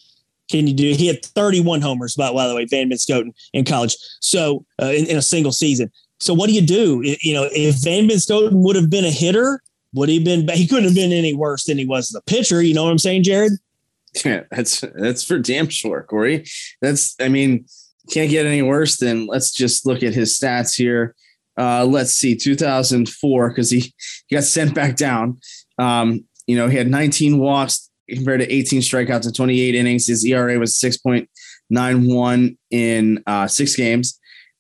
Can 0.50 0.68
you 0.68 0.74
do? 0.74 0.94
He 0.94 1.08
had 1.08 1.26
31 1.26 1.82
homers, 1.82 2.16
by, 2.16 2.32
by 2.32 2.48
the 2.48 2.56
way, 2.56 2.66
Van 2.66 2.90
Benschoten 2.90 3.34
in 3.54 3.66
college. 3.66 3.98
So 4.22 4.66
uh, 4.82 4.88
in, 4.88 5.08
in, 5.08 5.18
a 5.18 5.22
single 5.22 5.52
season. 5.52 5.92
So 6.20 6.34
what 6.34 6.48
do 6.48 6.54
you 6.54 6.62
do? 6.62 7.02
You 7.22 7.34
know, 7.34 7.50
if 7.52 7.84
Van 7.84 8.08
Benschoten 8.08 8.64
would 8.64 8.76
have 8.76 8.90
been 8.90 9.06
a 9.06 9.12
hitter, 9.12 9.62
would 9.94 10.10
he 10.10 10.24
been? 10.24 10.48
He 10.50 10.68
couldn't 10.68 10.86
have 10.86 10.96
been 10.96 11.12
any 11.12 11.34
worse 11.34 11.66
than 11.66 11.78
he 11.78 11.86
was 11.86 12.12
as 12.12 12.16
a 12.16 12.22
pitcher. 12.22 12.62
You 12.62 12.74
know 12.74 12.84
what 12.84 12.92
I'm 12.92 13.00
saying, 13.00 13.24
Jared? 13.24 13.54
Yeah, 14.24 14.44
that's 14.50 14.80
that's 14.96 15.26
for 15.26 15.40
damn 15.40 15.68
sure, 15.68 16.04
Corey. 16.04 16.46
That's 16.82 17.16
I 17.20 17.28
mean, 17.28 17.66
can't 18.10 18.30
get 18.30 18.46
any 18.46 18.62
worse 18.62 18.96
than 18.96 19.28
let's 19.28 19.52
just 19.52 19.86
look 19.86 20.04
at 20.04 20.14
his 20.14 20.40
stats 20.40 20.74
here. 20.74 21.16
Uh, 21.58 21.86
let's 21.86 22.14
see, 22.14 22.34
2004 22.34 23.50
because 23.50 23.70
he, 23.70 23.94
he 24.28 24.36
got 24.36 24.46
sent 24.46 24.74
back 24.74 24.96
down. 24.96 25.38
Um, 25.78 26.24
you 26.48 26.56
know, 26.56 26.68
he 26.68 26.78
had 26.78 26.88
19 26.88 27.40
walks 27.40 27.90
compared 28.10 28.42
to 28.42 28.52
18 28.52 28.82
strikeouts 28.82 29.26
in 29.26 29.34
28 29.34 29.76
innings. 29.76 30.08
His 30.08 30.26
ERA 30.26 30.60
was 30.60 30.76
6.91 30.76 32.58
in 32.72 33.24
uh, 33.26 33.48
six 33.48 33.76
games. 33.76 34.20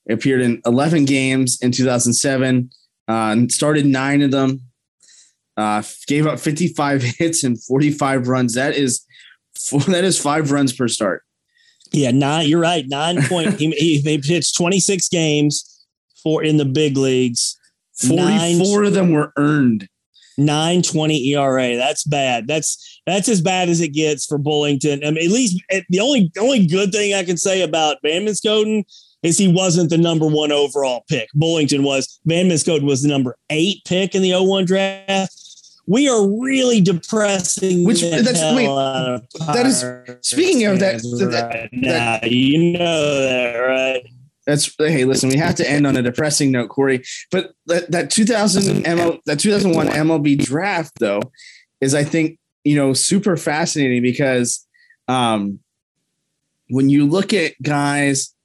appeared 0.10 0.42
in 0.42 0.62
11 0.66 1.06
games 1.06 1.62
in 1.62 1.72
2007. 1.72 2.70
Uh, 3.08 3.36
started 3.50 3.86
nine 3.86 4.22
of 4.22 4.32
them. 4.32 4.62
Uh, 5.58 5.82
gave 6.08 6.28
up 6.28 6.40
55 6.40 7.02
hits 7.18 7.44
and 7.44 7.62
45 7.64 8.28
runs. 8.28 8.54
That 8.56 8.76
is 8.76 9.06
that 9.88 10.04
is 10.04 10.20
five 10.20 10.52
runs 10.52 10.74
per 10.74 10.88
start. 10.88 11.24
Yeah, 11.92 12.12
nine. 12.12 12.48
You're 12.48 12.60
right. 12.60 12.86
Nine 12.88 13.22
point. 13.24 13.56
he, 13.58 13.70
he, 13.72 14.00
he 14.00 14.18
pitched 14.18 14.58
26 14.58 15.08
games 15.10 15.86
for 16.22 16.44
in 16.44 16.58
the 16.58 16.66
big 16.66 16.98
leagues. 16.98 17.58
44 18.02 18.82
nine, 18.82 18.88
of 18.88 18.94
them 18.94 19.12
were 19.12 19.32
earned. 19.38 19.88
920 20.38 21.34
ERA. 21.34 21.76
That's 21.76 22.04
bad. 22.04 22.48
That's 22.48 23.02
that's 23.06 23.30
as 23.30 23.42
bad 23.42 23.70
as 23.70 23.82
it 23.82 23.90
gets 23.90 24.26
for 24.26 24.38
Bullington. 24.38 25.06
I 25.06 25.12
mean, 25.12 25.26
at 25.26 25.32
least 25.32 25.62
eh, 25.70 25.82
the 25.90 26.00
only 26.00 26.32
only 26.40 26.66
good 26.66 26.92
thing 26.92 27.14
I 27.14 27.24
can 27.24 27.38
say 27.38 27.62
about 27.62 27.98
Van 28.04 28.26
Benschoten 28.26 28.84
is 29.24 29.38
he 29.38 29.52
wasn't 29.52 29.90
the 29.90 29.98
number 29.98 30.28
one 30.28 30.52
overall 30.52 31.04
pick. 31.10 31.30
Bullington 31.36 31.84
was. 31.84 32.20
Van 32.26 32.50
Benschoten 32.50 32.84
was 32.84 33.02
the 33.02 33.10
number 33.10 33.38
eight 33.50 33.82
pick 33.86 34.14
in 34.16 34.22
the 34.22 34.34
01 34.34 34.66
draft 34.66 35.46
we 35.88 36.10
are 36.10 36.28
really 36.42 36.82
depressing. 36.82 37.86
Which 37.86 38.02
that's 38.02 38.42
wait, 38.56 38.68
that 39.48 39.66
is 39.66 39.86
speaking 40.22 40.66
of 40.66 40.80
that, 40.80 41.02
that, 41.02 41.70
that, 41.72 42.22
that 42.22 42.32
you 42.32 42.74
know 42.78 43.22
that 43.22 43.58
right. 43.58 44.06
That's 44.46 44.74
hey, 44.78 45.06
listen. 45.06 45.30
We 45.30 45.38
have 45.38 45.56
to 45.56 45.70
end 45.70 45.88
on 45.88 45.98
a 45.98 46.02
depressing 46.02 46.52
note, 46.52 46.70
Corey. 46.70 47.04
But 47.32 47.54
that, 47.66 47.90
that 47.92 48.12
2000 48.12 48.86
ML, 48.86 49.20
that 49.26 49.40
2001 49.40 49.88
MLB 49.88 50.38
draft, 50.38 50.94
though, 51.00 51.22
is 51.82 51.96
I 51.96 52.04
think 52.04 52.38
you 52.64 52.76
know 52.76 52.94
super 52.94 53.38
fascinating 53.38 54.02
because 54.04 54.66
um, 55.08 55.60
when 56.70 56.90
you 56.90 57.08
look 57.08 57.34
at 57.34 57.54
guys 57.62 58.36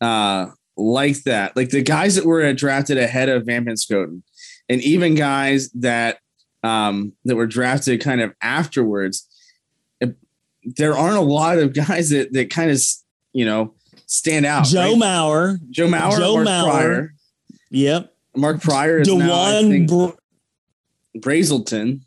uh, 0.00 0.48
like 0.76 1.22
that, 1.22 1.56
like 1.56 1.70
the 1.70 1.82
guys 1.82 2.16
that 2.16 2.26
were 2.26 2.52
drafted 2.52 2.98
ahead 2.98 3.28
of 3.28 3.46
Van 3.46 3.64
Benschoten, 3.64 4.22
and 4.68 4.82
even 4.82 5.14
guys 5.14 5.70
that 5.70 6.18
um, 6.62 7.12
that 7.24 7.36
were 7.36 7.46
drafted 7.46 8.02
kind 8.02 8.20
of 8.20 8.34
afterwards, 8.42 9.26
it, 10.00 10.16
there 10.62 10.96
aren't 10.96 11.16
a 11.16 11.20
lot 11.22 11.58
of 11.58 11.72
guys 11.72 12.10
that 12.10 12.34
that 12.34 12.50
kind 12.50 12.70
of 12.70 12.78
you 13.32 13.46
know 13.46 13.74
stand 14.06 14.46
out. 14.46 14.64
Joe 14.64 14.92
right? 14.92 14.96
Mauer, 14.96 15.58
Joe 15.70 15.88
Mauer, 15.88 16.16
Joe 16.16 16.34
Mark 16.36 16.48
Mauer. 16.48 16.70
Prior. 16.70 17.14
Yep. 17.70 18.14
Mark 18.36 18.62
Prior 18.62 19.00
is 19.00 19.08
Dewon 19.08 19.86
now, 19.86 20.12
Brazelton. 21.18 22.00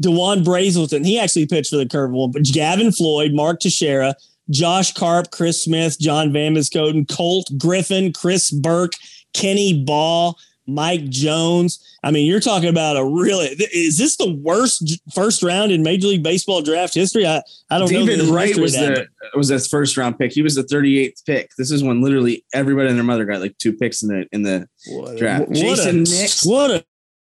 Dewon 0.00 0.44
Brazelton. 0.44 1.04
He 1.04 1.18
actually 1.18 1.46
pitched 1.46 1.70
for 1.70 1.76
the 1.76 1.86
curveball, 1.86 2.32
but 2.32 2.44
Gavin 2.44 2.92
Floyd, 2.92 3.32
Mark 3.32 3.60
Teixeira, 3.60 4.14
Josh 4.50 4.92
Karp, 4.94 5.30
Chris 5.30 5.62
Smith, 5.62 5.98
John 5.98 6.32
Van 6.32 6.54
Benschoten, 6.54 7.08
Colt 7.08 7.50
Griffin, 7.58 8.12
Chris 8.12 8.50
Burke, 8.50 8.92
Kenny 9.34 9.84
Baugh, 9.84 10.34
Mike 10.68 11.08
Jones. 11.08 11.84
I 12.04 12.10
mean, 12.10 12.26
you're 12.26 12.40
talking 12.40 12.68
about 12.68 12.96
a 12.96 13.04
really 13.04 13.46
is 13.72 13.98
this 13.98 14.16
the 14.16 14.32
worst 14.32 15.00
first 15.14 15.42
round 15.42 15.72
in 15.72 15.82
Major 15.82 16.08
League 16.08 16.22
Baseball 16.22 16.62
draft 16.62 16.94
history? 16.94 17.26
I, 17.26 17.42
I 17.70 17.78
don't 17.78 17.88
David 17.88 18.18
know. 18.18 18.24
David 18.24 18.34
Wright 18.34 18.56
was 18.56 18.74
the 18.74 19.08
was 19.34 19.48
his 19.48 19.66
first 19.66 19.96
round 19.96 20.18
pick. 20.18 20.32
He 20.32 20.42
was 20.42 20.54
the 20.54 20.62
38th 20.62 21.24
pick. 21.24 21.50
This 21.56 21.70
is 21.70 21.82
when 21.82 22.02
literally 22.02 22.44
everybody 22.52 22.88
and 22.88 22.98
their 22.98 23.04
mother 23.04 23.24
got 23.24 23.40
like 23.40 23.56
two 23.58 23.72
picks 23.72 24.02
in 24.02 24.08
the 24.10 24.28
in 24.30 24.42
the 24.42 24.68
what, 24.88 25.16
draft. 25.16 25.48
What 25.48 25.56
Jason 25.56 25.88
a, 25.88 25.98
Nix. 26.00 26.44
What 26.44 26.84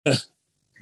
a 0.04 0.18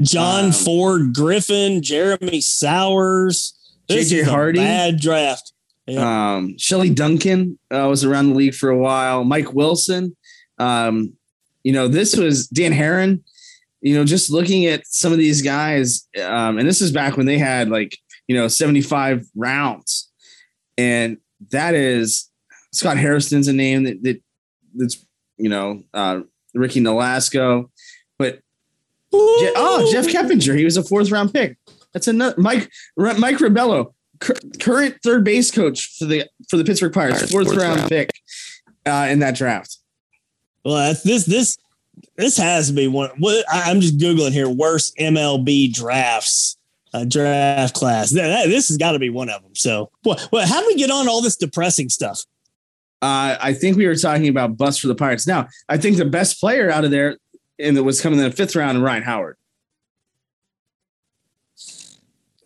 John 0.03 0.47
um, 0.47 0.53
Ford 0.53 1.15
Griffin, 1.15 1.83
Jeremy 1.83 2.41
Sowers. 2.41 3.53
This 3.89 4.13
JJ 4.13 4.25
Hardy. 4.25 4.59
bad 4.59 4.99
draft. 4.99 5.53
Um, 5.97 6.59
Shelley 6.59 6.91
Duncan 6.91 7.59
uh, 7.71 7.87
was 7.89 8.05
around 8.05 8.31
the 8.31 8.35
league 8.35 8.55
for 8.55 8.71
a 8.71 8.77
while. 8.77 9.23
Mike 9.23 9.53
Wilson. 9.53 10.17
Um, 10.59 11.17
you 11.67 11.73
know, 11.73 11.89
this 11.89 12.17
was 12.17 12.47
Dan 12.47 12.73
Haren. 12.73 13.25
You 13.81 13.97
know, 13.97 14.05
just 14.05 14.31
looking 14.31 14.67
at 14.67 14.87
some 14.87 15.11
of 15.11 15.19
these 15.19 15.43
guys, 15.43 16.07
um, 16.23 16.59
and 16.59 16.69
this 16.69 16.81
is 16.81 16.93
back 16.93 17.17
when 17.17 17.27
they 17.27 17.39
had 17.39 17.71
like 17.71 17.99
you 18.29 18.37
know 18.37 18.47
75 18.47 19.27
rounds, 19.35 20.09
and 20.79 21.19
that 21.51 21.75
is 21.75 22.31
Scott 22.73 22.99
Hairston's 22.99 23.49
a 23.49 23.53
name 23.53 23.83
that, 23.83 24.01
that 24.05 24.23
that's 24.77 25.05
you 25.39 25.49
know 25.49 25.83
uh, 25.93 26.21
Ricky 26.55 26.81
Nolasco, 26.81 27.69
but 28.17 28.35
Je- 29.12 29.53
oh 29.57 29.89
Jeff 29.91 30.07
Keppinger, 30.07 30.57
he 30.57 30.64
was 30.64 30.77
a 30.77 30.85
fourth 30.85 31.11
round 31.11 31.35
pick. 31.35 31.57
That's 31.93 32.07
another 32.07 32.41
Mike 32.41 32.71
Mike 32.97 33.39
Rabelo, 33.39 33.93
current 34.61 34.99
third 35.03 35.25
base 35.25 35.51
coach 35.51 35.97
for 35.99 36.05
the 36.05 36.27
for 36.49 36.59
the 36.59 36.64
Pittsburgh 36.64 36.95
Pirates, 36.95 37.33
fourth, 37.33 37.47
fourth 37.49 37.59
round, 37.59 37.79
round, 37.79 37.89
pick 37.89 38.11
uh, 38.87 39.09
in 39.11 39.19
that 39.19 39.35
draft. 39.35 39.79
Well, 40.67 40.75
that's 40.75 41.03
this 41.05 41.25
this 41.27 41.59
this 42.17 42.37
has 42.39 42.67
to 42.67 42.75
be 42.75 42.89
one. 42.89 43.11
What 43.19 43.45
I'm 43.49 43.81
just 43.81 43.99
googling 43.99 44.33
here, 44.33 44.49
worst 44.49 44.97
MLB 44.97 45.73
drafts, 45.73 46.57
uh, 46.93 47.05
draft 47.05 47.77
class. 47.77 48.11
This 48.11 48.67
has 48.67 48.77
got 48.77 48.91
to 48.93 48.99
be 48.99 49.09
one 49.09 49.29
of 49.29 49.43
them. 49.43 49.55
So, 49.55 49.93
what? 50.03 50.21
What? 50.31 50.49
How 50.49 50.61
do 50.61 50.67
we 50.67 50.75
get 50.75 50.91
on 50.91 51.07
all 51.07 51.23
this 51.23 51.37
depressing 51.37 51.89
stuff? 51.89 52.23
Uh, 53.01 53.37
I 53.41 53.53
think 53.53 53.77
we 53.77 53.87
were 53.87 53.95
talking 53.95 54.27
about 54.27 54.57
bust 54.57 54.81
for 54.81 54.89
the 54.89 54.97
Pirates. 54.97 55.25
Now, 55.25 55.47
I 55.69 55.77
think 55.77 55.99
the 55.99 56.05
best 56.05 56.41
player 56.41 56.69
out 56.69 56.85
of 56.85 56.91
there, 56.91 57.17
and 57.61 57.77
that 57.77 57.85
was 57.85 58.01
coming 58.01 58.19
in 58.19 58.25
the 58.25 58.35
fifth 58.35 58.57
round, 58.57 58.83
Ryan 58.83 59.05
Howard. 59.05 59.37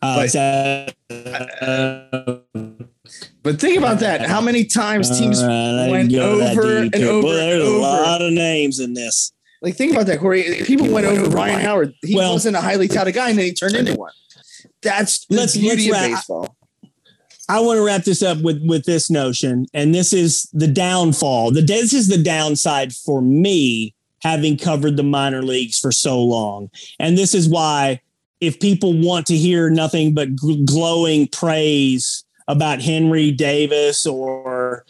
Uh, 0.02 0.16
but, 0.16 0.36
uh, 0.36 0.90
but 3.42 3.60
think 3.60 3.78
about 3.78 4.00
that. 4.00 4.20
How 4.26 4.40
many 4.40 4.64
times 4.64 5.18
teams 5.18 5.42
right, 5.42 5.88
went 5.90 6.14
over 6.14 6.78
and 6.78 6.94
over? 6.94 7.26
Well, 7.26 7.36
there's 7.36 7.62
over. 7.62 7.78
a 7.78 7.80
lot 7.80 8.22
of 8.22 8.32
names 8.32 8.80
in 8.80 8.94
this. 8.94 9.32
Like, 9.62 9.76
think 9.76 9.92
about 9.92 10.06
that, 10.06 10.20
Corey. 10.20 10.62
People 10.64 10.88
went 10.88 11.06
over 11.06 11.28
Ryan 11.30 11.60
Howard. 11.60 11.94
He 12.02 12.16
well, 12.16 12.32
wasn't 12.32 12.56
a 12.56 12.60
highly 12.60 12.88
touted 12.88 13.14
guy, 13.14 13.28
and 13.30 13.38
then 13.38 13.46
he 13.46 13.52
turned 13.52 13.76
into 13.76 13.94
one. 13.94 14.12
That's 14.82 15.26
the 15.26 15.36
let's, 15.36 15.56
beauty 15.56 15.90
let's 15.90 16.04
of 16.04 16.10
baseball. 16.12 16.56
I 17.48 17.60
want 17.60 17.78
to 17.78 17.84
wrap 17.84 18.04
this 18.04 18.22
up 18.22 18.40
with 18.42 18.62
with 18.64 18.84
this 18.84 19.10
notion, 19.10 19.66
and 19.74 19.94
this 19.94 20.12
is 20.12 20.48
the 20.52 20.68
downfall. 20.68 21.50
The 21.50 21.62
this 21.62 21.92
is 21.92 22.08
the 22.08 22.22
downside 22.22 22.94
for 22.94 23.20
me 23.20 23.94
having 24.22 24.56
covered 24.56 24.96
the 24.96 25.02
minor 25.02 25.42
leagues 25.42 25.78
for 25.78 25.92
so 25.92 26.22
long, 26.22 26.70
and 26.98 27.18
this 27.18 27.34
is 27.34 27.48
why 27.48 28.00
if 28.40 28.60
people 28.60 28.98
want 28.98 29.26
to 29.26 29.36
hear 29.36 29.68
nothing 29.68 30.14
but 30.14 30.34
glowing 30.64 31.28
praise 31.28 32.24
about 32.50 32.82
Henry 32.82 33.30
Davis 33.30 34.06
or 34.06 34.84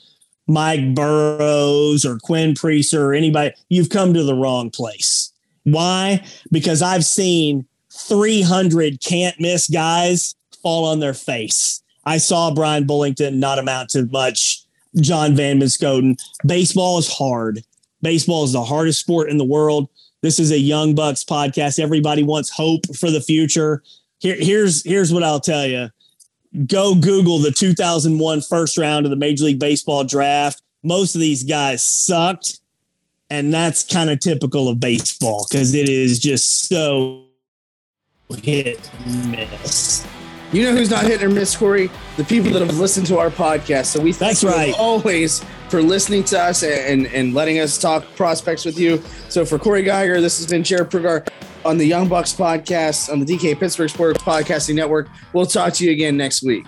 Mike 0.47 0.95
Burrows 0.95 2.05
or 2.05 2.19
Quinn 2.19 2.55
Priester 2.55 2.99
or 2.99 3.15
anybody, 3.15 3.55
you've 3.69 3.91
come 3.91 4.15
to 4.15 4.23
the 4.23 4.35
wrong 4.35 4.71
place. 4.71 5.33
Why? 5.65 6.25
Because 6.51 6.83
I've 6.83 7.05
seen 7.05 7.67
300 7.93 9.01
can't 9.01 9.39
miss 9.39 9.69
guys 9.69 10.35
fall 10.63 10.87
on 10.87 11.01
their 11.01 11.15
face. 11.15 11.83
I 12.05 12.17
saw 12.17 12.53
Bryan 12.53 12.87
Bullington 12.87 13.35
not 13.35 13.59
amount 13.59 13.91
to 13.91 14.07
much. 14.07 14.65
John 14.97 15.37
Van 15.37 15.61
Benschoten. 15.61 16.19
Baseball 16.45 16.99
is 16.99 17.13
hard. 17.13 17.63
Baseball 18.03 18.45
is 18.45 18.53
the 18.53 18.65
hardest 18.65 18.99
sport 18.99 19.29
in 19.29 19.39
the 19.39 19.45
world. 19.45 19.89
This 20.23 20.41
is 20.41 20.51
a 20.51 20.59
Young 20.59 20.95
Bucks 20.95 21.23
podcast. 21.23 21.79
Everybody 21.79 22.23
wants 22.23 22.51
hope 22.51 22.97
for 22.97 23.11
the 23.11 23.21
future. 23.21 23.83
Here, 24.19 24.37
here's 24.37 24.85
here's 24.85 25.13
what 25.13 25.23
I'll 25.23 25.41
tell 25.41 25.67
you. 25.67 25.91
Go 26.67 26.95
Google 26.97 27.39
the 27.39 27.53
2001 27.53 28.41
first 28.43 28.77
round 28.77 29.07
of 29.07 29.11
the 29.11 29.17
Major 29.17 29.45
League 29.45 29.61
Baseball 29.61 30.03
draft. 30.05 30.63
Most 30.83 31.15
of 31.15 31.21
these 31.21 31.45
guys 31.45 31.85
sucked, 31.85 32.59
and 33.29 33.55
that's 33.55 33.85
kind 33.85 34.11
of 34.11 34.19
typical 34.19 34.69
of 34.69 34.81
baseball 34.81 35.47
because 35.49 35.75
it 35.75 35.89
is 35.89 36.19
just 36.19 36.67
so 36.69 37.25
hit 38.43 38.91
miss. 39.31 40.07
You 40.53 40.65
know 40.65 40.73
who's 40.73 40.91
not 40.91 41.05
hitting 41.05 41.29
or 41.29 41.31
miss, 41.31 41.57
Corey? 41.57 41.89
The 42.17 42.25
people 42.25 42.51
that 42.51 42.61
have 42.67 42.77
listened 42.77 43.07
to 43.07 43.19
our 43.19 43.31
podcast. 43.31 43.87
So 43.87 44.01
we 44.01 44.13
thank 44.13 44.31
That's 44.31 44.43
you 44.43 44.49
right. 44.49 44.75
always 44.77 45.45
for 45.69 45.81
listening 45.81 46.25
to 46.25 46.41
us 46.41 46.65
and, 46.65 47.07
and 47.07 47.35
letting 47.35 47.61
us 47.61 47.79
talk 47.79 48.05
prospects 48.17 48.65
with 48.65 48.77
you. 48.77 49.01
So 49.29 49.45
for 49.45 49.61
Corey 49.61 49.85
Giger, 49.85 50.21
this 50.21 50.39
has 50.39 50.49
been 50.49 50.65
Jared 50.65 50.91
Prugar 50.91 51.29
on 51.65 51.79
the 51.79 51.85
Young 51.85 52.09
Bucks 52.09 52.33
podcast 52.33 53.13
on 53.13 53.21
the 53.21 53.27
DK 53.27 53.59
Pittsburgh 53.59 53.91
Sports 53.91 54.23
Podcasting 54.23 54.75
Network. 54.75 55.09
We'll 55.33 55.47
talk 55.47 55.73
to 55.75 55.85
you 55.85 55.91
again 55.91 56.17
next 56.17 56.43
week. 56.43 56.65